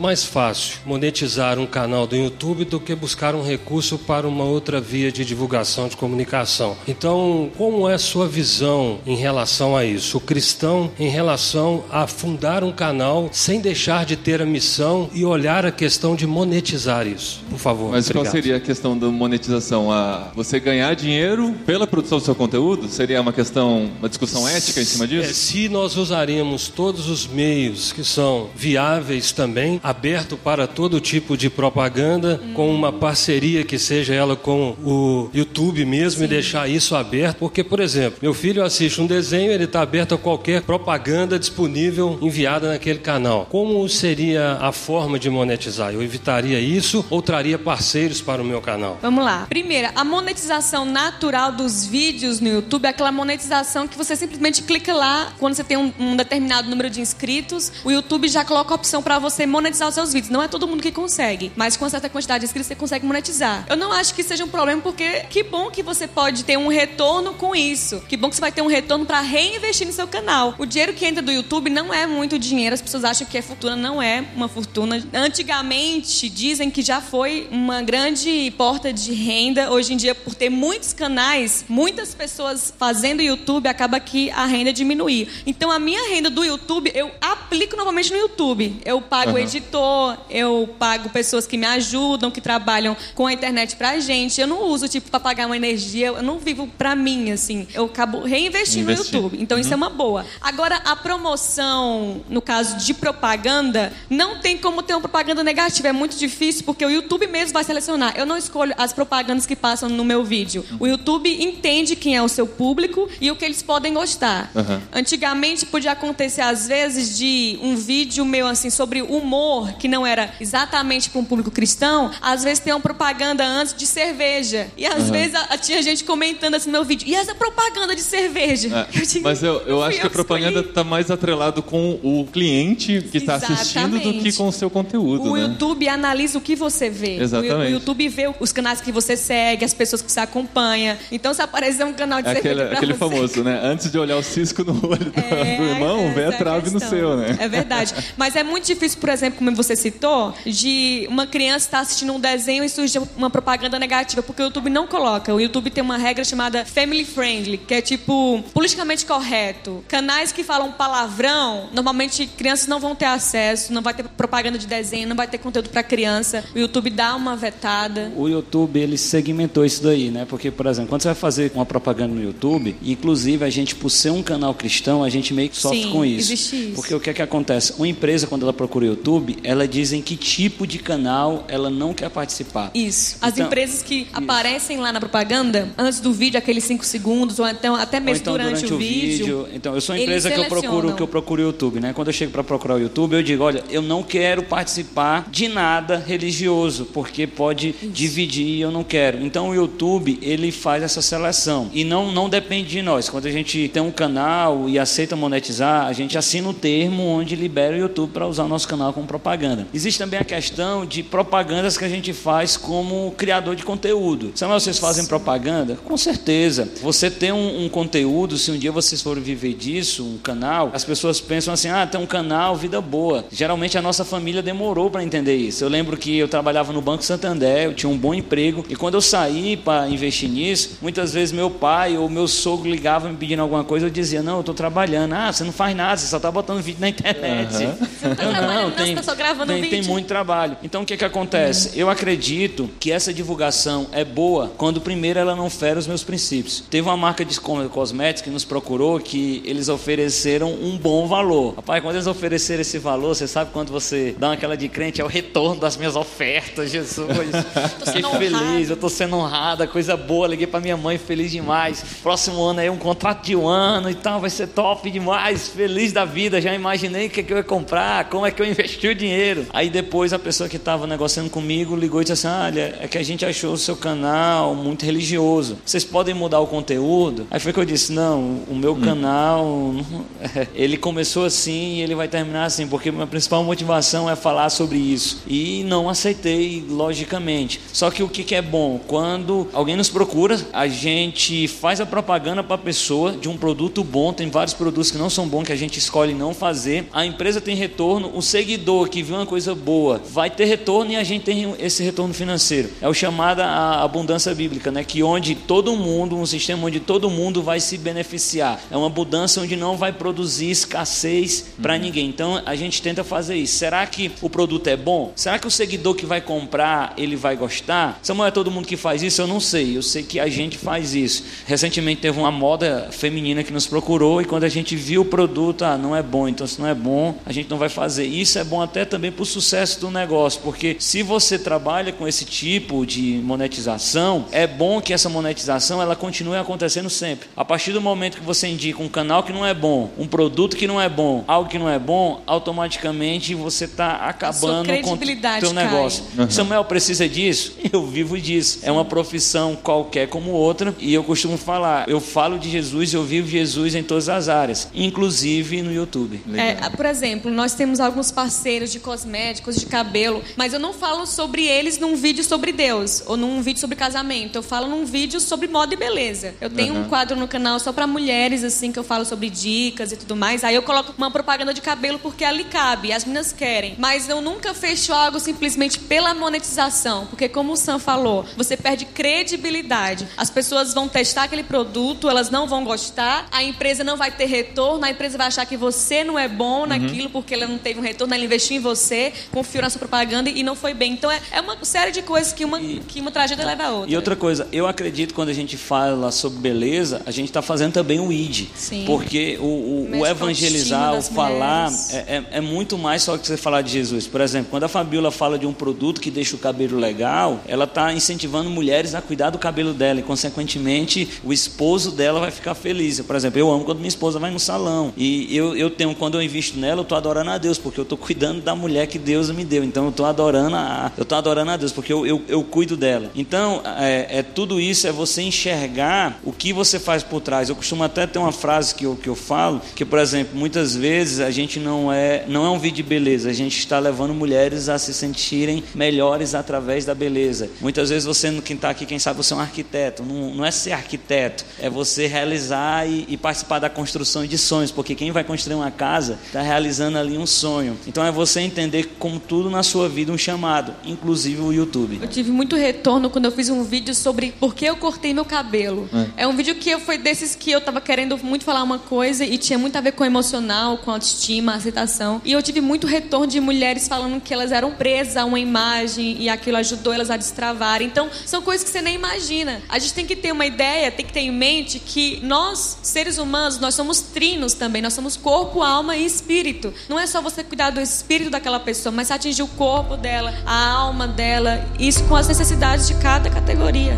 mais 0.00 0.24
fácil 0.24 0.78
monetizar 0.86 1.58
um 1.58 1.66
canal 1.66 2.06
do 2.06 2.14
YouTube 2.14 2.64
do 2.64 2.78
que 2.78 2.94
buscar 2.94 3.34
um 3.34 3.42
recurso 3.42 3.98
para 3.98 4.28
uma 4.28 4.44
outra 4.44 4.80
via 4.80 5.10
de 5.10 5.24
divulgação 5.24 5.88
de 5.88 5.96
comunicação. 5.96 6.76
Então, 6.86 7.50
como 7.58 7.88
é 7.88 7.94
a 7.94 7.98
sua 7.98 8.28
visão 8.28 9.00
em 9.04 9.16
relação 9.16 9.76
a 9.76 9.84
isso? 9.84 10.18
O 10.18 10.20
cristão 10.20 10.90
em 10.98 11.08
relação 11.08 11.82
a 11.90 12.06
fundar 12.06 12.62
um 12.62 12.72
canal 12.72 13.28
sem 13.32 13.60
deixar 13.60 14.04
de 14.04 14.16
ter 14.16 14.40
a 14.40 14.46
missão 14.46 15.10
e 15.12 15.24
olhar 15.24 15.66
a 15.66 15.72
questão 15.72 16.14
de 16.14 16.26
monetizar 16.26 17.06
isso. 17.06 17.42
Por 17.50 17.58
favor. 17.58 17.90
Mas 17.90 18.08
qual 18.08 18.20
obrigado. 18.20 18.32
seria 18.32 18.56
a 18.56 18.60
questão 18.60 18.96
da 18.96 19.08
monetização? 19.08 19.90
A 19.90 20.30
você 20.34 20.60
ganhar 20.60 20.94
dinheiro 20.94 21.39
pela 21.66 21.86
produção 21.86 22.18
do 22.18 22.24
seu 22.24 22.34
conteúdo? 22.34 22.88
Seria 22.88 23.20
uma 23.20 23.32
questão, 23.32 23.90
uma 23.98 24.08
discussão 24.08 24.46
ética 24.48 24.80
em 24.80 24.84
cima 24.84 25.04
É, 25.04 25.08
disso? 25.08 25.34
se 25.34 25.68
nós 25.68 25.96
usaremos 25.96 26.68
todos 26.68 27.08
os 27.08 27.26
meios 27.26 27.92
que 27.92 28.04
são 28.04 28.48
viáveis 28.54 29.32
também, 29.32 29.80
aberto 29.82 30.36
para 30.36 30.66
todo 30.66 31.00
tipo 31.00 31.36
de 31.36 31.48
propaganda, 31.50 32.40
com 32.54 32.72
uma 32.74 32.92
parceria 32.92 33.64
que 33.64 33.78
seja 33.78 34.14
ela 34.14 34.36
com 34.36 34.70
o 34.84 35.30
YouTube 35.34 35.84
mesmo 35.84 36.24
e 36.24 36.28
deixar 36.28 36.68
isso 36.68 36.94
aberto, 36.94 37.38
porque, 37.38 37.62
por 37.64 37.80
exemplo, 37.80 38.18
meu 38.22 38.34
filho 38.34 38.62
assiste 38.64 39.00
um 39.00 39.06
desenho, 39.06 39.52
ele 39.52 39.64
está 39.64 39.82
aberto 39.82 40.14
a 40.14 40.18
qualquer 40.18 40.62
propaganda 40.62 41.38
disponível 41.38 42.18
enviada 42.20 42.68
naquele 42.68 42.98
canal. 42.98 43.46
Como 43.50 43.88
seria 43.88 44.58
a 44.60 44.72
forma 44.72 45.18
de 45.18 45.28
monetizar? 45.30 45.92
Eu 45.92 46.02
evitaria 46.02 46.58
isso 46.60 47.04
ou 47.10 47.22
traria 47.22 47.58
parceiros 47.58 48.20
para 48.20 48.42
o 48.42 48.44
meu 48.44 48.60
canal? 48.60 48.98
Vamos 49.02 49.24
lá. 49.24 49.46
Primeira, 49.48 49.92
a 49.94 50.04
monetização 50.04 50.84
natural 50.84 51.29
dos 51.30 51.86
vídeos 51.86 52.40
no 52.40 52.48
YouTube 52.48 52.86
é 52.86 52.88
aquela 52.88 53.12
monetização 53.12 53.86
que 53.86 53.96
você 53.96 54.16
simplesmente 54.16 54.64
clica 54.64 54.92
lá 54.92 55.32
quando 55.38 55.54
você 55.54 55.62
tem 55.62 55.76
um, 55.76 55.92
um 55.96 56.16
determinado 56.16 56.68
número 56.68 56.90
de 56.90 57.00
inscritos. 57.00 57.70
O 57.84 57.90
YouTube 57.90 58.26
já 58.26 58.44
coloca 58.44 58.74
a 58.74 58.76
opção 58.76 59.00
para 59.00 59.16
você 59.20 59.46
monetizar 59.46 59.88
os 59.88 59.94
seus 59.94 60.12
vídeos. 60.12 60.32
Não 60.32 60.42
é 60.42 60.48
todo 60.48 60.66
mundo 60.66 60.82
que 60.82 60.90
consegue, 60.90 61.52
mas 61.54 61.76
com 61.76 61.88
certa 61.88 62.08
quantidade 62.08 62.40
de 62.40 62.46
inscritos 62.46 62.66
você 62.66 62.74
consegue 62.74 63.06
monetizar. 63.06 63.64
Eu 63.68 63.76
não 63.76 63.92
acho 63.92 64.12
que 64.12 64.24
seja 64.24 64.44
um 64.44 64.48
problema 64.48 64.82
porque 64.82 65.20
que 65.30 65.44
bom 65.44 65.70
que 65.70 65.84
você 65.84 66.08
pode 66.08 66.44
ter 66.44 66.58
um 66.58 66.66
retorno 66.66 67.34
com 67.34 67.54
isso. 67.54 68.02
Que 68.08 68.16
bom 68.16 68.28
que 68.28 68.34
você 68.34 68.40
vai 68.40 68.50
ter 68.50 68.62
um 68.62 68.66
retorno 68.66 69.06
para 69.06 69.20
reinvestir 69.20 69.86
no 69.86 69.92
seu 69.92 70.08
canal. 70.08 70.56
O 70.58 70.66
dinheiro 70.66 70.92
que 70.92 71.06
entra 71.06 71.22
do 71.22 71.30
YouTube 71.30 71.70
não 71.70 71.94
é 71.94 72.08
muito 72.08 72.40
dinheiro. 72.40 72.74
As 72.74 72.82
pessoas 72.82 73.04
acham 73.04 73.24
que 73.24 73.38
é 73.38 73.42
fortuna, 73.42 73.76
não 73.76 74.02
é 74.02 74.24
uma 74.34 74.48
fortuna. 74.48 75.00
Antigamente 75.14 76.28
dizem 76.28 76.70
que 76.70 76.82
já 76.82 77.00
foi 77.00 77.46
uma 77.52 77.82
grande 77.82 78.52
porta 78.58 78.92
de 78.92 79.12
renda. 79.12 79.70
Hoje 79.70 79.94
em 79.94 79.96
dia, 79.96 80.12
por 80.12 80.34
ter 80.34 80.50
muitos 80.50 80.92
canais, 80.92 81.19
muitas 81.68 82.14
pessoas 82.14 82.72
fazendo 82.78 83.20
YouTube, 83.20 83.68
acaba 83.68 84.00
que 84.00 84.30
a 84.30 84.46
renda 84.46 84.72
diminui. 84.72 85.28
Então, 85.46 85.70
a 85.70 85.78
minha 85.78 86.08
renda 86.08 86.30
do 86.30 86.42
YouTube, 86.42 86.90
eu 86.94 87.10
aplico 87.20 87.76
novamente 87.76 88.10
no 88.10 88.18
YouTube. 88.18 88.80
Eu 88.84 89.00
pago 89.02 89.36
editor, 89.38 90.16
eu 90.30 90.74
pago 90.78 91.10
pessoas 91.10 91.46
que 91.46 91.58
me 91.58 91.66
ajudam, 91.66 92.30
que 92.30 92.40
trabalham 92.40 92.96
com 93.14 93.26
a 93.26 93.32
internet 93.32 93.76
pra 93.76 93.98
gente. 93.98 94.40
Eu 94.40 94.46
não 94.46 94.64
uso, 94.64 94.88
tipo, 94.88 95.10
pra 95.10 95.20
pagar 95.20 95.46
uma 95.46 95.56
energia. 95.56 96.08
Eu 96.08 96.22
não 96.22 96.38
vivo 96.38 96.66
pra 96.66 96.96
mim, 96.96 97.30
assim. 97.32 97.66
Eu 97.74 97.84
acabo 97.84 98.20
reinvestindo 98.20 98.90
Investir. 98.90 99.12
no 99.12 99.24
YouTube. 99.24 99.42
Então, 99.42 99.58
isso 99.58 99.72
é 99.72 99.76
uma 99.76 99.90
boa. 99.90 100.24
Agora, 100.40 100.76
a 100.84 100.96
promoção, 100.96 102.22
no 102.28 102.40
caso 102.40 102.78
de 102.78 102.94
propaganda, 102.94 103.92
não 104.08 104.40
tem 104.40 104.56
como 104.56 104.82
ter 104.82 104.94
uma 104.94 105.00
propaganda 105.00 105.44
negativa. 105.44 105.88
É 105.88 105.92
muito 105.92 106.16
difícil, 106.16 106.64
porque 106.64 106.84
o 106.84 106.90
YouTube 106.90 107.26
mesmo 107.26 107.52
vai 107.52 107.64
selecionar. 107.64 108.14
Eu 108.16 108.24
não 108.24 108.36
escolho 108.36 108.74
as 108.78 108.92
propagandas 108.92 109.44
que 109.44 109.56
passam 109.56 109.88
no 109.88 110.04
meu 110.04 110.24
vídeo. 110.24 110.64
O 110.78 110.86
YouTube 110.86 111.09
entende 111.18 111.96
quem 111.96 112.16
é 112.16 112.22
o 112.22 112.28
seu 112.28 112.46
público 112.46 113.08
e 113.20 113.30
o 113.30 113.36
que 113.36 113.44
eles 113.44 113.62
podem 113.62 113.92
gostar. 113.94 114.50
Aham. 114.54 114.80
Antigamente 114.92 115.66
podia 115.66 115.92
acontecer, 115.92 116.40
às 116.42 116.66
vezes, 116.68 117.16
de 117.16 117.58
um 117.62 117.74
vídeo 117.76 118.24
meu, 118.24 118.46
assim, 118.46 118.70
sobre 118.70 119.02
humor, 119.02 119.72
que 119.74 119.88
não 119.88 120.06
era 120.06 120.32
exatamente 120.40 121.10
para 121.10 121.20
um 121.20 121.24
público 121.24 121.50
cristão, 121.50 122.10
às 122.20 122.44
vezes 122.44 122.58
tem 122.60 122.72
uma 122.72 122.80
propaganda 122.80 123.44
antes 123.44 123.74
de 123.74 123.86
cerveja. 123.86 124.68
E 124.76 124.86
às 124.86 125.10
vezes 125.10 125.34
a- 125.34 125.56
tinha 125.58 125.82
gente 125.82 126.04
comentando 126.04 126.54
assim 126.54 126.66
no 126.66 126.72
meu 126.72 126.84
vídeo, 126.84 127.08
e 127.08 127.14
essa 127.14 127.34
propaganda 127.34 127.94
de 127.94 128.02
cerveja? 128.02 128.68
É, 128.94 128.98
Eu 129.00 129.06
digo, 129.06 129.24
mas 129.24 129.42
eu, 129.42 129.54
eu 129.66 129.76
"Não 129.76 129.82
acho 129.84 130.00
que 130.00 130.06
a 130.06 130.10
propaganda 130.10 130.50
escolhi." 130.50 130.68
está 130.68 130.84
mais 130.84 131.10
atrelado 131.10 131.62
com 131.62 131.98
o 132.02 132.26
cliente 132.32 133.02
que 133.10 133.18
está 133.18 133.36
assistindo 133.36 133.98
do 134.00 134.14
que 134.14 134.32
com 134.32 134.48
o 134.48 134.52
seu 134.52 134.68
conteúdo, 134.70 135.30
O 135.30 135.36
né? 135.36 135.42
YouTube 135.42 135.88
analisa 135.88 136.38
o 136.38 136.40
que 136.40 136.54
você 136.54 136.90
vê. 136.90 137.16
Exatamente. 137.16 137.54
O, 137.54 137.58
o 137.66 137.70
YouTube 137.70 138.08
vê 138.08 138.30
os 138.40 138.52
canais 138.52 138.80
que 138.80 138.92
você 138.92 139.16
segue, 139.16 139.64
as 139.64 139.74
pessoas 139.74 140.02
que 140.02 140.10
você 140.10 140.20
acompanha. 140.20 140.98
Então, 141.10 141.32
se 141.34 141.42
aparecer 141.42 141.84
um 141.84 141.92
canal 141.92 142.20
de 142.22 142.28
É 142.28 142.34
cerveja 142.34 142.62
aquele, 142.62 142.76
aquele 142.76 142.92
você- 142.92 142.98
famoso, 142.98 143.42
né? 143.44 143.60
Antes 143.62 143.90
de 143.90 143.98
olhar 143.98 144.16
o 144.16 144.22
cisco 144.22 144.64
no 144.64 144.72
olho 144.88 145.04
do, 145.06 145.12
É, 145.20 145.56
do 145.56 145.62
irmão, 145.64 146.12
vê 146.14 146.24
a 146.24 146.28
é 146.28 146.32
trave 146.32 146.70
no 146.70 146.80
seu, 146.80 147.16
né? 147.16 147.36
É 147.38 147.48
verdade. 147.48 147.94
Mas 148.16 148.36
é 148.36 148.42
muito 148.42 148.66
difícil, 148.66 148.98
por 149.00 149.08
exemplo, 149.08 149.38
como 149.38 149.54
você 149.54 149.76
citou, 149.76 150.34
de 150.46 151.06
uma 151.10 151.26
criança 151.26 151.66
estar 151.66 151.80
assistindo 151.80 152.12
um 152.12 152.20
desenho 152.20 152.64
e 152.64 152.68
surge 152.68 152.98
uma 153.16 153.30
propaganda 153.30 153.78
negativa, 153.78 154.22
porque 154.22 154.42
o 154.42 154.46
YouTube 154.46 154.70
não 154.70 154.86
coloca. 154.86 155.34
O 155.34 155.40
YouTube 155.40 155.70
tem 155.70 155.82
uma 155.82 155.96
regra 155.96 156.24
chamada 156.24 156.64
family 156.64 157.04
friendly, 157.04 157.58
que 157.58 157.74
é 157.74 157.80
tipo 157.82 158.42
politicamente 158.52 159.06
correto. 159.06 159.84
Canais 159.88 160.32
que 160.32 160.42
falam 160.42 160.72
palavrão, 160.72 161.68
normalmente 161.72 162.26
crianças 162.26 162.66
não 162.66 162.78
vão 162.80 162.94
ter 162.94 163.04
acesso, 163.06 163.72
não 163.72 163.82
vai 163.82 163.94
ter 163.94 164.02
propaganda 164.04 164.58
de 164.58 164.66
desenho, 164.66 165.08
não 165.08 165.16
vai 165.16 165.26
ter 165.26 165.38
conteúdo 165.38 165.68
para 165.70 165.82
criança. 165.82 166.44
O 166.54 166.58
YouTube 166.58 166.90
dá 166.90 167.14
uma 167.14 167.36
vetada. 167.36 168.12
O 168.16 168.28
YouTube 168.28 168.78
ele 168.78 168.96
segmentou 168.98 169.64
isso 169.64 169.82
daí, 169.82 170.10
né? 170.10 170.26
Porque, 170.28 170.50
por 170.50 170.66
exemplo, 170.66 170.79
quando 170.86 171.02
você 171.02 171.08
vai 171.08 171.14
fazer 171.14 171.50
uma 171.54 171.66
propaganda 171.66 172.14
no 172.14 172.22
YouTube, 172.22 172.76
inclusive 172.82 173.44
a 173.44 173.50
gente, 173.50 173.74
por 173.74 173.90
ser 173.90 174.10
um 174.10 174.22
canal 174.22 174.54
cristão, 174.54 175.02
a 175.02 175.08
gente 175.08 175.32
meio 175.34 175.48
que 175.48 175.56
sofre 175.56 175.82
Sim, 175.82 175.90
com 175.90 176.04
isso. 176.04 176.32
isso. 176.32 176.56
Porque 176.74 176.94
o 176.94 177.00
que 177.00 177.10
é 177.10 177.14
que 177.14 177.22
acontece? 177.22 177.74
Uma 177.76 177.88
empresa, 177.88 178.26
quando 178.26 178.42
ela 178.42 178.52
procura 178.52 178.86
o 178.86 178.88
YouTube, 178.88 179.38
ela 179.42 179.66
diz 179.66 179.92
em 179.92 180.02
que 180.02 180.16
tipo 180.16 180.66
de 180.66 180.78
canal 180.78 181.44
ela 181.48 181.70
não 181.70 181.92
quer 181.92 182.10
participar. 182.10 182.70
Isso. 182.74 183.16
As 183.20 183.34
Então, 183.34 183.46
empresas 183.46 183.82
que 183.82 184.06
aparecem 184.12 184.78
lá 184.78 184.92
na 184.92 185.00
propaganda, 185.00 185.68
antes 185.76 186.00
do 186.00 186.12
vídeo, 186.12 186.38
aqueles 186.38 186.64
5 186.64 186.84
segundos, 186.84 187.38
ou 187.38 187.48
então 187.48 187.74
até 187.74 187.98
Ou 187.98 188.04
mesmo 188.04 188.22
então 188.22 188.34
durante, 188.34 188.72
o 188.72 188.78
vídeo. 188.78 189.48
Então, 189.52 189.74
eu 189.74 189.80
sou 189.80 189.94
uma 189.94 190.00
empresa 190.00 190.30
que 190.30 190.38
eu 190.38 190.46
procuro 190.46 190.94
que 190.94 191.02
eu 191.02 191.08
procuro 191.08 191.42
o 191.42 191.46
YouTube, 191.46 191.80
né? 191.80 191.92
Quando 191.92 192.08
eu 192.08 192.12
chego 192.12 192.32
para 192.32 192.44
procurar 192.44 192.74
o 192.74 192.78
YouTube, 192.78 193.14
eu 193.14 193.22
digo, 193.22 193.42
olha, 193.42 193.64
eu 193.70 193.82
não 193.82 194.02
quero 194.02 194.42
participar 194.42 195.28
de 195.30 195.48
nada 195.48 195.98
religioso, 195.98 196.86
porque 196.86 197.26
pode 197.26 197.74
dividir 197.82 198.46
e 198.46 198.60
eu 198.60 198.70
não 198.70 198.84
quero. 198.84 199.24
Então 199.24 199.50
o 199.50 199.54
YouTube, 199.54 200.18
ele 200.22 200.50
faz 200.50 200.69
essa 200.78 201.02
seleção 201.02 201.70
e 201.72 201.84
não 201.84 202.12
não 202.12 202.28
depende 202.28 202.68
de 202.68 202.82
nós. 202.82 203.08
Quando 203.08 203.26
a 203.26 203.30
gente 203.30 203.68
tem 203.68 203.82
um 203.82 203.90
canal 203.90 204.68
e 204.68 204.78
aceita 204.78 205.16
monetizar, 205.16 205.86
a 205.86 205.92
gente 205.92 206.16
assina 206.16 206.48
o 206.48 206.54
termo 206.54 207.04
onde 207.04 207.36
libera 207.36 207.74
o 207.74 207.78
YouTube 207.78 208.12
para 208.12 208.26
usar 208.26 208.44
o 208.44 208.48
nosso 208.48 208.68
canal 208.68 208.92
como 208.92 209.06
propaganda. 209.06 209.66
Existe 209.72 209.98
também 209.98 210.20
a 210.20 210.24
questão 210.24 210.84
de 210.84 211.02
propagandas 211.02 211.76
que 211.76 211.84
a 211.84 211.88
gente 211.88 212.12
faz 212.12 212.56
como 212.56 213.12
criador 213.16 213.56
de 213.56 213.64
conteúdo. 213.64 214.32
Samuel, 214.34 214.60
vocês 214.60 214.78
fazem 214.78 215.06
propaganda? 215.06 215.76
Com 215.84 215.96
certeza. 215.96 216.68
Você 216.82 217.10
tem 217.10 217.32
um, 217.32 217.64
um 217.64 217.68
conteúdo, 217.68 218.36
se 218.36 218.50
um 218.50 218.58
dia 218.58 218.72
vocês 218.72 219.00
forem 219.00 219.22
viver 219.22 219.54
disso, 219.54 220.04
um 220.04 220.18
canal, 220.18 220.70
as 220.72 220.84
pessoas 220.84 221.20
pensam 221.20 221.54
assim: 221.54 221.68
ah, 221.68 221.86
tem 221.86 222.00
um 222.00 222.06
canal, 222.06 222.56
vida 222.56 222.80
boa. 222.80 223.24
Geralmente 223.30 223.76
a 223.78 223.82
nossa 223.82 224.04
família 224.04 224.42
demorou 224.42 224.90
para 224.90 225.02
entender 225.02 225.36
isso. 225.36 225.64
Eu 225.64 225.68
lembro 225.68 225.96
que 225.96 226.16
eu 226.16 226.28
trabalhava 226.28 226.72
no 226.72 226.80
Banco 226.80 227.04
Santander, 227.04 227.64
eu 227.64 227.74
tinha 227.74 227.90
um 227.90 227.96
bom 227.96 228.14
emprego, 228.14 228.64
e 228.68 228.76
quando 228.76 228.94
eu 228.94 229.00
saí 229.00 229.56
para 229.56 229.88
investir 229.88 230.28
nisso, 230.28 230.59
isso. 230.60 230.78
Muitas 230.80 231.12
vezes 231.12 231.32
meu 231.32 231.50
pai 231.50 231.96
ou 231.96 232.08
meu 232.08 232.26
sogro 232.28 232.70
ligava 232.70 233.08
me 233.08 233.16
pedindo 233.16 233.42
alguma 233.42 233.64
coisa, 233.64 233.86
eu 233.86 233.90
dizia, 233.90 234.22
não, 234.22 234.34
eu 234.34 234.40
estou 234.40 234.54
trabalhando. 234.54 235.12
Ah, 235.14 235.32
você 235.32 235.44
não 235.44 235.52
faz 235.52 235.74
nada, 235.76 235.96
você 235.96 236.06
só 236.06 236.16
está 236.16 236.30
botando 236.30 236.60
vídeo 236.62 236.80
na 236.80 236.88
internet. 236.88 237.52
Você 237.52 237.64
não 237.66 238.16
tá 238.16 238.40
não, 238.54 238.70
tem, 238.70 238.94
tá 238.94 239.02
só 239.02 239.14
gravando 239.14 239.52
tem, 239.52 239.62
tem 239.62 239.70
vídeo. 239.80 239.90
muito 239.90 240.06
trabalho. 240.06 240.56
Então 240.62 240.82
o 240.82 240.86
que, 240.86 240.96
que 240.96 241.04
acontece? 241.04 241.78
Eu 241.78 241.88
acredito 241.88 242.70
que 242.78 242.90
essa 242.92 243.12
divulgação 243.12 243.86
é 243.92 244.04
boa 244.04 244.50
quando 244.56 244.80
primeiro 244.80 245.18
ela 245.18 245.34
não 245.36 245.48
fere 245.50 245.78
os 245.78 245.86
meus 245.86 246.02
princípios. 246.02 246.64
Teve 246.70 246.88
uma 246.88 246.96
marca 246.96 247.24
de 247.24 247.38
co- 247.40 247.68
cosméticos 247.68 248.22
que 248.22 248.30
nos 248.30 248.44
procurou 248.44 248.98
que 249.00 249.42
eles 249.44 249.68
ofereceram 249.68 250.52
um 250.52 250.76
bom 250.76 251.06
valor. 251.06 251.54
Rapaz, 251.56 251.82
quando 251.82 251.94
eles 251.96 252.06
ofereceram 252.06 252.60
esse 252.62 252.78
valor, 252.78 253.14
você 253.14 253.26
sabe 253.26 253.50
quando 253.52 253.70
você 253.70 254.14
dá 254.18 254.32
aquela 254.32 254.56
de 254.56 254.68
crente, 254.68 255.00
é 255.00 255.04
o 255.04 255.08
retorno 255.08 255.60
das 255.60 255.76
minhas 255.76 255.96
ofertas, 255.96 256.70
Jesus. 256.70 257.08
Fiquei 257.78 257.92
sendo 258.02 258.10
feliz, 258.10 258.32
honrado. 258.34 258.70
eu 258.70 258.76
tô 258.76 258.88
sendo 258.88 259.16
honrada, 259.16 259.66
coisa 259.66 259.96
boa. 259.96 260.26
Liguei 260.28 260.46
pra 260.50 260.60
minha 260.60 260.76
mãe, 260.76 260.98
feliz 260.98 261.30
demais. 261.30 261.82
Próximo 262.02 262.42
ano 262.42 262.60
aí 262.60 262.68
um 262.68 262.76
contrato 262.76 263.24
de 263.24 263.36
um 263.36 263.46
ano 263.48 263.88
e 263.90 263.94
tal, 263.94 264.20
vai 264.20 264.30
ser 264.30 264.48
top 264.48 264.90
demais, 264.90 265.48
feliz 265.48 265.92
da 265.92 266.04
vida. 266.04 266.40
Já 266.40 266.54
imaginei 266.54 267.06
o 267.06 267.10
que, 267.10 267.22
que 267.22 267.32
eu 267.32 267.36
ia 267.36 267.42
comprar, 267.42 268.08
como 268.08 268.26
é 268.26 268.30
que 268.30 268.42
eu 268.42 268.46
investi 268.46 268.88
o 268.88 268.94
dinheiro. 268.94 269.46
Aí 269.52 269.70
depois 269.70 270.12
a 270.12 270.18
pessoa 270.18 270.48
que 270.48 270.56
estava 270.56 270.86
negociando 270.86 271.30
comigo 271.30 271.76
ligou 271.76 272.00
e 272.00 272.04
disse 272.04 272.26
assim: 272.26 272.42
Olha, 272.42 272.78
é 272.80 272.88
que 272.88 272.98
a 272.98 273.02
gente 273.02 273.24
achou 273.24 273.52
o 273.52 273.58
seu 273.58 273.76
canal 273.76 274.54
muito 274.54 274.84
religioso. 274.84 275.58
Vocês 275.64 275.84
podem 275.84 276.14
mudar 276.14 276.40
o 276.40 276.46
conteúdo? 276.46 277.26
Aí 277.30 277.40
foi 277.40 277.52
que 277.52 277.60
eu 277.60 277.64
disse: 277.64 277.92
Não, 277.92 278.42
o 278.48 278.54
meu 278.54 278.76
canal, 278.76 279.74
ele 280.54 280.76
começou 280.76 281.24
assim 281.24 281.76
e 281.76 281.82
ele 281.82 281.94
vai 281.94 282.08
terminar 282.08 282.44
assim, 282.44 282.66
porque 282.66 282.90
minha 282.90 283.06
principal 283.06 283.44
motivação 283.44 284.10
é 284.10 284.16
falar 284.16 284.50
sobre 284.50 284.78
isso. 284.78 285.22
E 285.26 285.64
não 285.64 285.88
aceitei, 285.88 286.64
logicamente. 286.68 287.60
Só 287.72 287.90
que 287.90 288.02
o 288.02 288.08
que, 288.08 288.24
que 288.24 288.34
é 288.34 288.42
bom? 288.42 288.80
Quando 288.86 289.48
alguém 289.52 289.76
nos 289.76 289.88
procura, 289.88 290.39
a 290.52 290.66
gente 290.66 291.48
faz 291.48 291.80
a 291.80 291.86
propaganda 291.86 292.42
para 292.42 292.54
a 292.54 292.58
pessoa 292.58 293.12
de 293.12 293.28
um 293.28 293.36
produto 293.36 293.82
bom. 293.84 294.12
Tem 294.12 294.30
vários 294.30 294.54
produtos 294.54 294.90
que 294.90 294.98
não 294.98 295.10
são 295.10 295.26
bons 295.26 295.44
que 295.44 295.52
a 295.52 295.56
gente 295.56 295.78
escolhe 295.78 296.14
não 296.14 296.34
fazer. 296.34 296.88
A 296.92 297.04
empresa 297.04 297.40
tem 297.40 297.56
retorno, 297.56 298.10
o 298.14 298.22
seguidor 298.22 298.88
que 298.88 299.02
viu 299.02 299.16
uma 299.16 299.26
coisa 299.26 299.54
boa 299.54 300.00
vai 300.10 300.30
ter 300.30 300.44
retorno 300.44 300.92
e 300.92 300.96
a 300.96 301.04
gente 301.04 301.24
tem 301.24 301.54
esse 301.58 301.82
retorno 301.82 302.14
financeiro. 302.14 302.70
É 302.80 302.88
o 302.88 302.94
chamado 302.94 303.40
a 303.40 303.82
abundância 303.82 304.34
bíblica, 304.34 304.70
né? 304.70 304.84
Que 304.84 305.02
onde 305.02 305.34
todo 305.34 305.76
mundo, 305.76 306.16
um 306.16 306.26
sistema 306.26 306.66
onde 306.66 306.80
todo 306.80 307.10
mundo 307.10 307.42
vai 307.42 307.60
se 307.60 307.76
beneficiar. 307.78 308.60
É 308.70 308.76
uma 308.76 308.86
abundância 308.86 309.42
onde 309.42 309.56
não 309.56 309.76
vai 309.76 309.92
produzir 309.92 310.50
escassez 310.50 311.46
para 311.60 311.78
ninguém. 311.78 312.08
Então 312.08 312.42
a 312.44 312.54
gente 312.54 312.82
tenta 312.82 313.04
fazer 313.04 313.36
isso. 313.36 313.58
Será 313.58 313.86
que 313.86 314.10
o 314.20 314.30
produto 314.30 314.66
é 314.68 314.76
bom? 314.76 315.12
Será 315.16 315.38
que 315.38 315.46
o 315.46 315.50
seguidor 315.50 315.94
que 315.94 316.06
vai 316.06 316.20
comprar 316.20 316.94
ele 316.96 317.16
vai 317.16 317.36
gostar? 317.36 317.98
Samuel 318.02 318.28
é 318.28 318.30
todo 318.30 318.50
mundo 318.50 318.66
que 318.66 318.76
faz 318.76 319.02
isso? 319.02 319.20
Eu 319.20 319.26
não 319.26 319.40
sei. 319.40 319.76
Eu 319.76 319.82
sei 319.82 320.02
que 320.02 320.18
a 320.18 320.28
gente 320.30 320.58
faz 320.58 320.94
isso. 320.94 321.24
Recentemente 321.46 322.00
teve 322.00 322.18
uma 322.18 322.30
moda 322.30 322.88
feminina 322.90 323.42
que 323.42 323.52
nos 323.52 323.66
procurou 323.66 324.20
e 324.20 324.24
quando 324.24 324.44
a 324.44 324.48
gente 324.48 324.76
viu 324.76 325.02
o 325.02 325.04
produto, 325.04 325.64
ah, 325.64 325.76
não 325.76 325.94
é 325.94 326.02
bom. 326.02 326.28
Então 326.28 326.46
se 326.46 326.60
não 326.60 326.66
é 326.66 326.74
bom, 326.74 327.18
a 327.26 327.32
gente 327.32 327.50
não 327.50 327.58
vai 327.58 327.68
fazer. 327.68 328.06
Isso 328.06 328.38
é 328.38 328.44
bom 328.44 328.62
até 328.62 328.84
também 328.84 329.10
para 329.10 329.22
o 329.22 329.26
sucesso 329.26 329.80
do 329.80 329.90
negócio, 329.90 330.40
porque 330.42 330.76
se 330.78 331.02
você 331.02 331.38
trabalha 331.38 331.92
com 331.92 332.06
esse 332.06 332.24
tipo 332.24 332.84
de 332.86 333.20
monetização, 333.22 334.26
é 334.32 334.46
bom 334.46 334.80
que 334.80 334.92
essa 334.92 335.08
monetização 335.08 335.80
ela 335.80 335.96
continue 335.96 336.36
acontecendo 336.36 336.90
sempre. 336.90 337.28
A 337.36 337.44
partir 337.44 337.72
do 337.72 337.80
momento 337.80 338.18
que 338.18 338.24
você 338.24 338.48
indica 338.48 338.82
um 338.82 338.88
canal 338.88 339.22
que 339.22 339.32
não 339.32 339.44
é 339.44 339.54
bom, 339.54 339.90
um 339.98 340.06
produto 340.06 340.56
que 340.56 340.66
não 340.66 340.80
é 340.80 340.88
bom, 340.88 341.24
algo 341.26 341.48
que 341.48 341.58
não 341.58 341.68
é 341.68 341.78
bom, 341.78 342.22
automaticamente 342.26 343.34
você 343.34 343.64
está 343.64 343.96
acabando 343.96 344.68
com 344.82 344.92
o 344.92 344.98
teu 344.98 345.18
cai. 345.20 345.40
negócio. 345.52 346.04
Samuel 346.28 346.64
precisa 346.64 347.08
disso? 347.08 347.54
Eu 347.72 347.86
vivo 347.86 348.18
disso. 348.18 348.60
É 348.62 348.70
uma 348.70 348.84
profissão 348.84 349.56
qualquer 349.56 350.08
como 350.20 350.32
outra 350.32 350.74
e 350.78 350.92
eu 350.92 351.02
costumo 351.02 351.38
falar, 351.38 351.88
eu 351.88 351.98
falo 351.98 352.38
de 352.38 352.50
Jesus, 352.50 352.92
eu 352.92 353.02
vivo 353.02 353.26
Jesus 353.26 353.74
em 353.74 353.82
todas 353.82 354.10
as 354.10 354.28
áreas, 354.28 354.68
inclusive 354.74 355.62
no 355.62 355.72
YouTube. 355.72 356.20
É, 356.34 356.68
por 356.68 356.84
exemplo, 356.84 357.30
nós 357.30 357.54
temos 357.54 357.80
alguns 357.80 358.10
parceiros 358.10 358.70
de 358.70 358.78
cosméticos, 358.78 359.56
de 359.56 359.64
cabelo, 359.64 360.22
mas 360.36 360.52
eu 360.52 360.60
não 360.60 360.74
falo 360.74 361.06
sobre 361.06 361.46
eles 361.46 361.78
num 361.78 361.96
vídeo 361.96 362.22
sobre 362.22 362.52
Deus 362.52 363.02
ou 363.06 363.16
num 363.16 363.40
vídeo 363.40 363.60
sobre 363.60 363.76
casamento. 363.76 364.36
Eu 364.36 364.42
falo 364.42 364.68
num 364.68 364.84
vídeo 364.84 365.18
sobre 365.20 365.48
moda 365.48 365.72
e 365.72 365.76
beleza. 365.76 366.34
Eu 366.38 366.50
tenho 366.50 366.74
um 366.74 366.84
quadro 366.84 367.16
no 367.16 367.26
canal 367.26 367.58
só 367.58 367.72
para 367.72 367.86
mulheres, 367.86 368.44
assim, 368.44 368.70
que 368.70 368.78
eu 368.78 368.84
falo 368.84 369.06
sobre 369.06 369.30
dicas 369.30 369.90
e 369.92 369.96
tudo 369.96 370.14
mais. 370.14 370.44
Aí 370.44 370.54
eu 370.54 370.62
coloco 370.62 370.92
uma 370.98 371.10
propaganda 371.10 371.54
de 371.54 371.62
cabelo 371.62 371.98
porque 371.98 372.24
ali 372.24 372.44
cabe, 372.44 372.92
as 372.92 373.06
meninas 373.06 373.32
querem. 373.32 373.74
Mas 373.78 374.06
eu 374.08 374.20
nunca 374.20 374.52
fecho 374.52 374.92
algo 374.92 375.18
simplesmente 375.18 375.78
pela 375.78 376.12
monetização, 376.12 377.06
porque 377.06 377.26
como 377.26 377.52
o 377.52 377.56
Sam 377.56 377.78
falou, 377.78 378.26
você 378.36 378.54
perde 378.54 378.84
credibilidade. 378.84 380.09
As 380.16 380.30
pessoas 380.30 380.74
vão 380.74 380.88
testar 380.88 381.24
aquele 381.24 381.42
produto, 381.42 382.08
elas 382.08 382.30
não 382.30 382.46
vão 382.46 382.64
gostar, 382.64 383.26
a 383.30 383.42
empresa 383.42 383.82
não 383.84 383.96
vai 383.96 384.10
ter 384.10 384.26
retorno, 384.26 384.84
a 384.84 384.90
empresa 384.90 385.16
vai 385.18 385.26
achar 385.28 385.46
que 385.46 385.56
você 385.56 386.04
não 386.04 386.18
é 386.18 386.28
bom 386.28 386.66
naquilo 386.66 387.10
porque 387.10 387.34
ela 387.34 387.46
não 387.46 387.58
teve 387.58 387.80
um 387.80 387.82
retorno, 387.82 388.14
ela 388.14 388.24
investiu 388.24 388.56
em 388.56 388.60
você, 388.60 389.12
confiou 389.30 389.62
na 389.62 389.70
sua 389.70 389.78
propaganda 389.78 390.28
e 390.30 390.42
não 390.42 390.54
foi 390.54 390.74
bem. 390.74 390.92
Então 390.92 391.10
é, 391.10 391.20
é 391.32 391.40
uma 391.40 391.56
série 391.64 391.90
de 391.92 392.02
coisas 392.02 392.32
que 392.32 392.44
uma, 392.44 392.58
que 392.60 393.00
uma 393.00 393.10
tragédia 393.10 393.44
leva 393.44 393.64
a 393.64 393.70
outra. 393.72 393.90
E 393.92 393.96
outra 393.96 394.14
coisa, 394.16 394.46
eu 394.52 394.66
acredito 394.66 395.08
que 395.10 395.14
quando 395.14 395.30
a 395.30 395.34
gente 395.34 395.56
fala 395.56 396.10
sobre 396.12 396.38
beleza, 396.38 397.02
a 397.06 397.10
gente 397.10 397.28
está 397.28 397.42
fazendo 397.42 397.72
também 397.72 397.98
o 398.00 398.12
ID. 398.12 398.48
Sim. 398.54 398.84
Porque 398.86 399.36
o, 399.40 399.44
o- 399.44 399.88
o 400.00 400.06
evangelizar, 400.06 400.94
o 400.94 401.02
falar, 401.02 401.72
é, 401.92 401.96
é- 401.96 402.24
é 402.32 402.40
muito 402.40 402.78
mais 402.78 403.02
só 403.02 403.16
que 403.18 403.26
você 403.26 403.36
falar 403.36 403.62
de 403.62 403.70
Jesus. 403.72 404.06
Por 404.06 404.20
exemplo, 404.20 404.48
quando 404.50 404.64
a 404.64 404.68
Fabiola 404.68 405.10
fala 405.10 405.38
de 405.38 405.46
um 405.46 405.52
produto 405.52 406.00
que 406.00 406.10
deixa 406.10 406.36
o 406.36 406.38
cabelo 406.38 406.78
legal, 406.78 407.40
ela 407.48 407.64
está 407.64 407.92
incentivando 407.92 408.48
mulheres 408.50 408.94
a 408.94 409.00
cuidar 409.02 409.30
do 409.30 409.38
cabelo 409.38 409.72
dela 409.72 409.89
e, 409.98 410.02
consequentemente, 410.02 411.08
o 411.24 411.32
esposo 411.32 411.90
dela 411.90 412.20
vai 412.20 412.30
ficar 412.30 412.54
feliz. 412.54 413.00
Por 413.00 413.16
exemplo, 413.16 413.40
eu 413.40 413.50
amo 413.50 413.64
quando 413.64 413.78
minha 413.78 413.88
esposa 413.88 414.18
vai 414.18 414.30
no 414.30 414.38
salão. 414.38 414.92
E 414.96 415.34
eu, 415.34 415.56
eu 415.56 415.70
tenho, 415.70 415.94
quando 415.94 416.14
eu 416.14 416.22
invisto 416.22 416.58
nela, 416.58 416.80
eu 416.80 416.82
estou 416.82 416.96
adorando 416.96 417.30
a 417.30 417.38
Deus, 417.38 417.58
porque 417.58 417.80
eu 417.80 417.84
estou 417.84 417.98
cuidando 417.98 418.40
da 418.40 418.54
mulher 418.54 418.86
que 418.86 418.98
Deus 418.98 419.30
me 419.30 419.44
deu. 419.44 419.64
Então 419.64 419.84
eu 419.84 419.90
estou 419.90 420.06
adorando 420.06 420.56
a, 420.56 420.92
eu 420.96 421.04
tô 421.04 421.14
adorando 421.14 421.50
a 421.50 421.56
Deus, 421.56 421.72
porque 421.72 421.92
eu, 421.92 422.06
eu, 422.06 422.22
eu 422.28 422.42
cuido 422.44 422.76
dela. 422.76 423.10
Então, 423.14 423.62
é, 423.78 424.18
é 424.18 424.22
tudo 424.22 424.60
isso 424.60 424.86
é 424.86 424.92
você 424.92 425.22
enxergar 425.22 426.20
o 426.24 426.32
que 426.32 426.52
você 426.52 426.78
faz 426.78 427.02
por 427.02 427.20
trás. 427.20 427.48
Eu 427.48 427.56
costumo 427.56 427.82
até 427.82 428.06
ter 428.06 428.18
uma 428.18 428.32
frase 428.32 428.74
que 428.74 428.84
eu, 428.84 428.96
que 428.96 429.08
eu 429.08 429.16
falo, 429.16 429.60
que, 429.74 429.84
por 429.84 429.98
exemplo, 429.98 430.38
muitas 430.38 430.76
vezes 430.76 431.20
a 431.20 431.30
gente 431.30 431.58
não 431.58 431.92
é, 431.92 432.24
não 432.28 432.44
é 432.44 432.50
um 432.50 432.58
vídeo 432.58 432.76
de 432.76 432.82
beleza, 432.82 433.28
a 433.28 433.32
gente 433.32 433.58
está 433.58 433.78
levando 433.78 434.14
mulheres 434.14 434.68
a 434.68 434.78
se 434.78 434.94
sentirem 434.94 435.62
melhores 435.74 436.34
através 436.34 436.84
da 436.84 436.94
beleza. 436.94 437.50
Muitas 437.60 437.90
vezes 437.90 438.04
você, 438.04 438.40
quem 438.42 438.56
está 438.56 438.70
aqui, 438.70 438.86
quem 438.86 438.98
sabe 438.98 439.18
você 439.18 439.32
é 439.32 439.36
um 439.36 439.40
arquiteto. 439.40 439.79
Não, 440.02 440.34
não 440.34 440.44
é 440.44 440.50
ser 440.50 440.72
arquiteto, 440.72 441.44
é 441.58 441.70
você 441.70 442.06
realizar 442.06 442.86
e, 442.86 443.06
e 443.08 443.16
participar 443.16 443.58
da 443.58 443.70
construção 443.70 444.26
de 444.26 444.36
sonhos, 444.36 444.70
porque 444.70 444.94
quem 444.94 445.10
vai 445.10 445.24
construir 445.24 445.54
uma 445.54 445.70
casa 445.70 446.18
está 446.26 446.42
realizando 446.42 446.98
ali 446.98 447.16
um 447.16 447.26
sonho. 447.26 447.78
Então 447.86 448.04
é 448.04 448.12
você 448.12 448.40
entender 448.40 448.96
como 448.98 449.18
tudo 449.18 449.48
na 449.48 449.62
sua 449.62 449.88
vida 449.88 450.12
um 450.12 450.18
chamado, 450.18 450.74
inclusive 450.84 451.40
o 451.40 451.52
YouTube. 451.52 452.00
Eu 452.02 452.08
tive 452.08 452.30
muito 452.30 452.56
retorno 452.56 453.08
quando 453.10 453.24
eu 453.24 453.32
fiz 453.32 453.48
um 453.48 453.62
vídeo 453.62 453.94
sobre 453.94 454.32
por 454.38 454.54
que 454.54 454.64
eu 454.64 454.76
cortei 454.76 455.14
meu 455.14 455.24
cabelo. 455.24 455.88
É, 456.16 456.26
um 456.26 456.36
vídeo 456.36 456.54
que 456.54 456.70
eu, 456.70 456.80
foi 456.80 456.98
desses 456.98 457.34
que 457.34 457.50
eu 457.50 457.60
tava 457.60 457.80
querendo 457.80 458.18
muito 458.18 458.44
falar 458.44 458.62
uma 458.62 458.78
coisa 458.78 459.24
e 459.24 459.38
tinha 459.38 459.58
muito 459.58 459.76
a 459.76 459.80
ver 459.80 459.92
com 459.92 460.02
o 460.02 460.06
emocional, 460.06 460.78
com 460.78 460.90
a 460.90 460.94
autoestima, 460.94 461.52
a 461.52 461.54
aceitação. 461.56 462.20
E 462.24 462.32
eu 462.32 462.42
tive 462.42 462.60
muito 462.60 462.86
retorno 462.86 463.26
de 463.26 463.40
mulheres 463.40 463.88
falando 463.88 464.20
que 464.20 464.32
elas 464.32 464.52
eram 464.52 464.72
presas 464.72 465.16
a 465.16 465.24
uma 465.24 465.38
imagem 465.38 466.16
e 466.20 466.28
aquilo 466.28 466.56
ajudou 466.58 466.92
elas 466.92 467.10
a 467.10 467.16
destravar. 467.16 467.82
Então, 467.82 468.08
são 468.26 468.42
coisas 468.42 468.64
que 468.64 468.70
você 468.70 468.82
nem 468.82 468.94
imagina. 468.94 469.62
A 469.70 469.78
gente 469.78 469.94
tem 469.94 470.04
que 470.04 470.16
ter 470.16 470.32
uma 470.32 470.44
ideia, 470.44 470.90
tem 470.90 471.06
que 471.06 471.12
ter 471.12 471.20
em 471.20 471.30
mente 471.30 471.78
que 471.78 472.18
nós, 472.24 472.80
seres 472.82 473.18
humanos, 473.18 473.60
nós 473.60 473.72
somos 473.72 474.00
trinos 474.00 474.52
também. 474.52 474.82
Nós 474.82 474.92
somos 474.94 475.16
corpo, 475.16 475.62
alma 475.62 475.96
e 475.96 476.04
espírito. 476.04 476.74
Não 476.88 476.98
é 476.98 477.06
só 477.06 477.22
você 477.22 477.44
cuidar 477.44 477.70
do 477.70 477.80
espírito 477.80 478.30
daquela 478.30 478.58
pessoa, 478.58 478.92
mas 478.92 479.12
atingir 479.12 479.44
o 479.44 479.46
corpo 479.46 479.96
dela, 479.96 480.34
a 480.44 480.70
alma 480.72 481.06
dela, 481.06 481.64
isso 481.78 482.02
com 482.08 482.16
as 482.16 482.26
necessidades 482.26 482.88
de 482.88 482.94
cada 482.94 483.30
categoria. 483.30 483.96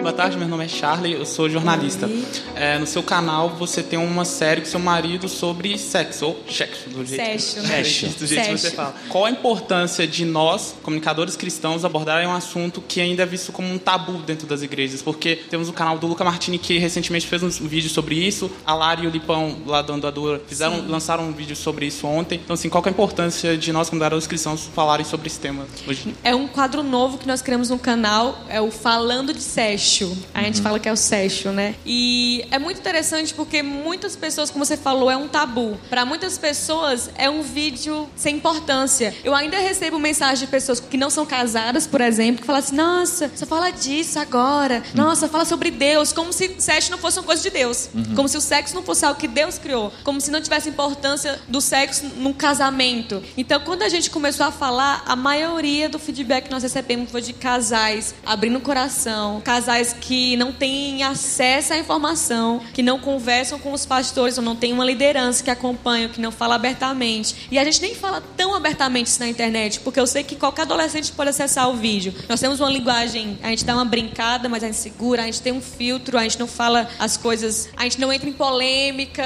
Boa 0.00 0.12
tarde, 0.12 0.36
meu 0.36 0.48
nome 0.48 0.64
é 0.64 0.68
Charlie, 0.68 1.12
eu 1.12 1.24
sou 1.24 1.48
jornalista. 1.48 2.08
É, 2.56 2.78
no 2.78 2.86
seu 2.86 3.02
canal 3.02 3.50
você 3.50 3.82
tem 3.82 3.98
uma 3.98 4.24
série 4.24 4.60
com 4.60 4.66
seu 4.66 4.80
marido 4.80 5.28
sobre 5.28 5.76
sexo, 5.78 6.26
ou 6.26 6.44
sexo, 6.50 6.88
do 6.90 7.04
jeito, 7.04 7.24
Sexo, 7.24 7.60
do 7.60 7.68
né? 7.68 7.84
jeito, 7.84 8.18
do 8.18 8.26
jeito 8.26 8.42
que 8.44 8.50
você 8.50 8.58
Sexo. 8.58 8.76
fala. 8.76 8.94
Qual 9.08 9.24
a 9.24 9.30
importância 9.30 10.06
de 10.06 10.24
nós, 10.24 10.74
comunicadores 10.82 11.36
cristãos, 11.36 11.84
abordarem 11.84 12.26
um 12.26 12.32
assunto 12.34 12.80
que 12.80 13.00
ainda 13.00 13.22
é 13.22 13.26
visto 13.26 13.52
como 13.52 13.72
um 13.72 13.78
tabu 13.78 14.12
dentro 14.18 14.46
das 14.46 14.62
igrejas? 14.62 15.02
Porque 15.02 15.36
temos 15.36 15.68
o 15.68 15.72
canal 15.72 15.98
do 15.98 16.06
Luca 16.06 16.24
Martini 16.24 16.58
que 16.58 16.78
recentemente 16.78 17.26
fez 17.26 17.42
um 17.42 17.48
vídeo 17.48 17.90
sobre 17.90 18.14
isso, 18.14 18.50
a 18.64 18.74
Lara 18.74 19.00
e 19.00 19.06
o 19.06 19.10
Lipão, 19.10 19.58
lá 19.66 19.82
da 19.82 19.94
Andadura, 19.94 20.40
fizeram, 20.46 20.86
lançaram 20.86 21.24
um 21.24 21.32
vídeo 21.32 21.56
sobre 21.56 21.86
isso 21.86 22.06
ontem. 22.06 22.40
Então, 22.42 22.54
assim, 22.54 22.68
qual 22.68 22.82
que 22.82 22.88
é 22.88 22.90
a 22.90 22.92
importância 22.92 23.56
de 23.56 23.72
nós, 23.72 23.88
comunicadores 23.88 24.26
cristãos, 24.26 24.68
falarem 24.74 25.04
sobre 25.04 25.26
esse 25.26 25.40
tema 25.40 25.66
hoje? 25.86 26.14
É 26.22 26.34
um 26.34 26.46
quadro 26.46 26.82
novo 26.82 27.18
que 27.18 27.26
nós 27.26 27.42
criamos 27.42 27.70
no 27.70 27.78
canal, 27.78 28.38
é 28.48 28.60
o 28.60 28.70
Falando 28.70 29.32
de 29.32 29.42
Sexo. 29.42 30.16
A 30.32 30.42
gente 30.42 30.60
fala 30.60 30.78
que 30.78 30.88
é 30.88 30.92
o 30.92 30.96
Sexo, 30.96 31.50
né? 31.50 31.74
E 31.84 32.43
E 32.44 32.54
é 32.54 32.58
muito 32.58 32.78
interessante 32.78 33.32
porque 33.32 33.62
muitas 33.62 34.16
pessoas, 34.16 34.50
como 34.50 34.64
você 34.64 34.76
falou, 34.76 35.10
é 35.10 35.16
um 35.16 35.28
tabu. 35.28 35.78
Para 35.88 36.04
muitas 36.04 36.36
pessoas 36.38 37.10
é 37.16 37.28
um 37.30 37.42
vídeo 37.42 38.08
sem 38.16 38.36
importância. 38.36 39.14
Eu 39.24 39.34
ainda 39.34 39.58
recebo 39.58 39.98
mensagem 39.98 40.44
de 40.44 40.50
pessoas 40.50 40.80
que 40.80 40.96
não 40.96 41.10
são 41.10 41.24
casadas, 41.24 41.86
por 41.86 42.00
exemplo, 42.00 42.40
que 42.40 42.46
falam 42.46 42.60
assim: 42.60 42.76
"Nossa, 42.76 43.28
você 43.28 43.46
fala 43.46 43.70
disso 43.70 44.18
agora. 44.18 44.82
Nossa, 44.94 45.28
fala 45.28 45.44
sobre 45.44 45.70
Deus", 45.70 46.12
como 46.12 46.32
se 46.32 46.56
sexo 46.58 46.90
não 46.90 46.98
fosse 46.98 47.18
uma 47.18 47.24
coisa 47.24 47.42
de 47.42 47.50
Deus. 47.50 47.88
Como 48.14 48.28
se 48.28 48.36
o 48.36 48.40
sexo 48.40 48.74
não 48.74 48.82
fosse 48.82 49.04
algo 49.04 49.18
que 49.18 49.28
Deus 49.28 49.58
criou, 49.58 49.92
como 50.02 50.20
se 50.20 50.30
não 50.30 50.40
tivesse 50.40 50.68
importância 50.68 51.40
do 51.48 51.60
sexo 51.60 52.06
num 52.16 52.32
casamento. 52.32 53.22
Então, 53.36 53.60
quando 53.60 53.82
a 53.82 53.88
gente 53.88 54.10
começou 54.10 54.46
a 54.46 54.52
falar, 54.52 55.02
a 55.06 55.16
maioria 55.16 55.88
do 55.88 55.98
feedback 55.98 56.44
que 56.44 56.50
nós 56.50 56.62
recebemos 56.62 57.10
foi 57.10 57.22
de 57.22 57.32
casais 57.32 58.14
abrindo 58.24 58.56
o 58.56 58.60
coração, 58.60 59.40
casais 59.42 59.94
que 59.98 60.36
não 60.36 60.52
têm 60.52 61.02
acesso 61.02 61.72
à 61.72 61.78
informação, 61.78 62.33
que 62.72 62.82
não 62.82 62.98
conversam 62.98 63.58
com 63.58 63.72
os 63.72 63.84
pastores, 63.86 64.38
ou 64.38 64.44
não 64.44 64.56
tem 64.56 64.72
uma 64.72 64.84
liderança 64.84 65.42
que 65.42 65.50
acompanha, 65.50 66.08
que 66.08 66.20
não 66.20 66.30
fala 66.30 66.54
abertamente. 66.54 67.48
E 67.50 67.58
a 67.58 67.64
gente 67.64 67.80
nem 67.80 67.94
fala 67.94 68.22
tão 68.36 68.54
abertamente 68.54 69.08
isso 69.08 69.20
na 69.20 69.28
internet, 69.28 69.80
porque 69.80 70.00
eu 70.00 70.06
sei 70.06 70.22
que 70.22 70.36
qualquer 70.36 70.62
adolescente 70.62 71.12
pode 71.12 71.30
acessar 71.30 71.68
o 71.68 71.76
vídeo. 71.76 72.14
Nós 72.28 72.40
temos 72.40 72.60
uma 72.60 72.70
linguagem, 72.70 73.38
a 73.42 73.48
gente 73.48 73.64
dá 73.64 73.74
uma 73.74 73.84
brincada, 73.84 74.48
mas 74.48 74.62
a 74.62 74.66
gente 74.66 74.78
segura, 74.78 75.22
a 75.22 75.26
gente 75.26 75.40
tem 75.40 75.52
um 75.52 75.60
filtro, 75.60 76.18
a 76.18 76.22
gente 76.22 76.38
não 76.38 76.46
fala 76.46 76.88
as 76.98 77.16
coisas, 77.16 77.68
a 77.76 77.84
gente 77.84 78.00
não 78.00 78.12
entra 78.12 78.28
em 78.28 78.32
polêmica 78.32 79.24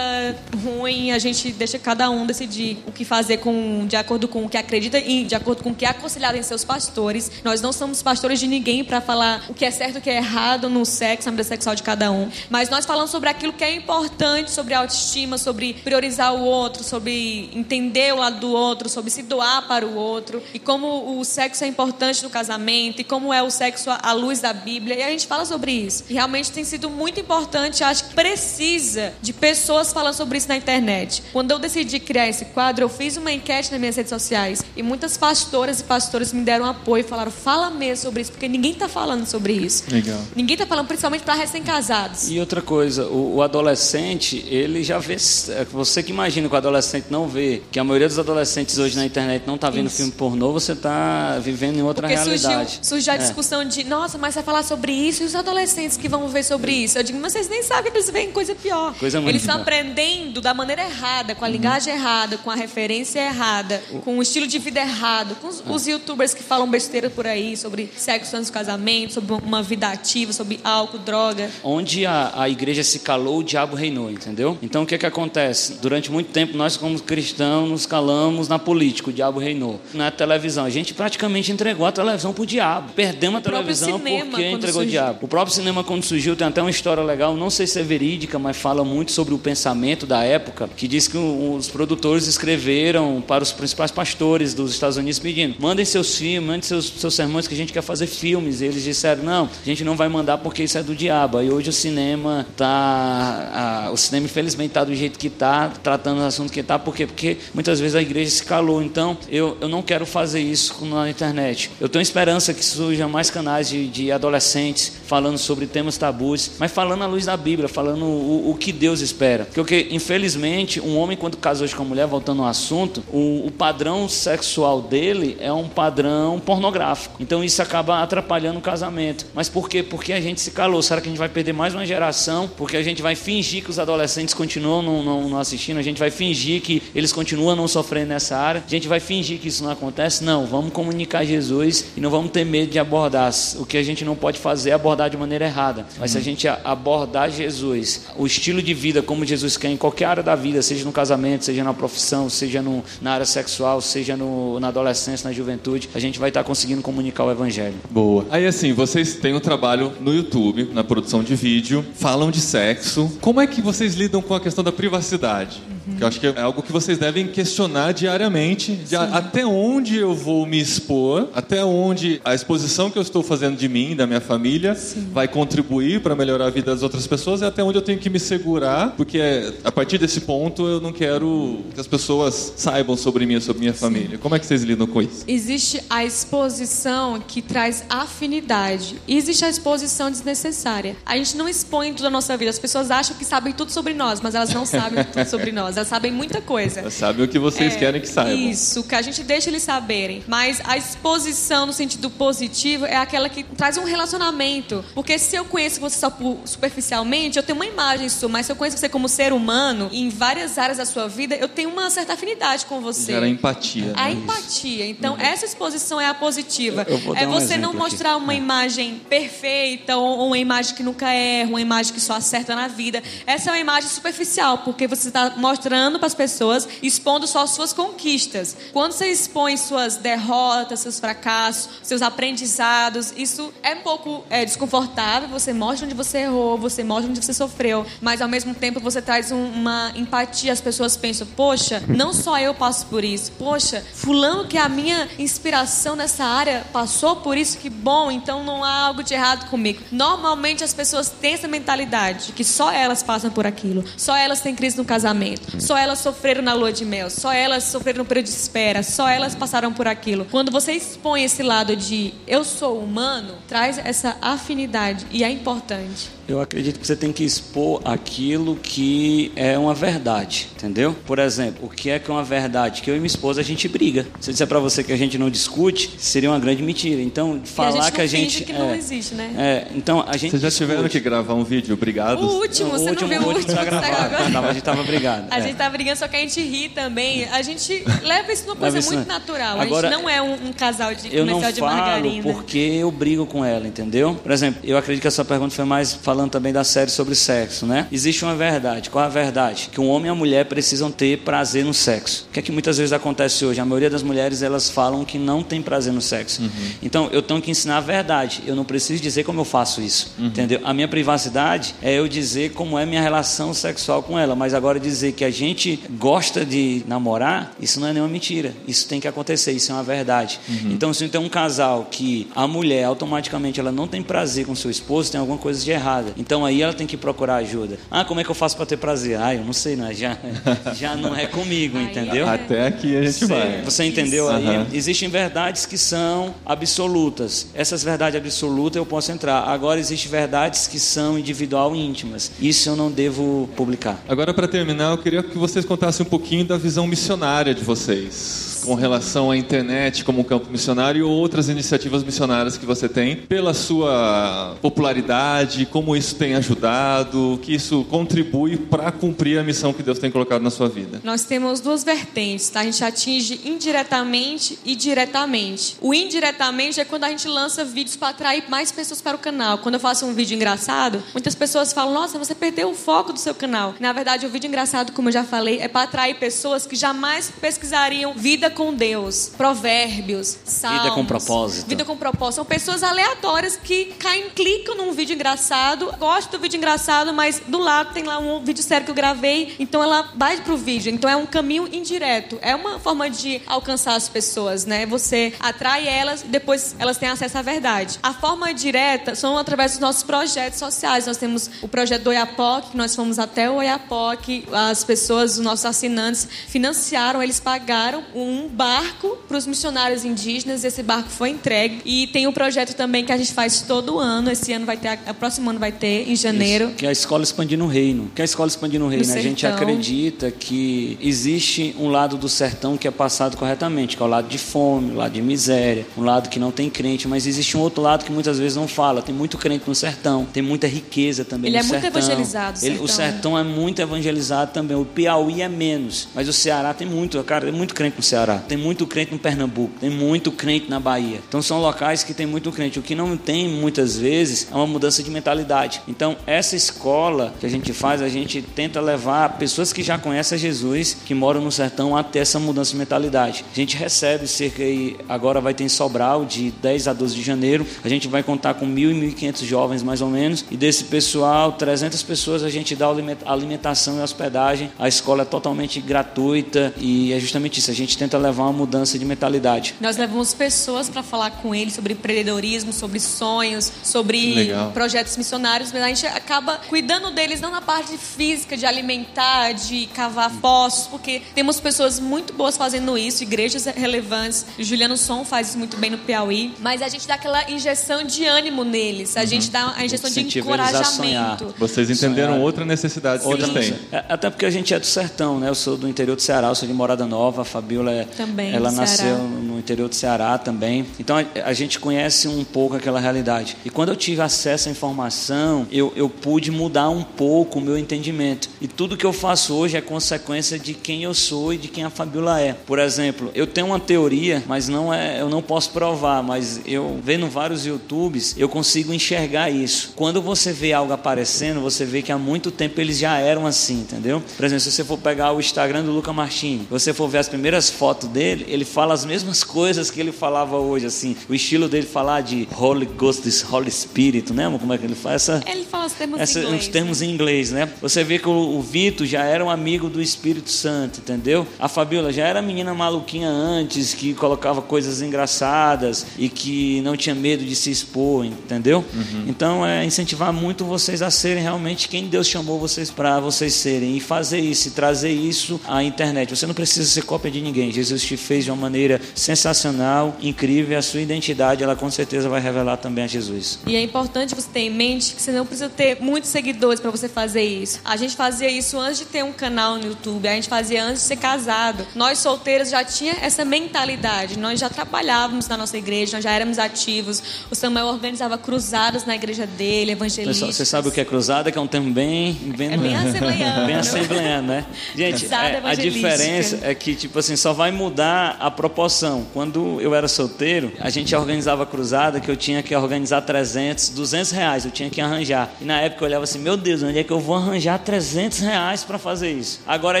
ruim, 0.62 1.12
a 1.12 1.18
gente 1.18 1.52
deixa 1.52 1.78
cada 1.78 2.10
um 2.10 2.26
decidir 2.26 2.78
o 2.86 2.92
que 2.92 3.04
fazer 3.04 3.38
com, 3.38 3.86
de 3.86 3.96
acordo 3.96 4.28
com 4.28 4.44
o 4.44 4.48
que 4.48 4.56
acredita 4.56 4.98
e 4.98 5.24
de 5.24 5.34
acordo 5.34 5.62
com 5.62 5.70
o 5.70 5.74
que 5.74 5.84
é 5.84 5.88
aconselhado 5.88 6.36
em 6.36 6.42
seus 6.42 6.64
pastores. 6.64 7.30
Nós 7.44 7.60
não 7.60 7.72
somos 7.72 8.02
pastores 8.02 8.40
de 8.40 8.46
ninguém 8.46 8.84
para 8.84 9.00
falar 9.00 9.44
o 9.48 9.54
que 9.54 9.64
é 9.64 9.70
certo 9.70 9.98
o 9.98 10.00
que 10.00 10.10
é 10.10 10.16
errado 10.16 10.68
no 10.68 10.84
sexo, 10.84 11.26
na 11.26 11.32
vida 11.32 11.44
sexual 11.44 11.74
de 11.74 11.82
cada 11.82 12.10
um. 12.10 12.28
Mas 12.48 12.68
nós 12.68 12.86
falamos 12.88 13.10
sobre 13.10 13.28
aquilo 13.28 13.52
que 13.52 13.62
é 13.62 13.74
importante, 13.74 14.50
sobre 14.50 14.72
autoestima, 14.72 15.36
sobre 15.36 15.74
priorizar 15.74 16.34
o 16.34 16.40
outro, 16.40 16.82
sobre 16.82 17.50
entender 17.52 18.14
o 18.14 18.16
lado 18.16 18.40
do 18.40 18.50
outro, 18.50 18.88
sobre 18.88 19.10
se 19.10 19.22
doar 19.22 19.68
para 19.68 19.86
o 19.86 19.94
outro 19.94 20.42
e 20.54 20.58
como 20.58 21.20
o 21.20 21.22
sexo 21.22 21.64
é 21.64 21.66
importante 21.66 22.22
no 22.22 22.30
casamento 22.30 23.02
e 23.02 23.04
como 23.04 23.32
é 23.32 23.42
o 23.42 23.50
sexo 23.50 23.90
à 23.90 24.12
luz 24.14 24.40
da 24.40 24.54
Bíblia. 24.54 24.96
E 24.96 25.02
a 25.02 25.10
gente 25.10 25.26
fala 25.26 25.44
sobre 25.44 25.70
isso. 25.70 26.04
E 26.08 26.14
realmente 26.14 26.50
tem 26.50 26.64
sido 26.64 26.88
muito 26.88 27.20
importante. 27.20 27.84
Acho 27.84 28.08
que 28.08 28.14
precisa 28.14 29.12
de 29.20 29.34
pessoas 29.34 29.92
falando 29.92 30.14
sobre 30.14 30.38
isso 30.38 30.48
na 30.48 30.56
internet. 30.56 31.22
Quando 31.30 31.50
eu 31.50 31.58
decidi 31.58 32.00
criar 32.00 32.26
esse 32.26 32.46
quadro, 32.46 32.84
eu 32.84 32.88
fiz 32.88 33.18
uma 33.18 33.30
enquete 33.30 33.70
nas 33.70 33.78
minhas 33.78 33.96
redes 33.96 34.08
sociais 34.08 34.64
e 34.74 34.82
muitas 34.82 35.18
pastoras 35.18 35.80
e 35.80 35.84
pastores 35.84 36.32
me 36.32 36.42
deram 36.42 36.64
apoio 36.64 37.02
e 37.02 37.04
falaram: 37.06 37.30
fala 37.30 37.68
mesmo 37.68 38.04
sobre 38.04 38.22
isso, 38.22 38.32
porque 38.32 38.48
ninguém 38.48 38.72
está 38.72 38.88
falando 38.88 39.26
sobre 39.26 39.52
isso. 39.52 39.84
Legal. 39.90 40.20
Ninguém 40.34 40.54
está 40.54 40.66
falando, 40.66 40.86
principalmente 40.86 41.22
para 41.22 41.34
recém-casados. 41.34 42.30
E 42.30 42.40
outra 42.40 42.62
coisa, 42.62 42.77
o, 42.98 43.36
o 43.36 43.42
adolescente, 43.42 44.44
ele 44.48 44.82
já 44.82 44.98
vê. 44.98 45.14
é, 45.14 45.64
Você 45.70 46.02
que 46.02 46.10
imagina 46.12 46.48
que 46.48 46.54
o 46.54 46.56
adolescente 46.58 47.06
não 47.10 47.26
vê, 47.28 47.62
que 47.70 47.78
a 47.78 47.84
maioria 47.84 48.08
dos 48.08 48.18
adolescentes 48.18 48.78
hoje 48.78 48.96
na 48.96 49.04
internet 49.06 49.44
não 49.46 49.54
está 49.54 49.70
vendo 49.70 49.86
Isso. 49.86 49.96
filme 49.96 50.12
pornô, 50.12 50.52
você 50.52 50.72
está 50.72 51.38
vivendo 51.40 51.76
em 51.78 51.82
outra 51.82 52.08
Porque 52.08 52.22
surgiu, 52.22 52.48
realidade. 52.48 52.80
surgiu 52.82 53.12
a 53.12 53.16
É. 53.16 53.18
discussão 53.18 53.64
de, 53.64 53.84
nossa, 53.84 54.18
mas 54.18 54.34
vai 54.34 54.42
falar 54.44 54.62
sobre 54.62 54.92
isso 54.92 55.22
e 55.22 55.26
os 55.26 55.34
adolescentes 55.34 55.96
que 55.96 56.08
vão 56.08 56.28
ver 56.28 56.42
sobre 56.44 56.72
isso? 56.72 56.98
Eu 56.98 57.02
digo, 57.02 57.18
mas 57.20 57.32
vocês 57.32 57.48
nem 57.48 57.62
sabem 57.62 57.90
que 57.90 57.98
eles 57.98 58.10
veem 58.10 58.30
coisa 58.30 58.54
pior. 58.54 58.94
Coisa 58.94 59.20
muito 59.20 59.30
eles 59.30 59.42
estão 59.42 59.60
aprendendo 59.60 60.40
da 60.40 60.52
maneira 60.54 60.82
errada, 60.82 61.34
com 61.34 61.44
a 61.44 61.48
linguagem 61.48 61.94
errada, 61.94 62.36
com 62.38 62.50
a 62.50 62.54
referência 62.54 63.20
errada, 63.20 63.82
com 64.04 64.18
o 64.18 64.22
estilo 64.22 64.46
de 64.46 64.58
vida 64.58 64.80
errado, 64.80 65.36
com 65.40 65.48
os, 65.48 65.62
os 65.68 65.86
youtubers 65.86 66.34
que 66.34 66.42
falam 66.42 66.68
besteira 66.68 67.08
por 67.10 67.26
aí 67.26 67.56
sobre 67.56 67.90
sexo 67.96 68.36
antes 68.36 68.50
do 68.50 68.52
casamento, 68.52 69.14
sobre 69.14 69.32
uma 69.34 69.62
vida 69.62 69.88
ativa, 69.88 70.32
sobre 70.32 70.60
álcool, 70.62 70.98
droga. 70.98 71.50
Onde 71.62 72.04
a, 72.06 72.32
a 72.34 72.48
igreja 72.48 72.67
se 72.84 73.00
calou, 73.00 73.38
o 73.38 73.44
diabo 73.44 73.76
reinou, 73.76 74.10
entendeu? 74.10 74.56
Então 74.62 74.82
o 74.82 74.86
que 74.86 74.96
que 74.98 75.06
acontece? 75.06 75.74
Durante 75.80 76.10
muito 76.10 76.30
tempo 76.30 76.56
nós 76.56 76.76
como 76.76 76.98
cristãos 77.00 77.68
nos 77.68 77.86
calamos 77.86 78.48
na 78.48 78.58
política, 78.58 79.10
o 79.10 79.12
diabo 79.12 79.38
reinou. 79.38 79.80
Na 79.94 80.10
televisão, 80.10 80.64
a 80.64 80.70
gente 80.70 80.94
praticamente 80.94 81.50
entregou 81.52 81.86
a 81.86 81.92
televisão 81.92 82.32
pro 82.32 82.46
diabo. 82.46 82.92
Perdemos 82.94 83.38
a 83.38 83.42
televisão 83.42 83.98
porque 83.98 84.44
entregou 84.50 84.68
o 84.68 84.72
surgiu. 84.84 84.90
diabo. 84.90 85.18
O 85.22 85.28
próprio 85.28 85.54
cinema 85.54 85.82
quando 85.84 86.04
surgiu 86.04 86.34
tem 86.36 86.46
até 86.46 86.60
uma 86.60 86.70
história 86.70 87.02
legal, 87.02 87.36
não 87.36 87.50
sei 87.50 87.66
se 87.66 87.78
é 87.78 87.82
verídica, 87.82 88.38
mas 88.38 88.56
fala 88.56 88.84
muito 88.84 89.12
sobre 89.12 89.34
o 89.34 89.38
pensamento 89.38 90.06
da 90.06 90.22
época, 90.24 90.68
que 90.76 90.86
diz 90.88 91.06
que 91.08 91.16
o- 91.16 91.54
os 91.56 91.68
produtores 91.68 92.26
escreveram 92.26 93.22
para 93.26 93.42
os 93.42 93.52
principais 93.52 93.90
pastores 93.90 94.54
dos 94.54 94.72
Estados 94.72 94.96
Unidos 94.96 95.18
pedindo: 95.18 95.56
mandem 95.58 95.84
seus 95.84 96.16
filmes, 96.16 96.46
mandem 96.46 96.62
seus, 96.62 96.86
seus 96.88 97.14
sermões 97.14 97.46
que 97.46 97.54
a 97.54 97.56
gente 97.56 97.72
quer 97.72 97.82
fazer 97.82 98.06
filmes. 98.06 98.60
E 98.60 98.66
eles 98.66 98.82
disseram: 98.84 99.22
não, 99.22 99.44
a 99.44 99.64
gente 99.64 99.84
não 99.84 99.96
vai 99.96 100.08
mandar 100.08 100.38
porque 100.38 100.62
isso 100.62 100.78
é 100.78 100.82
do 100.82 100.94
diabo. 100.94 101.40
E 101.42 101.50
hoje 101.50 101.70
o 101.70 101.72
cinema 101.72 102.46
tá, 102.58 103.84
a- 103.86 103.90
o 103.92 103.96
cinema 103.96 104.26
infelizmente 104.26 104.70
está 104.70 104.84
do 104.84 104.94
jeito 104.94 105.18
que 105.18 105.28
está, 105.28 105.68
tratando 105.82 106.20
o 106.20 106.24
assunto 106.24 106.52
que 106.52 106.60
está, 106.60 106.78
por 106.78 106.94
quê? 106.94 107.06
Porque 107.06 107.38
muitas 107.54 107.80
vezes 107.80 107.94
a 107.94 108.02
igreja 108.02 108.30
se 108.30 108.42
calou. 108.44 108.82
Então 108.82 109.16
eu, 109.28 109.56
eu 109.60 109.68
não 109.68 109.80
quero 109.82 110.04
fazer 110.04 110.40
isso 110.40 110.84
na 110.84 111.08
internet. 111.08 111.70
Eu 111.80 111.88
tenho 111.88 112.02
esperança 112.02 112.52
que 112.52 112.64
surjam 112.64 113.08
mais 113.08 113.30
canais 113.30 113.68
de, 113.68 113.86
de 113.88 114.12
adolescentes 114.12 114.92
falando 115.06 115.38
sobre 115.38 115.66
temas 115.66 115.96
tabus, 115.96 116.52
mas 116.58 116.72
falando 116.72 117.02
à 117.04 117.06
luz 117.06 117.24
da 117.26 117.36
Bíblia, 117.36 117.68
falando 117.68 118.04
o, 118.04 118.50
o 118.50 118.54
que 118.56 118.72
Deus 118.72 119.00
espera. 119.00 119.46
Porque, 119.54 119.88
infelizmente, 119.90 120.80
um 120.80 120.98
homem, 120.98 121.16
quando 121.16 121.36
casa 121.36 121.64
hoje 121.64 121.74
com 121.74 121.82
uma 121.82 121.88
mulher, 121.90 122.06
voltando 122.06 122.42
ao 122.42 122.48
assunto, 122.48 123.02
o, 123.12 123.46
o 123.46 123.50
padrão 123.50 124.08
sexual 124.08 124.82
dele 124.82 125.36
é 125.40 125.52
um 125.52 125.68
padrão 125.68 126.40
pornográfico. 126.40 127.16
Então 127.20 127.42
isso 127.44 127.62
acaba 127.62 128.02
atrapalhando 128.02 128.58
o 128.58 128.62
casamento. 128.62 129.26
Mas 129.34 129.48
por 129.48 129.68
quê? 129.68 129.82
Porque 129.82 130.12
a 130.12 130.20
gente 130.20 130.40
se 130.40 130.50
calou. 130.50 130.82
Será 130.82 131.00
que 131.00 131.08
a 131.08 131.10
gente 131.10 131.18
vai 131.18 131.28
perder 131.28 131.52
mais 131.52 131.74
uma 131.74 131.86
geração? 131.86 132.47
Porque 132.56 132.76
a 132.76 132.82
gente 132.82 133.02
vai 133.02 133.14
fingir 133.14 133.62
que 133.62 133.70
os 133.70 133.78
adolescentes 133.78 134.34
continuam 134.34 134.82
não, 134.82 135.02
não, 135.02 135.28
não 135.28 135.38
assistindo, 135.38 135.78
a 135.78 135.82
gente 135.82 135.98
vai 135.98 136.10
fingir 136.10 136.60
que 136.60 136.82
eles 136.94 137.12
continuam 137.12 137.56
não 137.56 137.68
sofrendo 137.68 138.08
nessa 138.08 138.36
área, 138.36 138.62
a 138.66 138.70
gente 138.70 138.88
vai 138.88 139.00
fingir 139.00 139.38
que 139.38 139.48
isso 139.48 139.62
não 139.62 139.70
acontece? 139.70 140.24
Não, 140.24 140.46
vamos 140.46 140.72
comunicar 140.72 141.24
Jesus 141.24 141.86
e 141.96 142.00
não 142.00 142.10
vamos 142.10 142.30
ter 142.30 142.44
medo 142.44 142.70
de 142.70 142.78
abordar. 142.78 143.32
O 143.56 143.66
que 143.66 143.76
a 143.76 143.82
gente 143.82 144.04
não 144.04 144.14
pode 144.14 144.38
fazer 144.38 144.70
é 144.70 144.72
abordar 144.72 145.10
de 145.10 145.16
maneira 145.16 145.44
errada. 145.44 145.86
Mas 145.98 146.12
se 146.12 146.18
a 146.18 146.20
gente 146.20 146.46
abordar 146.48 147.30
Jesus, 147.30 148.06
o 148.16 148.26
estilo 148.26 148.62
de 148.62 148.72
vida 148.72 149.02
como 149.02 149.24
Jesus 149.24 149.56
quer 149.56 149.68
em 149.68 149.76
qualquer 149.76 150.06
área 150.06 150.22
da 150.22 150.34
vida, 150.34 150.62
seja 150.62 150.84
no 150.84 150.92
casamento, 150.92 151.44
seja 151.44 151.64
na 151.64 151.74
profissão, 151.74 152.28
seja 152.30 152.62
no, 152.62 152.82
na 153.00 153.12
área 153.12 153.26
sexual, 153.26 153.80
seja 153.80 154.16
no, 154.16 154.58
na 154.60 154.68
adolescência, 154.68 155.28
na 155.28 155.34
juventude, 155.34 155.88
a 155.94 155.98
gente 155.98 156.18
vai 156.18 156.30
estar 156.30 156.44
conseguindo 156.44 156.82
comunicar 156.82 157.24
o 157.24 157.30
evangelho. 157.30 157.74
Boa. 157.90 158.26
Aí 158.30 158.46
assim, 158.46 158.72
vocês 158.72 159.14
têm 159.14 159.34
um 159.34 159.40
trabalho 159.40 159.92
no 160.00 160.14
YouTube, 160.14 160.70
na 160.72 160.84
produção 160.84 161.22
de 161.22 161.34
vídeo, 161.34 161.84
falam 161.94 162.30
de 162.30 162.37
sexo. 162.40 163.10
Como 163.20 163.40
é 163.40 163.46
que 163.46 163.60
vocês 163.60 163.94
lidam 163.94 164.20
com 164.22 164.34
a 164.34 164.40
questão 164.40 164.62
da 164.64 164.72
privacidade? 164.72 165.62
Que 165.96 166.04
eu 166.04 166.06
acho 166.08 166.20
que 166.20 166.26
é 166.26 166.38
algo 166.40 166.62
que 166.62 166.70
vocês 166.70 166.98
devem 166.98 167.28
questionar 167.28 167.92
diariamente, 167.92 168.72
de 168.76 168.94
a- 168.94 169.04
até 169.04 169.46
onde 169.46 169.96
eu 169.96 170.14
vou 170.14 170.44
me 170.44 170.60
expor, 170.60 171.28
até 171.34 171.64
onde 171.64 172.20
a 172.22 172.34
exposição 172.34 172.90
que 172.90 172.98
eu 172.98 173.02
estou 173.02 173.22
fazendo 173.22 173.56
de 173.56 173.68
mim, 173.70 173.96
da 173.96 174.06
minha 174.06 174.20
família, 174.20 174.76
vai 175.14 175.26
contribuir 175.26 176.02
para 176.02 176.14
melhorar 176.14 176.48
a 176.48 176.50
vida 176.50 176.72
das 176.72 176.82
outras 176.82 177.06
pessoas 177.06 177.40
e 177.40 177.44
até 177.46 177.62
onde 177.64 177.78
eu 177.78 177.82
tenho 177.82 177.98
que 177.98 178.10
me 178.10 178.20
segurar, 178.20 178.92
porque 178.98 179.18
a 179.64 179.72
partir 179.72 179.96
desse 179.96 180.20
ponto 180.20 180.68
eu 180.68 180.78
não 180.78 180.92
quero 180.92 181.60
que 181.74 181.80
as 181.80 181.86
pessoas 181.86 182.52
saibam 182.56 182.94
sobre 182.94 183.24
mim, 183.24 183.40
sobre 183.40 183.60
minha 183.60 183.72
família. 183.74 184.18
Como 184.18 184.34
é 184.34 184.38
que 184.38 184.44
vocês 184.44 184.62
lidam 184.62 184.86
com 184.86 185.00
isso? 185.00 185.24
Existe 185.26 185.80
a 185.88 186.04
exposição 186.04 187.18
que 187.26 187.40
traz 187.40 187.82
afinidade. 187.88 188.96
Existe 189.08 189.44
a 189.44 189.48
exposição 189.48 190.10
desnecessária. 190.10 190.96
A 191.06 191.16
gente 191.16 191.36
não 191.36 191.48
expõe 191.48 191.94
tudo 191.94 192.06
a 192.06 192.10
nossa 192.18 192.36
vida. 192.36 192.50
As 192.50 192.58
pessoas 192.58 192.90
acham 192.90 193.16
que 193.16 193.24
sabem 193.24 193.52
tudo 193.52 193.70
sobre 193.72 193.94
nós, 193.94 194.20
mas 194.20 194.34
elas 194.34 194.52
não 194.52 194.64
sabem 194.66 195.04
tudo 195.04 195.24
sobre 195.28 195.52
nós. 195.52 195.76
Elas 195.76 195.88
sabem 195.88 196.10
muita 196.12 196.40
coisa. 196.40 196.90
Sabe 196.90 197.22
o 197.22 197.28
que 197.28 197.38
vocês 197.38 197.74
É, 197.74 197.78
querem 197.78 198.00
que 198.00 198.08
saibam. 198.08 198.34
Isso, 198.50 198.82
que 198.84 198.94
a 198.94 199.02
gente 199.02 199.22
deixa 199.22 199.48
eles 199.50 199.62
saberem. 199.62 200.22
Mas 200.26 200.60
a 200.64 200.76
exposição 200.76 201.66
no 201.66 201.72
sentido 201.72 202.10
positivo 202.10 202.84
é 202.86 202.96
aquela 202.96 203.28
que 203.28 203.42
traz 203.44 203.76
um 203.78 203.84
relacionamento. 203.84 204.84
Porque 204.94 205.18
se 205.18 205.36
eu 205.36 205.44
conheço 205.44 205.80
você 205.80 205.98
só 205.98 206.10
por- 206.10 206.38
superficialmente, 206.44 207.36
eu 207.36 207.42
tenho 207.42 207.56
uma 207.56 207.66
imagem 207.66 208.08
sua, 208.08 208.28
mas 208.28 208.46
se 208.46 208.52
eu 208.52 208.56
conheço 208.56 208.76
você 208.78 208.88
como 208.88 209.08
ser 209.08 209.32
humano, 209.32 209.88
em 209.92 210.08
várias 210.08 210.58
áreas 210.58 210.78
da 210.78 210.84
sua 210.84 211.08
vida, 211.08 211.34
eu 211.36 211.48
tenho 211.48 211.70
uma 211.70 211.88
certa 211.90 212.12
afinidade 212.14 212.66
com 212.66 212.80
você. 212.80 213.12
Gera 213.12 213.28
empatia. 213.28 213.92
A 213.96 214.04
né? 214.06 214.12
empatia. 214.12 214.86
Então, 214.86 215.16
essa 215.18 215.44
exposição 215.44 216.00
é 216.00 216.06
a 216.06 216.14
positiva. 216.14 216.86
É 217.16 217.26
um 217.26 217.32
você 217.32 217.56
não 217.56 217.70
exemplo 217.70 217.70
aqui. 217.70 217.76
mostrar 217.76 218.16
uma 218.16 218.34
imagem 218.34 219.00
perfeita 219.08 219.96
ou, 219.96 220.18
ou 220.18 220.26
uma 220.28 220.38
imagem 220.38 220.74
que 220.74 220.82
nunca 220.82 221.10
erra, 221.12 221.48
uma 221.50 221.60
imagem 221.60 221.92
que 221.92 222.00
só 222.08 222.14
acerta 222.14 222.56
na 222.56 222.68
vida. 222.68 223.02
Essa 223.26 223.50
é 223.50 223.52
uma 223.52 223.58
imagem 223.58 223.90
superficial, 223.90 224.58
porque 224.58 224.86
você 224.86 225.08
está 225.08 225.34
mostrando 225.36 225.98
para 225.98 226.06
as 226.06 226.14
pessoas, 226.14 226.66
expondo 226.82 227.26
só 227.26 227.46
suas 227.46 227.72
conquistas. 227.74 228.56
Quando 228.72 228.92
você 228.92 229.10
expõe 229.10 229.56
suas 229.58 229.96
derrotas, 229.96 230.80
seus 230.80 230.98
fracassos, 230.98 231.68
seus 231.82 232.00
aprendizados, 232.00 233.12
isso 233.16 233.52
é 233.62 233.74
um 233.74 233.82
pouco 233.82 234.24
é, 234.30 234.44
desconfortável. 234.44 235.28
Você 235.28 235.52
mostra 235.52 235.84
onde 235.84 235.94
você 235.94 236.18
errou, 236.18 236.56
você 236.56 236.82
mostra 236.82 237.10
onde 237.10 237.22
você 237.22 237.34
sofreu, 237.34 237.84
mas 238.00 238.22
ao 238.22 238.28
mesmo 238.28 238.54
tempo 238.54 238.80
você 238.80 239.02
traz 239.02 239.30
um, 239.30 239.44
uma 239.44 239.92
empatia. 239.94 240.52
As 240.52 240.60
pessoas 240.62 240.96
pensam: 240.96 241.26
poxa, 241.36 241.82
não 241.88 242.14
só 242.14 242.38
eu 242.38 242.54
passo 242.54 242.86
por 242.86 243.04
isso. 243.04 243.32
Poxa, 243.32 243.84
fulano 243.94 244.46
que 244.46 244.56
é 244.56 244.62
a 244.62 244.68
minha 244.68 245.08
inspiração 245.18 245.94
nessa 245.94 246.24
área 246.24 246.64
passou 246.72 247.16
por 247.16 247.36
isso, 247.36 247.58
que 247.58 247.68
bom. 247.68 248.10
Então 248.10 248.42
não 248.42 248.64
há 248.64 248.86
algo 248.86 249.02
de 249.02 249.12
errado 249.12 249.50
comigo. 249.50 249.82
Normalmente 249.92 250.64
as 250.64 250.72
pessoas 250.72 251.10
têm 251.10 251.34
essa 251.34 251.46
mentalidade 251.46 251.97
de 252.12 252.32
que 252.32 252.44
só 252.44 252.70
elas 252.70 253.02
passam 253.02 253.30
por 253.30 253.46
aquilo, 253.46 253.84
só 253.96 254.16
elas 254.16 254.40
têm 254.40 254.54
crise 254.54 254.76
no 254.76 254.84
casamento, 254.84 255.60
só 255.60 255.76
elas 255.76 255.98
sofreram 255.98 256.42
na 256.42 256.54
lua 256.54 256.72
de 256.72 256.84
mel, 256.84 257.10
só 257.10 257.32
elas 257.32 257.64
sofreram 257.64 257.98
no 257.98 258.04
período 258.04 258.26
de 258.26 258.32
espera, 258.32 258.82
só 258.82 259.08
elas 259.08 259.34
passaram 259.34 259.72
por 259.72 259.88
aquilo. 259.88 260.26
Quando 260.30 260.52
você 260.52 260.72
expõe 260.72 261.24
esse 261.24 261.42
lado 261.42 261.74
de 261.74 262.14
eu 262.26 262.44
sou 262.44 262.80
humano, 262.80 263.34
traz 263.46 263.78
essa 263.78 264.16
afinidade. 264.20 265.06
E 265.10 265.24
é 265.24 265.30
importante. 265.30 266.17
Eu 266.28 266.42
acredito 266.42 266.78
que 266.78 266.86
você 266.86 266.94
tem 266.94 267.10
que 267.10 267.24
expor 267.24 267.80
aquilo 267.86 268.54
que 268.56 269.32
é 269.34 269.56
uma 269.56 269.72
verdade, 269.72 270.46
entendeu? 270.54 270.94
Por 271.06 271.18
exemplo, 271.18 271.64
o 271.66 271.70
que 271.70 271.88
é 271.88 271.98
que 271.98 272.10
é 272.10 272.12
uma 272.12 272.22
verdade? 272.22 272.82
Que 272.82 272.90
eu 272.90 272.94
e 272.94 272.98
minha 272.98 273.06
esposa 273.06 273.40
a 273.40 273.44
gente 273.44 273.66
briga. 273.66 274.06
Se 274.20 274.28
eu 274.28 274.32
disser 274.32 274.46
para 274.46 274.58
você 274.58 274.84
que 274.84 274.92
a 274.92 274.96
gente 274.96 275.16
não 275.16 275.30
discute, 275.30 275.90
seria 275.96 276.28
uma 276.30 276.38
grande 276.38 276.62
mentira. 276.62 277.00
Então, 277.00 277.40
falar 277.46 277.86
a 277.86 277.90
que 277.90 278.02
a 278.02 278.06
gente 278.06 278.30
gente 278.30 278.44
que 278.44 278.52
não 278.52 278.74
existe, 278.74 279.14
né? 279.14 279.32
é, 279.38 279.68
então 279.74 280.04
a 280.06 280.18
gente 280.18 280.32
Vocês 280.32 280.42
já 280.42 280.48
discute. 280.48 280.68
tiveram 280.70 280.86
que 280.90 281.00
gravar 281.00 281.32
um 281.32 281.44
vídeo? 281.44 281.72
Obrigado. 281.72 282.20
O 282.22 282.40
último, 282.40 282.68
o 282.68 282.72
você 282.72 282.90
último, 282.90 283.08
não 283.10 283.18
viu 283.20 283.28
o 283.28 283.32
último 283.32 283.54
tá 283.54 283.64
que 283.64 283.70
gravado. 283.70 283.94
agora? 284.14 284.30
Tava- 284.30 284.48
a 284.48 284.52
gente 284.52 284.62
tava 284.62 284.82
brigado. 284.82 285.26
A 285.30 285.38
é. 285.38 285.42
gente 285.42 285.56
tá 285.56 285.70
brigando, 285.70 285.98
só 285.98 286.08
que 286.08 286.16
a 286.16 286.20
gente 286.20 286.42
ri 286.42 286.68
também. 286.68 287.24
A 287.30 287.40
gente 287.40 287.82
leva 288.04 288.30
isso 288.30 288.44
numa 288.44 288.56
coisa 288.56 288.78
isso 288.78 288.92
muito 288.92 289.08
na- 289.08 289.14
natural. 289.14 289.58
Agora, 289.58 289.88
a 289.88 289.90
gente 289.90 290.02
não 290.02 290.10
é 290.10 290.20
um, 290.20 290.34
um 290.48 290.52
casal 290.52 290.94
de 290.94 291.08
Eu 291.10 291.24
não 291.24 291.40
comercial 291.40 291.52
de 291.52 291.60
falo 291.60 291.72
margarina. 291.74 292.22
porque 292.34 292.58
eu 292.58 292.90
brigo 292.90 293.24
com 293.24 293.42
ela, 293.42 293.66
entendeu? 293.66 294.14
Por 294.22 294.30
exemplo, 294.30 294.60
eu 294.62 294.76
acredito 294.76 295.00
que 295.00 295.08
a 295.08 295.10
sua 295.10 295.24
pergunta 295.24 295.54
foi 295.54 295.64
mais 295.64 295.94
falando 295.94 296.17
também 296.26 296.54
da 296.54 296.64
série 296.64 296.90
sobre 296.90 297.14
sexo, 297.14 297.66
né? 297.66 297.86
Existe 297.92 298.24
uma 298.24 298.34
verdade. 298.34 298.88
Qual 298.88 299.04
é 299.04 299.06
a 299.06 299.10
verdade? 299.10 299.68
Que 299.70 299.78
um 299.78 299.88
homem 299.90 300.06
e 300.06 300.10
a 300.10 300.14
mulher 300.14 300.46
precisam 300.46 300.90
ter 300.90 301.18
prazer 301.18 301.66
no 301.66 301.74
sexo. 301.74 302.26
O 302.30 302.32
que 302.32 302.38
é 302.38 302.42
que 302.42 302.50
muitas 302.50 302.78
vezes 302.78 302.94
acontece 302.94 303.44
hoje? 303.44 303.60
A 303.60 303.64
maioria 303.64 303.90
das 303.90 304.02
mulheres 304.02 304.40
elas 304.40 304.70
falam 304.70 305.04
que 305.04 305.18
não 305.18 305.42
tem 305.42 305.60
prazer 305.60 305.92
no 305.92 306.00
sexo. 306.00 306.40
Então 306.82 307.08
eu 307.12 307.20
tenho 307.20 307.42
que 307.42 307.50
ensinar 307.50 307.76
a 307.76 307.80
verdade. 307.80 308.42
Eu 308.46 308.56
não 308.56 308.64
preciso 308.64 309.02
dizer 309.02 309.24
como 309.24 309.40
eu 309.40 309.44
faço 309.44 309.82
isso, 309.82 310.14
entendeu? 310.18 310.60
A 310.64 310.72
minha 310.72 310.88
privacidade 310.88 311.74
é 311.82 311.92
eu 311.98 312.08
dizer 312.08 312.52
como 312.52 312.78
é 312.78 312.86
minha 312.86 313.02
relação 313.02 313.52
sexual 313.52 314.02
com 314.02 314.18
ela, 314.18 314.34
mas 314.34 314.54
agora 314.54 314.80
dizer 314.80 315.12
que 315.12 315.24
a 315.24 315.30
gente 315.30 315.78
gosta 315.90 316.46
de 316.46 316.82
namorar, 316.86 317.52
isso 317.60 317.78
não 317.80 317.88
é 317.88 317.92
nenhuma 317.92 318.10
mentira. 318.10 318.54
Isso 318.66 318.88
tem 318.88 319.00
que 319.00 319.08
acontecer, 319.08 319.52
isso 319.52 319.70
é 319.72 319.74
uma 319.74 319.82
verdade. 319.82 320.40
Então, 320.64 320.94
se 320.94 321.08
tem 321.08 321.20
um 321.20 321.28
casal 321.28 321.88
que 321.90 322.28
a 322.34 322.46
mulher 322.46 322.84
automaticamente 322.84 323.60
ela 323.60 323.72
não 323.72 323.86
tem 323.86 324.02
prazer 324.02 324.46
com 324.46 324.54
seu 324.54 324.70
esposo, 324.70 325.10
tem 325.10 325.20
alguma 325.20 325.38
coisa 325.38 325.62
de 325.62 325.70
errada. 326.08 326.14
Então 326.16 326.44
aí 326.44 326.62
ela 326.62 326.72
tem 326.72 326.86
que 326.86 326.96
procurar 326.96 327.36
ajuda. 327.36 327.78
Ah, 327.90 328.04
como 328.04 328.20
é 328.20 328.24
que 328.24 328.30
eu 328.30 328.34
faço 328.34 328.56
para 328.56 328.66
ter 328.66 328.76
prazer? 328.76 329.18
Ah, 329.20 329.34
eu 329.34 329.44
não 329.44 329.52
sei, 329.52 329.76
né? 329.76 329.94
Já, 329.94 330.16
já 330.74 330.96
não 330.96 331.14
é 331.14 331.26
comigo, 331.26 331.78
entendeu? 331.78 332.26
é. 332.26 332.34
Até 332.34 332.66
aqui 332.66 332.96
a 332.96 333.02
gente 333.02 333.24
vai. 333.26 333.62
Você 333.62 333.84
entendeu 333.84 334.26
Isso. 334.26 334.36
aí? 334.36 334.46
Aham. 334.46 334.66
Existem 334.72 335.08
verdades 335.08 335.66
que 335.66 335.76
são 335.78 336.34
absolutas. 336.44 337.48
Essas 337.54 337.82
verdades 337.82 338.18
absolutas 338.20 338.76
eu 338.76 338.86
posso 338.86 339.10
entrar. 339.12 339.42
Agora 339.42 339.80
existem 339.80 340.10
verdades 340.10 340.66
que 340.66 340.78
são 340.78 341.18
individual 341.18 341.74
e 341.74 341.80
íntimas. 341.80 342.30
Isso 342.40 342.68
eu 342.68 342.76
não 342.76 342.90
devo 342.90 343.48
publicar. 343.56 344.02
Agora, 344.08 344.32
para 344.32 344.48
terminar, 344.48 344.90
eu 344.90 344.98
queria 344.98 345.22
que 345.22 345.36
vocês 345.36 345.64
contassem 345.64 346.04
um 346.04 346.08
pouquinho 346.08 346.44
da 346.44 346.56
visão 346.56 346.86
missionária 346.86 347.54
de 347.54 347.62
vocês, 347.64 348.57
com 348.64 348.74
relação 348.74 349.30
à 349.30 349.36
internet 349.36 350.04
como 350.04 350.24
campo 350.24 350.50
missionário 350.50 351.08
ou 351.08 351.16
outras 351.16 351.48
iniciativas 351.48 352.02
missionárias 352.02 352.56
que 352.56 352.66
você 352.66 352.88
tem, 352.88 353.16
pela 353.16 353.54
sua 353.54 354.56
popularidade, 354.60 355.66
como 355.66 355.96
isso 355.96 356.14
tem 356.14 356.34
ajudado, 356.34 357.38
que 357.42 357.54
isso 357.54 357.84
contribui 357.90 358.56
para 358.56 358.90
cumprir 358.92 359.38
a 359.38 359.42
missão 359.42 359.72
que 359.72 359.82
Deus 359.82 359.98
tem 359.98 360.10
colocado 360.10 360.42
na 360.42 360.50
sua 360.50 360.68
vida. 360.68 361.00
Nós 361.04 361.24
temos 361.24 361.60
duas 361.60 361.84
vertentes, 361.84 362.48
tá? 362.48 362.60
A 362.60 362.64
gente 362.64 362.84
atinge 362.84 363.40
indiretamente 363.44 364.58
e 364.64 364.74
diretamente. 364.74 365.76
O 365.80 365.94
indiretamente 365.94 366.80
é 366.80 366.84
quando 366.84 367.04
a 367.04 367.10
gente 367.10 367.28
lança 367.28 367.64
vídeos 367.64 367.96
para 367.96 368.08
atrair 368.08 368.44
mais 368.48 368.72
pessoas 368.72 369.00
para 369.00 369.16
o 369.16 369.18
canal. 369.18 369.58
Quando 369.58 369.74
eu 369.74 369.80
faço 369.80 370.06
um 370.06 370.14
vídeo 370.14 370.34
engraçado, 370.34 371.02
muitas 371.12 371.34
pessoas 371.34 371.72
falam: 371.72 371.94
"Nossa, 371.94 372.18
você 372.18 372.34
perdeu 372.34 372.70
o 372.70 372.74
foco 372.74 373.12
do 373.12 373.18
seu 373.18 373.34
canal". 373.34 373.74
Na 373.80 373.92
verdade, 373.92 374.26
o 374.26 374.28
vídeo 374.28 374.48
engraçado, 374.48 374.92
como 374.92 375.08
eu 375.08 375.12
já 375.12 375.24
falei, 375.24 375.58
é 375.60 375.68
para 375.68 375.82
atrair 375.82 376.14
pessoas 376.14 376.66
que 376.66 376.76
jamais 376.76 377.32
pesquisariam 377.40 378.12
vida 378.14 378.47
com 378.50 378.74
Deus, 378.74 379.30
provérbios, 379.36 380.38
salmos. 380.44 380.94
com 380.94 381.04
propósito. 381.04 381.68
Vida 381.68 381.84
com 381.84 381.96
propósito. 381.96 382.36
São 382.36 382.44
pessoas 382.44 382.82
aleatórias 382.82 383.56
que 383.56 383.86
caem, 383.98 384.30
clicam 384.30 384.76
num 384.76 384.92
vídeo 384.92 385.14
engraçado, 385.14 385.94
gostam 385.98 386.38
do 386.38 386.42
vídeo 386.42 386.56
engraçado, 386.56 387.12
mas 387.12 387.40
do 387.46 387.58
lado 387.58 387.92
tem 387.92 388.04
lá 388.04 388.18
um 388.18 388.44
vídeo 388.44 388.62
sério 388.62 388.84
que 388.84 388.90
eu 388.90 388.94
gravei, 388.94 389.54
então 389.58 389.82
ela 389.82 390.12
vai 390.14 390.38
pro 390.38 390.56
vídeo. 390.56 390.92
Então 390.92 391.08
é 391.08 391.16
um 391.16 391.26
caminho 391.26 391.68
indireto. 391.72 392.38
É 392.40 392.54
uma 392.54 392.78
forma 392.78 393.10
de 393.10 393.40
alcançar 393.46 393.94
as 393.94 394.08
pessoas, 394.08 394.64
né? 394.64 394.86
Você 394.86 395.32
atrai 395.40 395.86
elas 395.86 396.22
depois 396.22 396.76
elas 396.78 396.96
têm 396.96 397.08
acesso 397.08 397.38
à 397.38 397.42
verdade. 397.42 397.98
A 398.02 398.12
forma 398.12 398.52
direta 398.52 399.14
são 399.14 399.36
através 399.36 399.72
dos 399.72 399.80
nossos 399.80 400.02
projetos 400.02 400.58
sociais. 400.58 401.06
Nós 401.06 401.16
temos 401.16 401.50
o 401.62 401.68
projeto 401.68 402.02
do 402.04 402.10
Oiapoque, 402.10 402.70
que 402.70 402.76
nós 402.76 402.94
fomos 402.94 403.18
até 403.18 403.50
o 403.50 403.54
Oiapoque, 403.54 404.46
as 404.52 404.84
pessoas, 404.84 405.32
os 405.32 405.44
nossos 405.44 405.64
assinantes 405.64 406.28
financiaram, 406.48 407.22
eles 407.22 407.40
pagaram 407.40 408.04
um 408.14 408.37
barco 408.46 409.16
para 409.26 409.36
os 409.38 409.46
missionários 409.46 410.04
indígenas. 410.04 410.62
Esse 410.62 410.82
barco 410.82 411.08
foi 411.08 411.30
entregue 411.30 411.80
e 411.84 412.06
tem 412.08 412.26
um 412.26 412.32
projeto 412.32 412.74
também 412.74 413.04
que 413.04 413.10
a 413.10 413.16
gente 413.16 413.32
faz 413.32 413.62
todo 413.62 413.98
ano. 413.98 414.30
Esse 414.30 414.52
ano 414.52 414.66
vai 414.66 414.76
ter, 414.76 414.98
o 415.08 415.14
próximo 415.14 415.50
ano 415.50 415.58
vai 415.58 415.72
ter 415.72 416.08
em 416.08 416.14
janeiro. 416.14 416.66
Isso, 416.66 416.74
que 416.74 416.86
é 416.86 416.88
a 416.90 416.92
escola 416.92 417.22
expandindo 417.24 417.64
o 417.64 417.66
reino. 417.68 418.10
Que 418.14 418.20
é 418.20 418.24
a 418.24 418.26
escola 418.26 418.48
expandindo 418.48 418.84
o 418.84 418.88
reino. 418.88 419.04
No 419.06 419.12
A 419.14 419.20
gente 419.20 419.40
sertão. 419.40 419.56
acredita 419.58 420.30
que 420.30 420.96
existe 421.00 421.74
um 421.78 421.88
lado 421.88 422.16
do 422.16 422.28
sertão 422.28 422.76
que 422.76 422.86
é 422.86 422.90
passado 422.90 423.36
corretamente, 423.36 423.96
que 423.96 424.02
é 424.02 424.06
o 424.06 424.08
lado 424.08 424.28
de 424.28 424.38
fome, 424.38 424.92
o 424.92 424.96
lado 424.96 425.12
de 425.12 425.22
miséria, 425.22 425.86
um 425.96 426.02
lado 426.02 426.28
que 426.28 426.38
não 426.38 426.50
tem 426.50 426.68
crente, 426.68 427.08
mas 427.08 427.26
existe 427.26 427.56
um 427.56 427.60
outro 427.60 427.82
lado 427.82 428.04
que 428.04 428.12
muitas 428.12 428.38
vezes 428.38 428.56
não 428.56 428.68
fala. 428.68 429.00
Tem 429.02 429.14
muito 429.14 429.38
crente 429.38 429.64
no 429.66 429.74
sertão, 429.74 430.26
tem 430.32 430.42
muita 430.42 430.66
riqueza 430.66 431.24
também 431.24 431.50
Ele 431.50 431.58
no 431.58 431.64
é 431.64 431.66
muito 431.66 431.80
sertão. 431.82 432.00
evangelizado, 432.00 432.60
o 432.60 432.64
Ele- 432.64 432.78
o 432.78 432.86
sertão, 432.88 433.08
sertão 433.08 433.38
é 433.38 433.42
muito 433.42 433.80
evangelizado 433.80 434.52
também. 434.52 434.76
O 434.76 434.84
Piauí 434.84 435.40
é 435.42 435.48
menos, 435.48 436.08
mas 436.14 436.28
o 436.28 436.32
Ceará 436.32 436.74
tem 436.74 436.86
muito, 436.86 437.22
cara, 437.24 437.44
tem 437.46 437.54
muito 437.54 437.74
crente 437.74 437.96
no 437.96 438.02
Ceará. 438.02 438.27
Tem 438.36 438.56
muito 438.58 438.86
crente 438.86 439.12
no 439.12 439.18
Pernambuco, 439.18 439.72
tem 439.80 439.90
muito 439.90 440.30
crente 440.30 440.68
na 440.68 440.78
Bahia. 440.78 441.20
Então 441.28 441.40
são 441.40 441.60
locais 441.60 442.02
que 442.02 442.12
tem 442.14 442.26
muito 442.26 442.50
crente. 442.52 442.78
O 442.78 442.82
que 442.82 442.94
não 442.94 443.16
tem 443.16 443.48
muitas 443.48 443.96
vezes 443.98 444.48
é 444.50 444.54
uma 444.54 444.66
mudança 444.66 445.02
de 445.02 445.10
mentalidade. 445.10 445.80
Então 445.88 446.16
essa 446.26 446.56
escola 446.56 447.34
que 447.40 447.46
a 447.46 447.48
gente 447.48 447.72
faz, 447.72 448.02
a 448.02 448.08
gente 448.08 448.42
tenta 448.42 448.80
levar 448.80 449.38
pessoas 449.38 449.72
que 449.72 449.82
já 449.82 449.98
conhecem 449.98 450.38
Jesus, 450.38 450.96
que 451.04 451.14
moram 451.14 451.40
no 451.40 451.50
sertão, 451.50 451.96
a 451.96 452.02
ter 452.02 452.20
essa 452.20 452.38
mudança 452.38 452.72
de 452.72 452.76
mentalidade. 452.76 453.44
A 453.50 453.56
gente 453.56 453.76
recebe 453.76 454.26
cerca 454.26 454.62
aí, 454.62 454.96
agora 455.08 455.40
vai 455.40 455.54
ter 455.54 455.64
em 455.64 455.68
Sobral, 455.68 456.24
de 456.24 456.50
10 456.50 456.88
a 456.88 456.92
12 456.92 457.14
de 457.14 457.22
janeiro. 457.22 457.66
A 457.82 457.88
gente 457.88 458.08
vai 458.08 458.22
contar 458.22 458.54
com 458.54 458.66
1.000 458.66 458.90
e 458.90 459.14
1.500 459.14 459.44
jovens 459.44 459.82
mais 459.82 460.00
ou 460.00 460.08
menos. 460.08 460.44
E 460.50 460.56
desse 460.56 460.84
pessoal, 460.84 461.52
300 461.52 462.02
pessoas 462.02 462.42
a 462.42 462.50
gente 462.50 462.74
dá 462.76 462.86
aliment- 462.88 463.22
alimentação 463.24 463.98
e 463.98 464.02
hospedagem. 464.02 464.70
A 464.78 464.88
escola 464.88 465.22
é 465.22 465.24
totalmente 465.24 465.80
gratuita 465.80 466.74
e 466.78 467.12
é 467.12 467.20
justamente 467.20 467.58
isso. 467.60 467.70
A 467.70 467.74
gente 467.74 467.96
tenta 467.96 468.17
levar 468.18 468.44
uma 468.44 468.52
mudança 468.52 468.98
de 468.98 469.04
mentalidade. 469.04 469.74
Nós 469.80 469.96
levamos 469.96 470.34
pessoas 470.34 470.88
para 470.88 471.02
falar 471.02 471.30
com 471.30 471.54
eles 471.54 471.74
sobre 471.74 471.92
empreendedorismo, 471.94 472.72
sobre 472.72 473.00
sonhos, 473.00 473.70
sobre 473.82 474.34
Legal. 474.34 474.70
projetos 474.72 475.16
missionários, 475.16 475.72
mas 475.72 475.82
a 475.82 475.88
gente 475.88 476.06
acaba 476.06 476.58
cuidando 476.68 477.10
deles 477.10 477.40
não 477.40 477.50
na 477.50 477.60
parte 477.60 477.96
física, 477.96 478.56
de 478.56 478.66
alimentar, 478.66 479.52
de 479.52 479.86
cavar 479.86 480.30
poços, 480.40 480.86
porque 480.86 481.22
temos 481.34 481.60
pessoas 481.60 481.98
muito 482.00 482.32
boas 482.32 482.56
fazendo 482.56 482.96
isso, 482.98 483.22
igrejas 483.22 483.64
relevantes. 483.66 484.46
O 484.58 484.62
Juliano 484.62 484.96
Som 484.96 485.24
faz 485.24 485.48
isso 485.48 485.58
muito 485.58 485.76
bem 485.76 485.90
no 485.90 485.98
Piauí, 485.98 486.54
mas 486.60 486.82
a 486.82 486.88
gente 486.88 487.06
dá 487.06 487.14
aquela 487.14 487.50
injeção 487.50 488.02
de 488.04 488.24
ânimo 488.26 488.64
neles, 488.64 489.16
a 489.16 489.24
gente 489.24 489.50
dá 489.50 489.74
a 489.76 489.84
injeção 489.84 490.10
de 490.10 490.38
encorajamento. 490.38 491.54
Vocês 491.58 491.90
entenderam 491.90 492.32
Sonhar. 492.34 492.44
outra 492.44 492.64
necessidade 492.64 493.22
que 493.22 493.28
Outra 493.28 493.46
eles 493.48 493.68
têm. 493.70 493.78
É, 493.92 494.04
Até 494.08 494.30
porque 494.30 494.46
a 494.46 494.50
gente 494.50 494.72
é 494.74 494.78
do 494.78 494.86
sertão, 494.86 495.38
né? 495.38 495.48
Eu 495.48 495.54
sou 495.54 495.76
do 495.76 495.88
interior 495.88 496.16
do 496.16 496.22
Ceará, 496.22 496.48
eu 496.48 496.54
sou 496.54 496.66
de 496.66 496.74
Morada 496.74 497.06
Nova, 497.06 497.42
a 497.42 497.44
Fabiola 497.44 497.92
é, 497.92 498.07
Também, 498.16 498.54
ela 498.54 498.70
nasceu 498.70 499.16
Ceará. 499.16 499.22
no 499.22 499.58
interior 499.58 499.88
do 499.88 499.94
Ceará 499.94 500.38
também. 500.38 500.86
Então 500.98 501.16
a, 501.16 501.24
a, 501.44 501.52
gente 501.52 501.78
conhece 501.78 502.28
um 502.28 502.44
pouco 502.44 502.76
aquela 502.76 503.00
realidade. 503.00 503.56
E 503.64 503.70
quando 503.70 503.90
eu 503.90 503.96
tive 503.96 504.20
acesso 504.20 504.68
à 504.68 504.72
informação, 504.72 505.66
eu, 505.70 505.92
eu 505.96 506.08
pude 506.08 506.50
mudar 506.50 506.88
um 506.88 507.02
pouco 507.02 507.58
o 507.58 507.62
meu 507.62 507.76
entendimento. 507.76 508.48
E 508.60 508.68
tudo 508.68 508.96
que 508.96 509.06
eu 509.06 509.12
faço 509.12 509.54
hoje 509.54 509.76
é 509.76 509.80
consequência 509.80 510.58
de 510.58 510.74
quem 510.74 511.02
eu 511.02 511.14
sou 511.14 511.52
e 511.52 511.58
de 511.58 511.68
quem 511.68 511.84
a 511.84 511.90
Fabiola 511.90 512.40
é. 512.40 512.52
Por 512.52 512.78
exemplo, 512.78 513.30
eu 513.34 513.46
tenho 513.46 513.68
uma 513.68 513.80
teoria, 513.80 514.42
mas 514.46 514.68
não 514.68 514.92
é, 514.92 515.20
eu 515.20 515.28
não 515.28 515.42
posso 515.42 515.70
provar, 515.70 516.22
mas 516.22 516.60
eu 516.66 517.00
vendo 517.02 517.28
vários 517.28 517.66
YouTubes, 517.66 518.34
eu 518.36 518.48
consigo 518.48 518.92
enxergar 518.92 519.50
isso. 519.50 519.92
Quando 519.96 520.20
você 520.20 520.52
vê 520.52 520.72
algo 520.72 520.92
aparecendo, 520.92 521.60
você 521.60 521.84
vê 521.84 522.02
que 522.02 522.12
há 522.12 522.18
muito 522.18 522.50
tempo 522.50 522.80
eles 522.80 522.98
já 522.98 523.18
eram 523.18 523.46
assim, 523.46 523.80
entendeu? 523.80 524.22
Por 524.36 524.44
exemplo, 524.44 524.60
se 524.60 524.70
você 524.70 524.84
for 524.84 524.98
pegar 524.98 525.32
o 525.32 525.40
Instagram 525.40 525.84
do 525.84 525.90
Luca 525.90 526.12
Martini, 526.12 526.66
você 526.70 526.92
for 526.92 527.08
ver 527.08 527.18
as 527.18 527.28
primeiras 527.28 527.70
fotos 527.70 527.97
dele, 528.06 528.46
ele 528.48 528.64
fala 528.64 528.94
as 528.94 529.04
mesmas 529.04 529.42
coisas 529.42 529.90
que 529.90 530.00
ele 530.00 530.12
falava 530.12 530.56
hoje, 530.56 530.86
assim. 530.86 531.16
O 531.28 531.34
estilo 531.34 531.68
dele 531.68 531.86
falar 531.86 532.20
de 532.20 532.48
Holy 532.56 532.86
Ghost, 532.86 533.44
Holy 533.50 533.70
Spirit, 533.70 534.32
né? 534.32 534.44
Como 534.58 534.72
é 534.72 534.78
que 534.78 534.84
ele 534.84 534.94
faz 534.94 535.18
essa? 535.18 535.42
Ele 535.46 535.64
fala 535.64 535.86
os 535.86 535.92
termos 535.92 536.20
essa, 536.20 536.38
em 536.38 536.44
inglês. 536.44 536.68
Termos 536.68 537.00
né? 537.00 537.06
em 537.06 537.10
inglês, 537.10 537.50
né? 537.50 537.68
Você 537.80 538.04
vê 538.04 538.18
que 538.18 538.28
o, 538.28 538.58
o 538.58 538.62
Vitor 538.62 539.06
já 539.06 539.24
era 539.24 539.44
um 539.44 539.50
amigo 539.50 539.88
do 539.88 540.00
Espírito 540.00 540.50
Santo, 540.50 541.00
entendeu? 541.00 541.46
A 541.58 541.68
Fabiola 541.68 542.12
já 542.12 542.26
era 542.26 542.40
menina 542.40 542.72
maluquinha 542.74 543.28
antes, 543.28 543.94
que 543.94 544.14
colocava 544.14 544.62
coisas 544.62 545.02
engraçadas 545.02 546.06
e 546.18 546.28
que 546.28 546.80
não 546.82 546.96
tinha 546.96 547.14
medo 547.14 547.44
de 547.44 547.56
se 547.56 547.70
expor, 547.70 548.24
entendeu? 548.24 548.84
Uhum. 548.94 549.24
Então 549.26 549.66
é 549.66 549.84
incentivar 549.84 550.32
muito 550.32 550.64
vocês 550.64 551.02
a 551.02 551.10
serem 551.10 551.42
realmente 551.42 551.88
quem 551.88 552.06
Deus 552.06 552.26
chamou 552.26 552.58
vocês 552.58 552.90
para 552.90 553.18
vocês 553.20 553.54
serem 553.54 553.96
e 553.96 554.00
fazer 554.00 554.40
isso, 554.40 554.68
e 554.68 554.70
trazer 554.70 555.10
isso 555.10 555.60
à 555.66 555.82
internet. 555.82 556.34
Você 556.34 556.46
não 556.46 556.54
precisa 556.54 556.88
ser 556.88 557.02
cópia 557.02 557.30
de 557.30 557.40
ninguém. 557.40 557.72
Jesus 557.72 557.87
te 557.96 558.16
fez 558.16 558.44
de 558.44 558.50
uma 558.50 558.60
maneira 558.60 559.00
sensacional, 559.14 560.16
incrível. 560.20 560.78
A 560.78 560.82
sua 560.82 561.00
identidade, 561.00 561.62
ela 561.62 561.76
com 561.76 561.90
certeza 561.90 562.28
vai 562.28 562.40
revelar 562.40 562.76
também 562.76 563.04
a 563.04 563.06
Jesus. 563.06 563.60
E 563.66 563.76
é 563.76 563.82
importante 563.82 564.34
você 564.34 564.48
ter 564.52 564.60
em 564.60 564.70
mente 564.70 565.14
que 565.14 565.22
você 565.22 565.32
não 565.32 565.46
precisa 565.46 565.68
ter 565.68 565.98
muitos 566.00 566.30
seguidores 566.30 566.80
para 566.80 566.90
você 566.90 567.08
fazer 567.08 567.42
isso. 567.42 567.80
A 567.84 567.96
gente 567.96 568.16
fazia 568.16 568.50
isso 568.50 568.78
antes 568.78 568.98
de 568.98 569.04
ter 569.06 569.24
um 569.24 569.32
canal 569.32 569.76
no 569.76 569.86
YouTube. 569.86 570.26
A 570.28 570.32
gente 570.32 570.48
fazia 570.48 570.84
antes 570.84 571.02
de 571.02 571.08
ser 571.08 571.16
casado. 571.16 571.86
Nós 571.94 572.18
solteiros 572.18 572.70
já 572.70 572.84
tinha 572.84 573.16
essa 573.20 573.44
mentalidade. 573.44 574.38
Nós 574.38 574.60
já 574.60 574.68
trabalhávamos 574.68 575.48
na 575.48 575.56
nossa 575.56 575.76
igreja, 575.76 576.16
nós 576.16 576.24
já 576.24 576.32
éramos 576.32 576.58
ativos. 576.58 577.22
O 577.50 577.54
Samuel 577.54 577.86
organizava 577.86 578.36
cruzadas 578.36 579.04
na 579.04 579.14
igreja 579.14 579.46
dele, 579.46 579.92
evangelistas. 579.92 580.54
Você 580.54 580.64
sabe 580.64 580.88
o 580.88 580.92
que 580.92 581.00
é 581.00 581.04
cruzada? 581.04 581.50
Que 581.50 581.58
é 581.58 581.60
um 581.60 581.66
termo 581.66 581.92
bem... 581.92 582.34
bem 582.56 582.72
é 582.72 582.76
bem 582.76 582.96
assembleiano. 582.96 583.66
bem 583.66 583.76
assembleiano, 583.76 584.48
né? 584.48 584.66
Gente, 584.94 585.26
é, 585.32 585.60
a 585.64 585.74
diferença 585.74 586.58
é 586.62 586.74
que, 586.74 586.94
tipo 586.94 587.18
assim, 587.18 587.36
só 587.36 587.52
vai 587.52 587.70
mudar 587.78 588.36
a 588.40 588.50
proporção. 588.50 589.24
Quando 589.32 589.80
eu 589.80 589.94
era 589.94 590.08
solteiro, 590.08 590.72
a 590.80 590.90
gente 590.90 591.14
organizava 591.14 591.64
cruzada 591.64 592.18
que 592.20 592.28
eu 592.28 592.36
tinha 592.36 592.62
que 592.62 592.74
organizar 592.74 593.22
300, 593.22 593.90
200 593.90 594.32
reais, 594.32 594.64
eu 594.64 594.70
tinha 594.70 594.90
que 594.90 595.00
arranjar. 595.00 595.50
E 595.60 595.64
na 595.64 595.80
época 595.80 596.04
eu 596.04 596.08
olhava 596.08 596.24
assim, 596.24 596.40
meu 596.40 596.56
Deus, 596.56 596.82
onde 596.82 596.98
é 596.98 597.04
que 597.04 597.12
eu 597.12 597.20
vou 597.20 597.36
arranjar 597.36 597.78
300 597.78 598.40
reais 598.40 598.82
para 598.82 598.98
fazer 598.98 599.30
isso? 599.30 599.60
Agora 599.66 599.98
a 599.98 600.00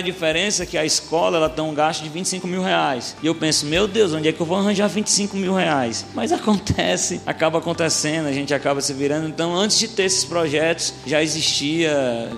diferença 0.00 0.64
é 0.64 0.66
que 0.66 0.76
a 0.76 0.84
escola, 0.84 1.36
ela 1.36 1.48
tem 1.48 1.64
um 1.64 1.72
gasto 1.72 2.02
de 2.02 2.08
25 2.08 2.46
mil 2.46 2.62
reais. 2.62 3.16
E 3.22 3.26
eu 3.26 3.34
penso, 3.34 3.66
meu 3.66 3.86
Deus, 3.86 4.12
onde 4.12 4.28
é 4.28 4.32
que 4.32 4.40
eu 4.40 4.46
vou 4.46 4.58
arranjar 4.58 4.88
25 4.88 5.36
mil 5.36 5.54
reais? 5.54 6.04
Mas 6.14 6.32
acontece, 6.32 7.20
acaba 7.24 7.58
acontecendo, 7.58 8.26
a 8.26 8.32
gente 8.32 8.52
acaba 8.52 8.80
se 8.80 8.92
virando. 8.92 9.28
Então, 9.28 9.54
antes 9.54 9.78
de 9.78 9.86
ter 9.86 10.04
esses 10.04 10.24
projetos, 10.24 10.92
já 11.06 11.22
existia. 11.22 11.90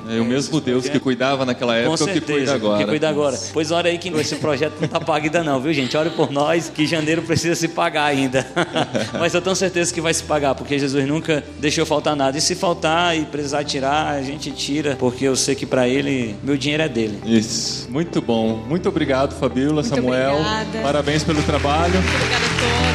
É 0.08 0.20
o 0.20 0.24
mesmo 0.24 0.60
Deus 0.60 0.82
projetos. 0.82 0.90
que 0.90 1.00
cuidava 1.00 1.46
naquela 1.46 1.76
época 1.76 1.96
certeza, 1.96 2.20
que 2.20 2.32
cuida 2.32 2.54
agora. 2.54 2.78
Que 2.78 2.90
cuida 2.90 3.08
agora. 3.08 3.38
Pois 3.52 3.70
olha 3.70 3.90
aí 3.90 3.98
que 3.98 4.08
esse 4.08 4.36
projeto 4.36 4.74
não 4.78 4.86
está 4.86 5.00
pago 5.00 5.19
ainda, 5.26 5.42
não, 5.42 5.60
viu, 5.60 5.72
gente? 5.72 5.96
Olha 5.96 6.10
por 6.10 6.30
nós 6.30 6.68
que 6.68 6.86
janeiro 6.86 7.22
precisa 7.22 7.54
se 7.54 7.68
pagar 7.68 8.04
ainda. 8.04 8.46
Mas 9.18 9.34
eu 9.34 9.40
tenho 9.40 9.56
certeza 9.56 9.92
que 9.92 10.00
vai 10.00 10.12
se 10.14 10.22
pagar, 10.22 10.54
porque 10.54 10.78
Jesus 10.78 11.06
nunca 11.06 11.42
deixou 11.58 11.84
faltar 11.86 12.16
nada. 12.16 12.36
E 12.36 12.40
se 12.40 12.54
faltar 12.54 13.16
e 13.16 13.24
precisar 13.24 13.64
tirar, 13.64 14.08
a 14.08 14.22
gente 14.22 14.50
tira, 14.50 14.96
porque 14.96 15.24
eu 15.24 15.36
sei 15.36 15.54
que 15.54 15.66
para 15.66 15.88
ele, 15.88 16.34
meu 16.42 16.56
dinheiro 16.56 16.82
é 16.82 16.88
dele. 16.88 17.20
Isso, 17.24 17.90
muito 17.90 18.20
bom. 18.20 18.64
Muito 18.68 18.88
obrigado, 18.88 19.34
Fabíola, 19.38 19.82
Samuel. 19.82 20.34
Obrigada. 20.34 20.78
Parabéns 20.82 21.24
pelo 21.24 21.42
trabalho. 21.42 21.94
Muito 21.94 22.14
obrigada 22.14 22.44
a 22.44 22.48
todos. 22.48 22.89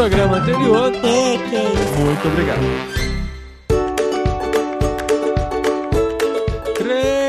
Programa 0.00 0.38
anterior. 0.38 0.92
É, 0.94 1.50
que 1.50 1.56
é 1.56 1.72
isso. 1.74 1.98
Muito 1.98 2.28
obrigado. 2.28 2.60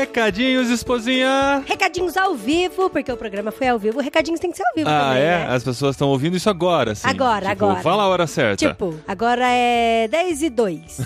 Recadinhos, 0.00 0.70
esposinha! 0.70 1.62
Recadinhos 1.66 2.16
ao 2.16 2.34
vivo, 2.34 2.88
porque 2.88 3.12
o 3.12 3.16
programa 3.18 3.52
foi 3.52 3.68
ao 3.68 3.78
vivo. 3.78 4.00
Recadinhos 4.00 4.40
tem 4.40 4.50
que 4.50 4.56
ser 4.56 4.62
ao 4.62 4.74
vivo 4.74 4.88
Ah, 4.88 5.08
também, 5.08 5.22
é? 5.22 5.26
né? 5.26 5.46
As 5.50 5.62
pessoas 5.62 5.96
estão 5.96 6.08
ouvindo 6.08 6.34
isso 6.34 6.48
agora, 6.48 6.94
sim. 6.94 7.06
Agora, 7.06 7.50
Tipo, 7.50 7.64
agora. 7.66 7.82
Fala 7.82 8.04
a 8.04 8.08
hora 8.08 8.26
certa. 8.26 8.66
Tipo, 8.66 8.98
agora 9.06 9.46
é 9.46 10.08
10 10.08 10.42
e 10.42 10.48
2. 10.48 11.00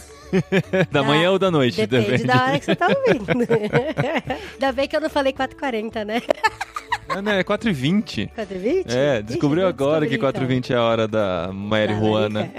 da 0.93 1.03
manhã 1.03 1.33
ou 1.33 1.39
da 1.39 1.51
noite? 1.51 1.85
Depende 1.85 2.23
da 2.25 2.45
hora 2.45 2.59
que 2.61 2.64
você 2.64 2.77
tá 2.77 2.87
ouvindo. 2.87 3.43
Ainda 4.55 4.73
bem 4.73 4.87
que 4.87 4.95
eu 4.95 5.01
não 5.01 5.11
falei 5.11 5.33
4h40, 5.33 6.05
né? 6.05 6.23
É, 7.09 7.23
né? 7.23 7.43
4h20. 7.45 8.31
4h20? 8.37 8.85
É, 8.89 9.23
descobriu 9.23 9.63
Ixi, 9.65 9.69
agora 9.69 10.07
que 10.07 10.17
descobri, 10.19 10.47
4h20 10.61 10.71
é 10.71 10.75
a 10.77 10.83
hora 10.83 11.09
da 11.09 11.51
Mary 11.53 11.95
Tá, 11.95 12.01
Juana. 12.01 12.51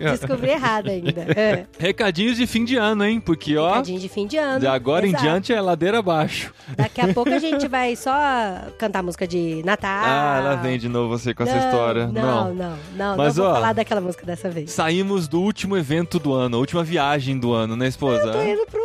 então. 0.00 0.12
Descobri 0.16 0.50
errado 0.50 0.88
ainda. 0.90 1.26
É. 1.36 1.66
Recadinhos 1.78 2.36
de 2.36 2.46
fim 2.46 2.64
de 2.64 2.76
ano, 2.76 3.04
hein? 3.04 3.20
Porque, 3.20 3.56
ó, 3.56 3.68
Recadinho 3.70 4.00
de 4.00 4.08
fim 4.08 4.26
de 4.26 4.36
ano. 4.38 4.60
de 4.60 4.66
agora 4.66 5.06
Exato. 5.06 5.22
em 5.22 5.26
diante 5.26 5.52
é 5.52 5.60
ladeira 5.60 5.98
abaixo. 5.98 6.52
Daqui 6.76 7.00
a 7.00 7.12
pouco 7.12 7.30
a 7.30 7.38
gente 7.38 7.66
vai 7.68 7.94
só 7.96 8.12
cantar 8.78 9.02
música 9.02 9.26
de 9.26 9.62
Natal. 9.64 9.90
Ah, 10.04 10.36
ela 10.40 10.54
vem 10.56 10.78
de 10.78 10.88
novo 10.88 11.08
você 11.08 11.34
com 11.34 11.42
essa 11.42 11.56
Não, 11.56 11.64
história. 11.66 12.06
Não, 12.06 12.54
não, 12.54 12.76
não. 12.96 13.16
Mas, 13.16 13.36
não 13.36 13.44
vou 13.44 13.52
ó, 13.52 13.54
falar 13.54 13.72
daquela 13.74 14.00
música 14.00 14.24
dessa 14.24 14.48
vez. 14.48 14.70
Saímos 14.70 15.28
do 15.28 15.40
último 15.40 15.76
evento 15.76 16.18
do 16.18 16.32
ano, 16.32 16.56
a 16.56 16.60
última 16.60 16.82
viagem 16.84 17.38
do 17.38 17.52
ano, 17.52 17.76
né, 17.76 17.86
esposa? 17.88 18.30
Tô 18.32 18.42
indo 18.42 18.64
pro 18.66 18.80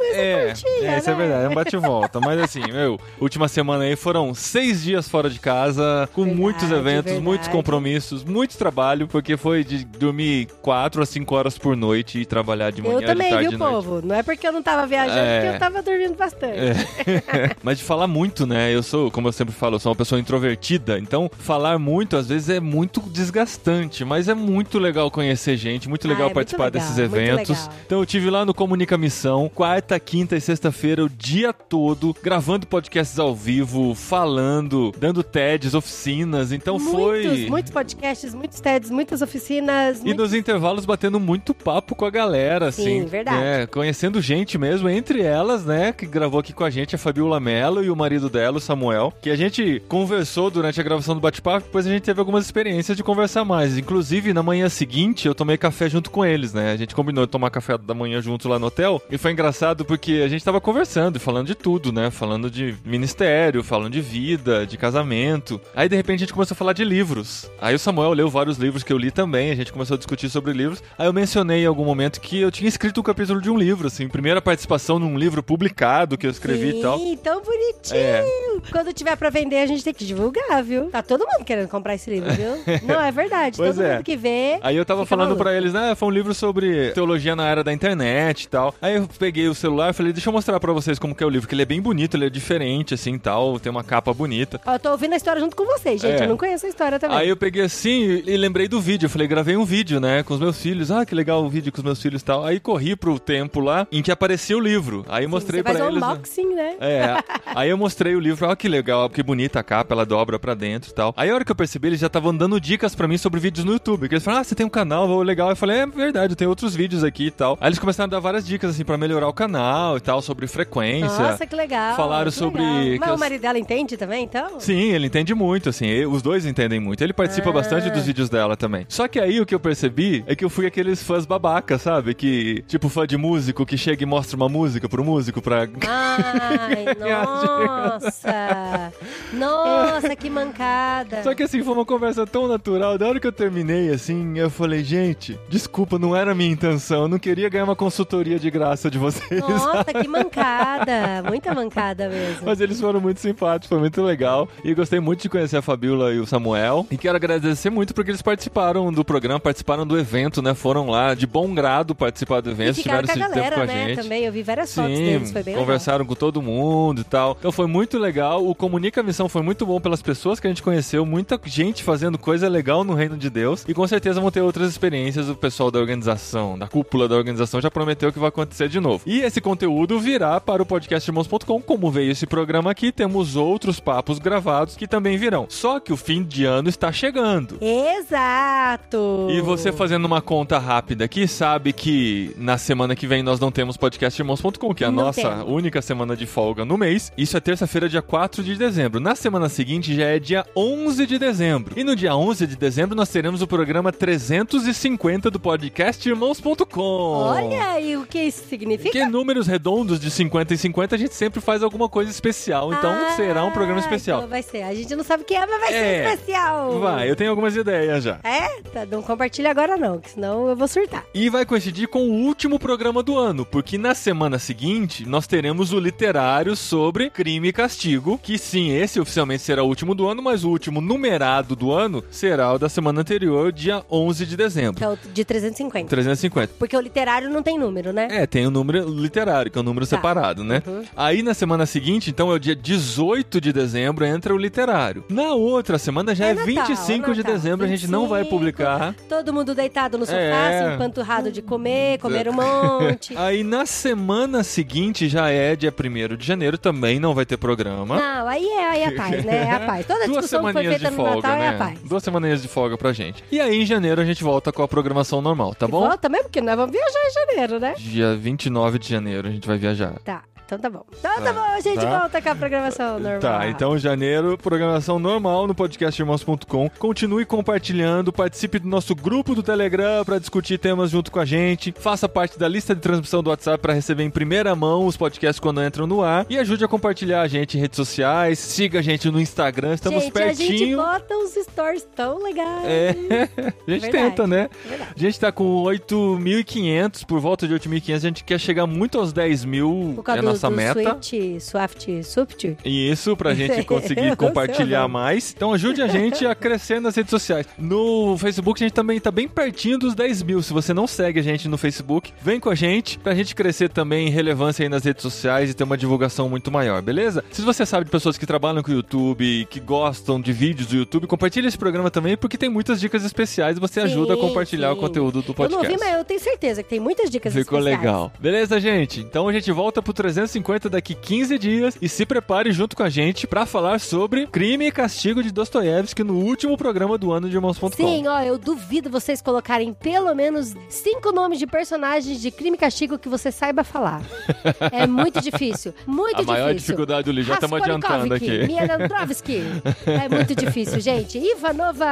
Mesmo 0.00 0.14
É, 0.14 0.46
curtinha, 0.46 0.90
é, 0.94 0.98
isso 0.98 1.10
é 1.10 1.12
né? 1.12 1.18
verdade, 1.18 1.44
é 1.44 1.48
um 1.48 1.54
bate-volta. 1.54 2.20
Mas 2.20 2.40
assim, 2.40 2.60
meu, 2.72 2.98
última 3.20 3.48
semana 3.48 3.84
aí 3.84 3.96
foram 3.96 4.32
seis 4.34 4.82
dias 4.82 5.08
fora 5.08 5.28
de 5.28 5.38
casa, 5.38 6.08
com 6.12 6.22
Verdade, 6.22 6.40
muitos 6.40 6.64
eventos, 6.70 6.84
verdade. 7.04 7.20
muitos 7.20 7.48
compromissos, 7.48 8.24
muito 8.24 8.56
trabalho, 8.56 9.06
porque 9.08 9.36
foi 9.36 9.64
de 9.64 9.84
dormir 9.84 10.48
quatro 10.62 11.02
a 11.02 11.06
cinco 11.06 11.34
horas 11.34 11.58
por 11.58 11.76
noite 11.76 12.20
e 12.20 12.26
trabalhar 12.26 12.70
de 12.70 12.80
manhã, 12.82 12.94
Eu 12.94 13.00
de 13.00 13.06
também, 13.06 13.30
tarde 13.30 13.48
viu, 13.48 13.58
de 13.58 13.64
povo? 13.64 14.00
Não 14.04 14.14
é 14.14 14.22
porque 14.22 14.46
eu 14.46 14.52
não 14.52 14.62
tava 14.62 14.86
viajando, 14.86 15.18
É. 15.20 15.40
porque 15.40 15.54
eu 15.56 15.58
tava 15.60 15.82
dormindo 15.82 16.14
bastante. 16.16 16.58
É. 16.58 17.56
Mas 17.62 17.78
de 17.78 17.84
falar 17.84 18.06
muito, 18.06 18.46
né? 18.46 18.74
Eu 18.74 18.82
sou, 18.82 19.10
como 19.10 19.28
eu 19.28 19.32
sempre 19.32 19.54
falo, 19.54 19.76
eu 19.76 19.78
sou 19.80 19.90
uma 19.90 19.96
pessoa 19.96 20.20
introvertida, 20.20 20.98
então 20.98 21.30
falar 21.38 21.78
muito 21.78 22.16
às 22.16 22.28
vezes 22.28 22.48
é 22.48 22.60
muito 22.60 23.00
desgastante, 23.00 24.04
mas 24.04 24.28
é 24.28 24.34
muito 24.34 24.78
legal 24.78 25.10
conhecer 25.10 25.56
gente, 25.56 25.88
muito 25.88 26.06
Ah, 26.06 26.10
legal 26.10 26.22
é 26.22 26.24
muito 26.26 26.34
participar 26.34 26.64
legal, 26.64 26.80
desses 26.80 26.96
muito 26.98 27.14
eventos. 27.16 27.70
Então 27.86 27.98
eu 27.98 28.06
tive 28.06 28.30
lá 28.30 28.44
no 28.44 28.54
Comunica 28.54 28.96
Missão, 28.98 29.47
quarta, 29.48 29.98
quinta 29.98 30.36
e 30.36 30.40
sexta-feira, 30.40 31.04
o 31.04 31.08
dia 31.08 31.52
todo, 31.52 32.14
gravando 32.22 32.66
podcasts 32.66 33.18
ao 33.18 33.34
vivo, 33.34 33.94
falando, 33.94 34.92
dando 34.98 35.22
TEDs, 35.22 35.74
oficinas. 35.74 36.52
Então 36.52 36.78
muitos, 36.78 36.92
foi. 36.92 37.46
muitos 37.48 37.72
podcasts, 37.72 38.34
muitos 38.34 38.60
TEDs, 38.60 38.90
muitas 38.90 39.22
oficinas. 39.22 40.00
E 40.00 40.04
muitos- 40.04 40.18
nos 40.18 40.34
intervalos 40.34 40.84
batendo 40.84 41.18
muito 41.20 41.54
papo 41.54 41.94
com 41.94 42.04
a 42.04 42.10
galera, 42.10 42.70
Sim, 42.72 42.82
assim. 43.00 43.06
verdade. 43.06 43.42
É, 43.42 43.66
conhecendo 43.66 44.20
gente 44.20 44.58
mesmo, 44.58 44.88
entre 44.88 45.22
elas, 45.22 45.64
né, 45.64 45.92
que 45.92 46.06
gravou 46.06 46.40
aqui 46.40 46.52
com 46.52 46.64
a 46.64 46.70
gente 46.70 46.94
a 46.94 46.98
Fabiola 46.98 47.38
Mello 47.40 47.82
e 47.82 47.90
o 47.90 47.96
marido 47.96 48.28
dela, 48.28 48.58
o 48.58 48.60
Samuel, 48.60 49.12
que 49.22 49.30
a 49.30 49.36
gente 49.36 49.82
conversou 49.88 50.50
durante 50.50 50.80
a 50.80 50.84
gravação 50.84 51.14
do 51.14 51.20
bate-papo, 51.20 51.66
depois 51.66 51.86
a 51.86 51.90
gente 51.90 52.02
teve 52.02 52.18
algumas 52.20 52.44
experiências 52.44 52.96
de 52.96 53.02
conversar 53.02 53.44
mais. 53.44 53.78
Inclusive, 53.78 54.32
na 54.34 54.42
manhã 54.42 54.68
seguinte, 54.68 55.26
eu 55.26 55.34
tomei 55.34 55.56
café 55.56 55.88
junto 55.88 56.10
com 56.10 56.24
eles, 56.24 56.52
né? 56.52 56.72
A 56.72 56.76
gente 56.76 56.94
combinou 56.94 57.24
de 57.26 57.32
tomar 57.32 57.50
café 57.50 57.78
da 57.78 57.94
manhã 57.94 58.20
juntos 58.20 58.46
lá 58.46 58.58
no 58.58 58.66
hotel, 58.66 59.00
e 59.10 59.16
foi 59.18 59.30
engraçado 59.38 59.84
porque 59.84 60.22
a 60.24 60.28
gente 60.28 60.44
tava 60.44 60.60
conversando 60.60 61.14
e 61.16 61.20
falando 61.20 61.46
de 61.46 61.54
tudo, 61.54 61.92
né? 61.92 62.10
Falando 62.10 62.50
de 62.50 62.74
ministério, 62.84 63.62
falando 63.62 63.92
de 63.92 64.00
vida, 64.00 64.66
de 64.66 64.76
casamento. 64.76 65.60
Aí, 65.76 65.88
de 65.88 65.94
repente, 65.94 66.16
a 66.16 66.20
gente 66.20 66.32
começou 66.32 66.56
a 66.56 66.58
falar 66.58 66.72
de 66.72 66.84
livros. 66.84 67.48
Aí 67.60 67.72
o 67.72 67.78
Samuel 67.78 68.12
leu 68.14 68.28
vários 68.28 68.58
livros 68.58 68.82
que 68.82 68.92
eu 68.92 68.98
li 68.98 69.12
também, 69.12 69.52
a 69.52 69.54
gente 69.54 69.72
começou 69.72 69.94
a 69.94 69.98
discutir 69.98 70.28
sobre 70.28 70.52
livros. 70.52 70.82
Aí 70.98 71.06
eu 71.06 71.12
mencionei 71.12 71.62
em 71.62 71.66
algum 71.66 71.84
momento 71.84 72.20
que 72.20 72.40
eu 72.40 72.50
tinha 72.50 72.68
escrito 72.68 73.00
um 73.00 73.04
capítulo 73.04 73.40
de 73.40 73.48
um 73.48 73.56
livro, 73.56 73.86
assim, 73.86 74.08
primeira 74.08 74.42
participação 74.42 74.98
num 74.98 75.16
livro 75.16 75.40
publicado 75.40 76.18
que 76.18 76.26
eu 76.26 76.30
escrevi 76.30 76.72
Sim, 76.72 76.78
e 76.78 76.82
tal. 76.82 76.98
tão 77.22 77.40
bonitinho. 77.40 77.96
É. 78.00 78.24
Quando 78.72 78.92
tiver 78.92 79.16
pra 79.16 79.30
vender, 79.30 79.58
a 79.58 79.66
gente 79.66 79.84
tem 79.84 79.94
que 79.94 80.04
divulgar, 80.04 80.64
viu? 80.64 80.90
Tá 80.90 81.00
todo 81.00 81.20
mundo 81.20 81.44
querendo 81.44 81.68
comprar 81.68 81.94
esse 81.94 82.10
livro, 82.10 82.32
viu? 82.32 82.50
Não, 82.82 83.00
é 83.00 83.12
verdade. 83.12 83.56
Pois 83.58 83.76
todo 83.76 83.84
é. 83.84 83.94
mundo 83.94 84.04
que 84.04 84.16
vê. 84.16 84.58
Aí 84.62 84.76
eu 84.76 84.84
tava 84.84 85.04
falando 85.04 85.36
pra 85.36 85.54
eles, 85.56 85.72
né? 85.72 85.94
Foi 85.94 86.08
um 86.08 86.10
livro 86.10 86.34
sobre 86.34 86.90
teologia 86.90 87.36
na 87.36 87.48
era 87.48 87.64
da 87.64 87.72
internet 87.72 88.44
e 88.44 88.48
tal. 88.48 88.74
Aí 88.80 88.96
eu 88.96 89.08
peguei 89.28 89.46
o 89.46 89.54
celular 89.54 89.90
e 89.90 89.92
falei, 89.92 90.10
deixa 90.10 90.30
eu 90.30 90.32
mostrar 90.32 90.58
pra 90.58 90.72
vocês 90.72 90.98
como 90.98 91.14
que 91.14 91.22
é 91.22 91.26
o 91.26 91.28
livro, 91.28 91.46
que 91.46 91.54
ele 91.54 91.60
é 91.60 91.66
bem 91.66 91.82
bonito, 91.82 92.16
ele 92.16 92.24
é 92.24 92.30
diferente, 92.30 92.94
assim, 92.94 93.18
tal, 93.18 93.60
tem 93.60 93.70
uma 93.70 93.84
capa 93.84 94.14
bonita. 94.14 94.58
Ó, 94.64 94.72
eu 94.72 94.78
tô 94.78 94.90
ouvindo 94.90 95.12
a 95.12 95.16
história 95.16 95.38
junto 95.38 95.54
com 95.54 95.66
vocês, 95.66 96.00
gente. 96.00 96.22
É. 96.22 96.24
Eu 96.24 96.30
não 96.30 96.36
conheço 96.38 96.64
a 96.64 96.68
história 96.70 96.98
também. 96.98 97.18
Aí 97.18 97.28
eu 97.28 97.36
peguei 97.36 97.62
assim 97.62 98.22
e 98.26 98.36
lembrei 98.38 98.68
do 98.68 98.80
vídeo. 98.80 99.04
Eu 99.04 99.10
falei, 99.10 99.28
gravei 99.28 99.54
um 99.54 99.66
vídeo, 99.66 100.00
né, 100.00 100.22
com 100.22 100.32
os 100.32 100.40
meus 100.40 100.58
filhos. 100.62 100.90
Ah, 100.90 101.04
que 101.04 101.14
legal 101.14 101.44
o 101.44 101.48
vídeo 101.50 101.70
com 101.70 101.76
os 101.76 101.84
meus 101.84 102.00
filhos 102.00 102.22
e 102.22 102.24
tal. 102.24 102.42
Aí 102.42 102.58
corri 102.58 102.96
pro 102.96 103.18
tempo 103.18 103.60
lá 103.60 103.86
em 103.92 104.02
que 104.02 104.10
aparecia 104.10 104.56
o 104.56 104.60
livro. 104.60 105.04
Aí 105.10 105.26
mostrei 105.26 105.60
Você 105.60 105.64
faz 105.64 105.76
pra 105.76 105.86
um 105.86 105.90
eles. 105.90 106.00
né? 106.00 106.06
unboxing, 106.08 106.54
né? 106.54 106.76
É, 106.80 107.22
aí 107.54 107.68
eu 107.68 107.76
mostrei 107.76 108.14
o 108.14 108.20
livro, 108.20 108.48
ó 108.48 108.56
que 108.56 108.66
legal, 108.66 109.10
que 109.10 109.22
bonita 109.22 109.60
a 109.60 109.62
capa, 109.62 109.94
ela 109.94 110.06
dobra 110.06 110.38
pra 110.38 110.54
dentro 110.54 110.90
e 110.90 110.94
tal. 110.94 111.12
Aí 111.18 111.28
a 111.28 111.34
hora 111.34 111.44
que 111.44 111.52
eu 111.52 111.56
percebi, 111.56 111.88
eles 111.88 112.00
já 112.00 112.06
estavam 112.06 112.34
dando 112.34 112.58
dicas 112.58 112.94
pra 112.94 113.06
mim 113.06 113.18
sobre 113.18 113.38
vídeos 113.40 113.66
no 113.66 113.72
YouTube. 113.72 114.08
Que 114.08 114.14
eles 114.14 114.24
falaram, 114.24 114.40
ah, 114.40 114.44
você 114.44 114.54
tem 114.54 114.64
um 114.64 114.70
canal, 114.70 115.20
legal. 115.20 115.50
Eu 115.50 115.56
falei, 115.56 115.80
é 115.80 115.86
verdade, 115.86 116.32
eu 116.32 116.36
tenho 116.36 116.48
outros 116.48 116.74
vídeos 116.74 117.04
aqui 117.04 117.26
e 117.26 117.30
tal. 117.30 117.58
Aí 117.60 117.68
eles 117.68 117.78
começaram 117.78 118.06
a 118.06 118.10
dar 118.10 118.20
várias 118.20 118.46
dicas, 118.46 118.70
assim, 118.70 118.84
pra 118.84 118.96
melhorar 118.96 119.17
o 119.26 119.32
canal 119.32 119.96
e 119.96 120.00
tal, 120.00 120.22
sobre 120.22 120.46
frequência. 120.46 121.08
Nossa, 121.08 121.46
que 121.46 121.56
legal. 121.56 121.96
Falaram 121.96 122.30
que 122.30 122.36
sobre 122.36 122.60
legal. 122.62 122.84
que 122.92 122.98
Mas 123.00 123.10
o 123.10 123.18
marido 123.18 123.40
dela 123.40 123.58
entende 123.58 123.96
também, 123.96 124.24
então? 124.24 124.60
Sim, 124.60 124.92
ele 124.92 125.06
entende 125.06 125.34
muito, 125.34 125.68
assim, 125.68 126.04
os 126.04 126.22
dois 126.22 126.46
entendem 126.46 126.78
muito. 126.78 127.02
Ele 127.02 127.12
participa 127.12 127.50
Ah. 127.50 127.52
bastante 127.52 127.90
dos 127.90 128.04
vídeos 128.06 128.28
dela 128.28 128.56
também. 128.56 128.84
Só 128.88 129.08
que 129.08 129.18
aí 129.18 129.40
o 129.40 129.46
que 129.46 129.54
eu 129.54 129.60
percebi 129.60 130.22
é 130.26 130.36
que 130.36 130.44
eu 130.44 130.50
fui 130.50 130.66
aqueles 130.66 131.02
fãs 131.02 131.24
babaca, 131.26 131.78
sabe? 131.78 132.14
Que, 132.14 132.62
tipo, 132.68 132.88
fã 132.88 133.06
de 133.06 133.16
músico 133.16 133.64
que 133.66 133.76
chega 133.76 134.02
e 134.02 134.06
mostra 134.06 134.36
uma 134.36 134.48
música 134.48 134.88
pro 134.88 135.04
músico 135.04 135.40
pra. 135.42 135.66
Ai, 135.86 136.84
nossa. 137.00 138.92
Nossa, 139.32 140.16
que 140.16 140.30
mancada. 140.30 141.22
Só 141.22 141.34
que 141.34 141.42
assim, 141.42 141.62
foi 141.62 141.74
uma 141.74 141.84
conversa 141.84 142.26
tão 142.26 142.46
natural. 142.48 142.98
Da 142.98 143.06
hora 143.08 143.20
que 143.20 143.26
eu 143.26 143.32
terminei, 143.32 143.90
assim, 143.90 144.38
eu 144.38 144.50
falei, 144.50 144.82
gente, 144.84 145.38
desculpa, 145.48 145.98
não 145.98 146.14
era 146.14 146.32
a 146.32 146.34
minha 146.34 146.50
intenção. 146.50 147.02
Eu 147.02 147.08
não 147.08 147.18
queria 147.18 147.48
ganhar 147.48 147.64
uma 147.64 147.76
consultoria 147.76 148.38
de 148.38 148.50
graça 148.50 148.90
de 148.90 148.98
vocês. 148.98 149.07
Nossa, 149.40 149.84
que 149.84 150.06
mancada. 150.08 151.22
Muita 151.26 151.54
mancada 151.54 152.08
mesmo. 152.08 152.42
Mas 152.44 152.60
eles 152.60 152.80
foram 152.80 153.00
muito 153.00 153.20
simpáticos, 153.20 153.68
foi 153.68 153.78
muito 153.78 154.02
legal. 154.02 154.48
E 154.64 154.74
gostei 154.74 155.00
muito 155.00 155.22
de 155.22 155.28
conhecer 155.28 155.56
a 155.56 155.62
Fabiola 155.62 156.12
e 156.12 156.20
o 156.20 156.26
Samuel. 156.26 156.86
E 156.90 156.96
quero 156.96 157.16
agradecer 157.16 157.70
muito 157.70 157.94
porque 157.94 158.10
eles 158.10 158.22
participaram 158.22 158.92
do 158.92 159.04
programa, 159.04 159.40
participaram 159.40 159.86
do 159.86 159.98
evento, 159.98 160.40
né? 160.42 160.54
Foram 160.54 160.88
lá 160.88 161.14
de 161.14 161.26
bom 161.26 161.54
grado 161.54 161.94
participar 161.94 162.40
do 162.40 162.50
evento, 162.50 162.76
ficaram 162.76 163.04
com 163.04 163.10
a 163.10 163.14
tiveram 163.14 163.30
esse 163.30 163.40
tempo 163.40 163.50
galera, 163.50 163.56
com 163.56 163.62
a 163.62 163.66
né? 163.66 163.88
gente. 163.88 164.02
Também, 164.02 164.24
eu 164.24 164.32
vi 164.32 164.42
várias 164.42 164.74
fotos 164.74 164.96
Sim, 164.96 165.04
deles, 165.04 165.32
foi 165.32 165.42
bem 165.42 165.54
legal. 165.54 165.66
conversaram 165.66 166.04
com 166.04 166.14
todo 166.14 166.42
mundo 166.42 167.00
e 167.00 167.04
tal. 167.04 167.36
Então 167.38 167.52
foi 167.52 167.66
muito 167.66 167.98
legal. 167.98 168.46
O 168.46 168.54
Comunica 168.54 169.02
Missão 169.02 169.28
foi 169.28 169.42
muito 169.42 169.64
bom 169.66 169.80
pelas 169.80 170.02
pessoas 170.02 170.40
que 170.40 170.46
a 170.46 170.50
gente 170.50 170.62
conheceu. 170.62 171.04
Muita 171.04 171.38
gente 171.44 171.82
fazendo 171.82 172.18
coisa 172.18 172.48
legal 172.48 172.84
no 172.84 172.94
reino 172.94 173.16
de 173.16 173.30
Deus. 173.30 173.64
E 173.66 173.74
com 173.74 173.86
certeza 173.86 174.20
vão 174.20 174.30
ter 174.30 174.40
outras 174.40 174.68
experiências. 174.70 175.28
O 175.28 175.34
pessoal 175.34 175.70
da 175.70 175.78
organização, 175.78 176.58
da 176.58 176.66
cúpula 176.66 177.08
da 177.08 177.16
organização, 177.16 177.60
já 177.60 177.70
prometeu 177.70 178.12
que 178.12 178.18
vai 178.18 178.28
acontecer 178.28 178.68
de 178.68 178.80
novo. 178.80 178.97
E 179.06 179.20
esse 179.20 179.40
conteúdo 179.40 179.98
virá 179.98 180.40
para 180.40 180.62
o 180.62 180.66
podcastirmãos.com. 180.66 181.60
Como 181.62 181.90
veio 181.90 182.10
esse 182.12 182.26
programa 182.26 182.70
aqui, 182.70 182.90
temos 182.92 183.36
outros 183.36 183.80
papos 183.80 184.18
gravados 184.18 184.76
que 184.76 184.86
também 184.86 185.16
virão. 185.16 185.46
Só 185.48 185.80
que 185.80 185.92
o 185.92 185.96
fim 185.96 186.22
de 186.22 186.44
ano 186.44 186.68
está 186.68 186.90
chegando. 186.92 187.58
Exato. 187.60 189.28
E 189.30 189.40
você 189.40 189.72
fazendo 189.72 190.04
uma 190.04 190.20
conta 190.20 190.58
rápida 190.58 191.04
aqui, 191.04 191.26
sabe 191.28 191.72
que 191.72 192.34
na 192.36 192.58
semana 192.58 192.94
que 192.96 193.06
vem 193.06 193.22
nós 193.22 193.38
não 193.40 193.50
temos 193.50 193.76
podcastirmãos.com, 193.76 194.74
que 194.74 194.84
é 194.84 194.86
a 194.86 194.90
Não 194.90 195.04
nossa 195.04 195.22
temos. 195.22 195.44
única 195.48 195.80
semana 195.82 196.16
de 196.16 196.26
folga 196.26 196.64
no 196.64 196.76
mês. 196.76 197.12
Isso 197.16 197.36
é 197.36 197.40
terça-feira, 197.40 197.88
dia 197.88 198.02
4 198.02 198.42
de 198.42 198.56
dezembro. 198.56 199.00
Na 199.00 199.14
semana 199.14 199.48
seguinte 199.48 199.94
já 199.94 200.04
é 200.06 200.18
dia 200.18 200.44
11 200.56 201.06
de 201.06 201.18
dezembro. 201.18 201.78
E 201.78 201.84
no 201.84 201.94
dia 201.94 202.14
11 202.16 202.46
de 202.46 202.56
dezembro 202.56 202.96
nós 202.96 203.08
teremos 203.08 203.42
o 203.42 203.46
programa 203.46 203.92
350 203.92 205.30
do 205.30 205.38
podcastirmãos.com. 205.40 206.80
Olha 206.82 207.70
aí 207.72 207.96
o 207.96 208.04
que 208.06 208.18
isso 208.20 208.44
significa. 208.48 208.87
Que 208.90 209.04
números 209.06 209.46
redondos 209.46 209.98
de 210.00 210.10
50 210.10 210.54
e 210.54 210.58
50 210.58 210.94
a 210.94 210.98
gente 210.98 211.14
sempre 211.14 211.40
faz 211.40 211.62
alguma 211.62 211.88
coisa 211.88 212.10
especial. 212.10 212.72
Então 212.72 212.90
Ah, 212.92 213.10
será 213.16 213.44
um 213.44 213.50
programa 213.50 213.80
especial. 213.80 214.18
Então 214.18 214.28
vai 214.30 214.42
ser. 214.42 214.62
A 214.62 214.74
gente 214.74 214.94
não 214.96 215.04
sabe 215.04 215.22
o 215.22 215.26
que 215.26 215.34
é, 215.34 215.46
mas 215.46 215.60
vai 215.60 215.72
É. 215.74 215.80
ser 216.06 216.14
especial. 216.14 216.78
Vai, 216.80 217.10
eu 217.10 217.16
tenho 217.16 217.30
algumas 217.30 217.54
ideias 217.56 218.04
já. 218.04 218.18
É? 218.24 218.60
Tá, 218.72 218.84
não 218.86 219.02
compartilha 219.02 219.50
agora 219.50 219.76
não, 219.76 219.98
que 220.00 220.10
senão 220.10 220.48
eu 220.48 220.56
vou 220.56 220.68
surtar. 220.68 221.04
E 221.14 221.28
vai 221.30 221.44
coincidir 221.46 221.88
com 221.88 222.00
o 222.08 222.12
último 222.26 222.58
programa 222.58 223.02
do 223.02 223.16
ano, 223.16 223.44
porque 223.46 223.78
na 223.78 223.94
semana 223.94 224.38
seguinte 224.38 225.06
nós 225.06 225.26
teremos 225.26 225.72
o 225.72 225.78
literário 225.80 226.54
sobre 226.56 227.10
crime 227.10 227.48
e 227.48 227.52
castigo, 227.52 228.18
que 228.22 228.36
sim, 228.38 228.70
esse 228.72 229.00
oficialmente 229.00 229.42
será 229.42 229.62
o 229.62 229.66
último 229.66 229.94
do 229.94 230.06
ano, 230.08 230.22
mas 230.22 230.44
o 230.44 230.50
último 230.50 230.80
numerado 230.80 231.54
do 231.56 231.72
ano 231.72 232.04
será 232.10 232.52
o 232.52 232.58
da 232.58 232.68
semana 232.68 233.00
anterior, 233.00 233.52
dia 233.52 233.82
11 233.90 234.26
de 234.26 234.36
dezembro. 234.36 234.74
Que 234.76 234.84
é 234.84 234.88
o 234.88 234.96
de 235.12 235.24
350. 235.24 235.88
350. 235.88 236.52
Porque 236.58 236.76
o 236.76 236.80
literário 236.80 237.30
não 237.30 237.42
tem 237.42 237.58
número, 237.58 237.92
né? 237.92 238.08
É, 238.10 238.26
tem 238.26 238.46
o 238.46 238.50
número 238.50 238.67
literário, 238.72 239.50
que 239.50 239.58
é 239.58 239.60
um 239.60 239.64
número 239.64 239.86
Tá. 239.86 239.96
separado, 239.96 240.44
né? 240.44 240.62
Uhum. 240.66 240.82
Aí 240.96 241.22
na 241.22 241.34
semana 241.34 241.64
seguinte, 241.66 242.10
então 242.10 242.30
é 242.30 242.34
o 242.34 242.38
dia 242.38 242.54
18 242.54 243.40
de 243.40 243.52
dezembro, 243.52 244.04
entra 244.04 244.34
o 244.34 244.38
literário. 244.38 245.04
Na 245.08 245.32
outra 245.34 245.78
semana 245.78 246.14
já 246.14 246.26
é, 246.26 246.34
Natal, 246.34 246.46
25 246.46 247.12
de 247.12 247.18
Natal. 247.18 247.34
dezembro, 247.34 247.64
a 247.66 247.68
gente 247.68 247.88
não 247.90 248.08
vai 248.08 248.22
25, 248.22 248.36
publicar. 248.38 248.94
Todo 249.08 249.32
mundo 249.32 249.54
deitado 249.54 249.96
no 249.98 250.04
sofá, 250.04 250.18
É. 250.18 250.60
assim, 250.64 250.74
empanturrado 250.74 251.30
de 251.32 251.40
comer, 251.42 251.98
comer 251.98 252.28
um 252.28 252.32
monte. 252.32 253.14
Aí 253.18 253.42
na 253.42 253.64
semana 253.66 254.42
seguinte 254.42 255.08
já 255.08 255.30
é 255.30 255.54
dia 255.56 255.72
1 255.72 256.16
de 256.16 256.26
janeiro, 256.26 256.58
também 256.58 256.98
não 257.00 257.14
vai 257.14 257.24
ter 257.24 257.36
programa. 257.36 257.96
Não, 257.98 258.28
aí 258.28 258.44
é, 258.46 258.68
aí 258.70 258.80
é 258.82 258.86
a 258.88 258.92
paz, 258.94 259.24
né? 259.24 259.36
É 259.46 259.50
a 259.52 259.60
paz. 259.60 259.86
Toda 259.86 260.00
Duas 260.06 260.24
discussão 260.24 260.44
que 260.44 260.52
foi 260.52 260.64
feita 260.64 260.78
de 260.90 260.90
no 260.90 260.96
folga, 260.96 261.14
Natal 261.16 261.38
né? 261.38 261.44
é 261.44 261.48
a 261.48 261.52
paz. 261.58 261.78
Duas 261.84 262.02
semaninhas 262.02 262.42
de 262.42 262.48
folga 262.48 262.76
pra 262.76 262.92
gente. 262.92 263.22
E 263.30 263.40
aí 263.40 263.62
em 263.62 263.66
janeiro 263.66 264.00
a 264.00 264.04
gente 264.04 264.22
volta 264.22 264.52
com 264.52 264.62
a 264.62 264.68
programação 264.68 265.20
normal, 265.22 265.54
tá 265.54 265.66
bom? 265.66 265.80
Volta 265.80 266.08
mesmo, 266.08 266.24
porque 266.24 266.40
nós 266.40 266.56
vamos 266.56 266.72
viajar 266.72 266.98
em 267.06 267.12
janeiro, 267.12 267.58
né? 267.60 267.74
Dia 267.78 268.14
29 268.16 268.57
de 268.78 268.88
janeiro 268.88 269.28
a 269.28 269.30
gente 269.30 269.46
vai 269.46 269.58
viajar. 269.58 269.98
Tá, 270.04 270.22
então 270.48 270.58
tá 270.58 270.70
bom. 270.70 270.82
Então 270.98 271.22
tá, 271.22 271.30
bom, 271.32 271.40
a 271.40 271.60
gente 271.60 271.78
Tá. 271.80 271.98
volta 272.00 272.22
com 272.22 272.28
a 272.30 272.34
programação 272.34 272.98
normal. 272.98 273.20
Tá, 273.20 273.48
então 273.50 273.76
janeiro, 273.76 274.38
programação 274.38 274.98
normal 274.98 275.46
no 275.46 275.54
podcastirmãos.com. 275.54 276.70
Continue 276.78 277.26
compartilhando, 277.26 278.10
participe 278.10 278.58
do 278.58 278.66
nosso 278.66 278.94
grupo 278.94 279.34
do 279.34 279.42
Telegram 279.42 280.04
pra 280.06 280.18
discutir 280.18 280.56
temas 280.58 280.90
junto 280.90 281.12
com 281.12 281.20
a 281.20 281.24
gente. 281.26 281.74
Faça 281.78 282.08
parte 282.08 282.38
da 282.38 282.48
lista 282.48 282.74
de 282.74 282.80
transmissão 282.80 283.22
do 283.22 283.28
WhatsApp 283.28 283.60
pra 283.60 283.74
receber 283.74 284.04
em 284.04 284.10
primeira 284.10 284.54
mão 284.56 284.86
os 284.86 284.96
podcasts 284.96 285.38
quando 285.38 285.62
entram 285.62 285.86
no 285.86 286.02
ar. 286.02 286.24
E 286.30 286.38
ajude 286.38 286.64
a 286.64 286.68
compartilhar 286.68 287.20
a 287.20 287.28
gente 287.28 287.58
em 287.58 287.60
redes 287.60 287.76
sociais. 287.76 288.38
Siga 288.38 288.78
a 288.78 288.82
gente 288.82 289.10
no 289.10 289.20
Instagram, 289.20 289.74
estamos 289.74 290.02
gente, 290.04 290.18
a 290.18 290.32
gente 290.32 290.48
pertinho. 290.48 290.78
bota 290.78 291.14
uns 291.14 291.34
stories 291.34 291.86
tão 291.94 292.22
legais. 292.22 292.64
É, 292.64 292.90
a 293.36 293.70
gente 293.70 293.82
Verdade, 293.82 293.90
tenta, 293.92 294.26
né? 294.26 294.48
verdade. 294.64 294.92
A 294.96 294.98
gente 294.98 295.20
tá 295.20 295.30
com 295.30 295.62
8.500, 295.64 297.04
por 297.04 297.20
volta 297.20 297.46
de 297.46 297.54
8.500, 297.54 297.94
a 297.94 297.98
gente 297.98 298.24
quer 298.24 298.38
chegar 298.38 298.66
muito 298.66 298.98
aos 298.98 299.12
10 299.12 299.44
mil, 299.44 299.92
Por 299.96 300.00
é 300.00 300.04
causa 300.04 300.20
a 300.28 300.32
do, 300.32 300.37
nossa 300.42 300.50
meta. 300.50 300.98
Swift, 301.00 301.40
Swift, 301.40 302.04
Swift. 302.04 302.56
E 302.64 302.90
isso 302.90 303.16
pra 303.16 303.34
gente 303.34 303.58
Eu 303.58 303.64
conseguir 303.66 304.16
compartilhar 304.16 304.86
o 304.86 304.88
mais. 304.88 305.32
Então 305.36 305.52
ajude 305.52 305.82
a 305.82 305.88
gente 305.88 306.26
a 306.26 306.34
crescer 306.36 306.80
nas 306.80 306.94
redes 306.94 307.10
sociais. 307.10 307.46
No 307.58 308.16
Facebook 308.18 308.62
a 308.62 308.66
gente 308.66 308.74
também 308.74 309.00
tá 309.00 309.10
bem 309.10 309.28
pertinho 309.28 309.78
dos 309.78 309.94
10 309.94 310.22
mil. 310.22 310.42
Se 310.42 310.52
você 310.52 310.72
não 310.72 310.86
segue 310.86 311.20
a 311.20 311.22
gente 311.22 311.48
no 311.48 311.58
Facebook, 311.58 312.12
vem 312.22 312.38
com 312.40 312.50
a 312.50 312.54
gente 312.54 312.98
pra 312.98 313.14
gente 313.14 313.34
crescer 313.34 313.68
também 313.68 314.08
em 314.08 314.10
relevância 314.10 314.62
aí 314.62 314.68
nas 314.68 314.84
redes 314.84 315.02
sociais 315.02 315.50
e 315.50 315.54
ter 315.54 315.64
uma 315.64 315.76
divulgação 315.76 316.28
muito 316.28 316.50
maior, 316.50 316.80
beleza? 316.82 317.24
Se 317.30 317.42
você 317.42 317.64
sabe 317.66 317.84
de 317.84 317.90
pessoas 317.90 318.16
que 318.18 318.26
trabalham 318.26 318.62
com 318.62 318.70
o 318.70 318.74
YouTube, 318.74 319.46
que 319.50 319.60
gostam 319.60 320.20
de 320.20 320.32
vídeos 320.32 320.68
do 320.68 320.76
YouTube, 320.76 321.06
compartilhe 321.06 321.48
esse 321.48 321.58
programa 321.58 321.90
também 321.90 322.16
porque 322.16 322.36
tem 322.36 322.48
muitas 322.48 322.80
dicas 322.80 323.04
especiais 323.04 323.58
você 323.58 323.80
ajuda 323.80 324.12
a 324.14 324.16
Sim, 324.16 324.22
compartilhar 324.22 324.72
o 324.72 324.74
sim. 324.74 324.80
conteúdo 324.80 325.22
do 325.22 325.30
Eu 325.30 325.34
podcast. 325.34 325.52
não 325.64 325.72
ouvi, 325.72 325.84
mas 325.84 325.98
eu 325.98 326.04
tenho 326.04 326.20
certeza 326.20 326.62
que 326.62 326.68
tem 326.68 326.80
muitas 326.80 327.10
dicas 327.10 327.32
Ficou 327.32 327.58
especiais. 327.58 327.80
legal. 327.82 328.12
Beleza, 328.20 328.60
gente? 328.60 329.00
Então 329.00 329.28
a 329.28 329.32
gente 329.32 329.50
volta 329.52 329.82
pro 329.82 329.92
350 330.28 330.68
daqui 330.68 330.94
15 330.94 331.38
dias 331.38 331.78
e 331.80 331.88
se 331.88 332.04
prepare 332.04 332.52
junto 332.52 332.76
com 332.76 332.82
a 332.82 332.88
gente 332.88 333.26
pra 333.26 333.46
falar 333.46 333.80
sobre 333.80 334.26
Crime 334.26 334.66
e 334.66 334.70
Castigo 334.72 335.22
de 335.22 335.32
Dostoiévski 335.32 336.04
no 336.04 336.14
último 336.14 336.56
programa 336.56 336.98
do 336.98 337.10
ano 337.12 337.28
de 337.28 337.34
Irmãos.com. 337.34 337.70
Sim, 337.70 338.06
ó, 338.06 338.20
eu 338.20 338.38
duvido 338.38 338.90
vocês 338.90 339.22
colocarem 339.22 339.72
pelo 339.72 340.14
menos 340.14 340.54
cinco 340.68 341.10
nomes 341.12 341.38
de 341.38 341.46
personagens 341.46 342.20
de 342.20 342.30
crime 342.30 342.56
e 342.56 342.60
castigo 342.60 342.98
que 342.98 343.08
você 343.08 343.32
saiba 343.32 343.64
falar. 343.64 344.02
é 344.70 344.86
muito 344.86 345.20
difícil. 345.20 345.72
Muito 345.86 346.16
A 346.16 346.20
difícil. 346.20 346.32
maior 346.32 346.54
dificuldade 346.54 347.04
do 347.06 347.12
livro, 347.12 347.28
já 347.28 347.34
estamos 347.34 347.60
adiantando 347.60 348.14
aqui. 348.14 348.46
Mianandrovski. 348.46 349.42
É 349.86 350.08
muito 350.08 350.34
difícil, 350.34 350.80
gente. 350.80 351.18
Ivanova, 351.18 351.86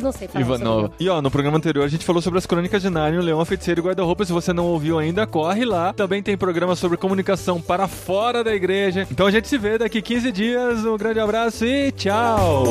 não 0.00 0.12
sei 0.12 0.26
falar. 0.28 0.44
Ivanova. 0.44 0.92
E 0.98 1.08
ó, 1.08 1.20
no 1.20 1.30
programa 1.30 1.58
anterior 1.58 1.84
a 1.84 1.88
gente 1.88 2.04
falou 2.04 2.22
sobre 2.22 2.38
as 2.38 2.46
crônicas 2.46 2.80
de 2.82 2.88
Narnia, 2.88 3.20
o 3.20 3.22
Leão, 3.22 3.40
a 3.40 3.44
Feiticeira 3.44 3.80
e 3.80 3.82
Guarda-Roupa. 3.82 4.24
Se 4.24 4.32
você 4.32 4.52
não 4.52 4.66
ouviu 4.66 4.98
ainda, 4.98 5.26
corre 5.26 5.64
lá. 5.64 5.92
Também 5.92 6.22
tem 6.22 6.36
programa 6.36 6.74
sobre 6.74 6.96
comunicação 6.96 7.60
para 7.74 7.88
fora 7.88 8.44
da 8.44 8.54
igreja. 8.54 9.04
Então 9.10 9.26
a 9.26 9.32
gente 9.32 9.48
se 9.48 9.58
vê 9.58 9.76
daqui 9.76 10.00
15 10.00 10.30
dias. 10.30 10.84
Um 10.84 10.96
grande 10.96 11.18
abraço 11.18 11.64
e 11.64 11.90
tchau! 11.90 12.64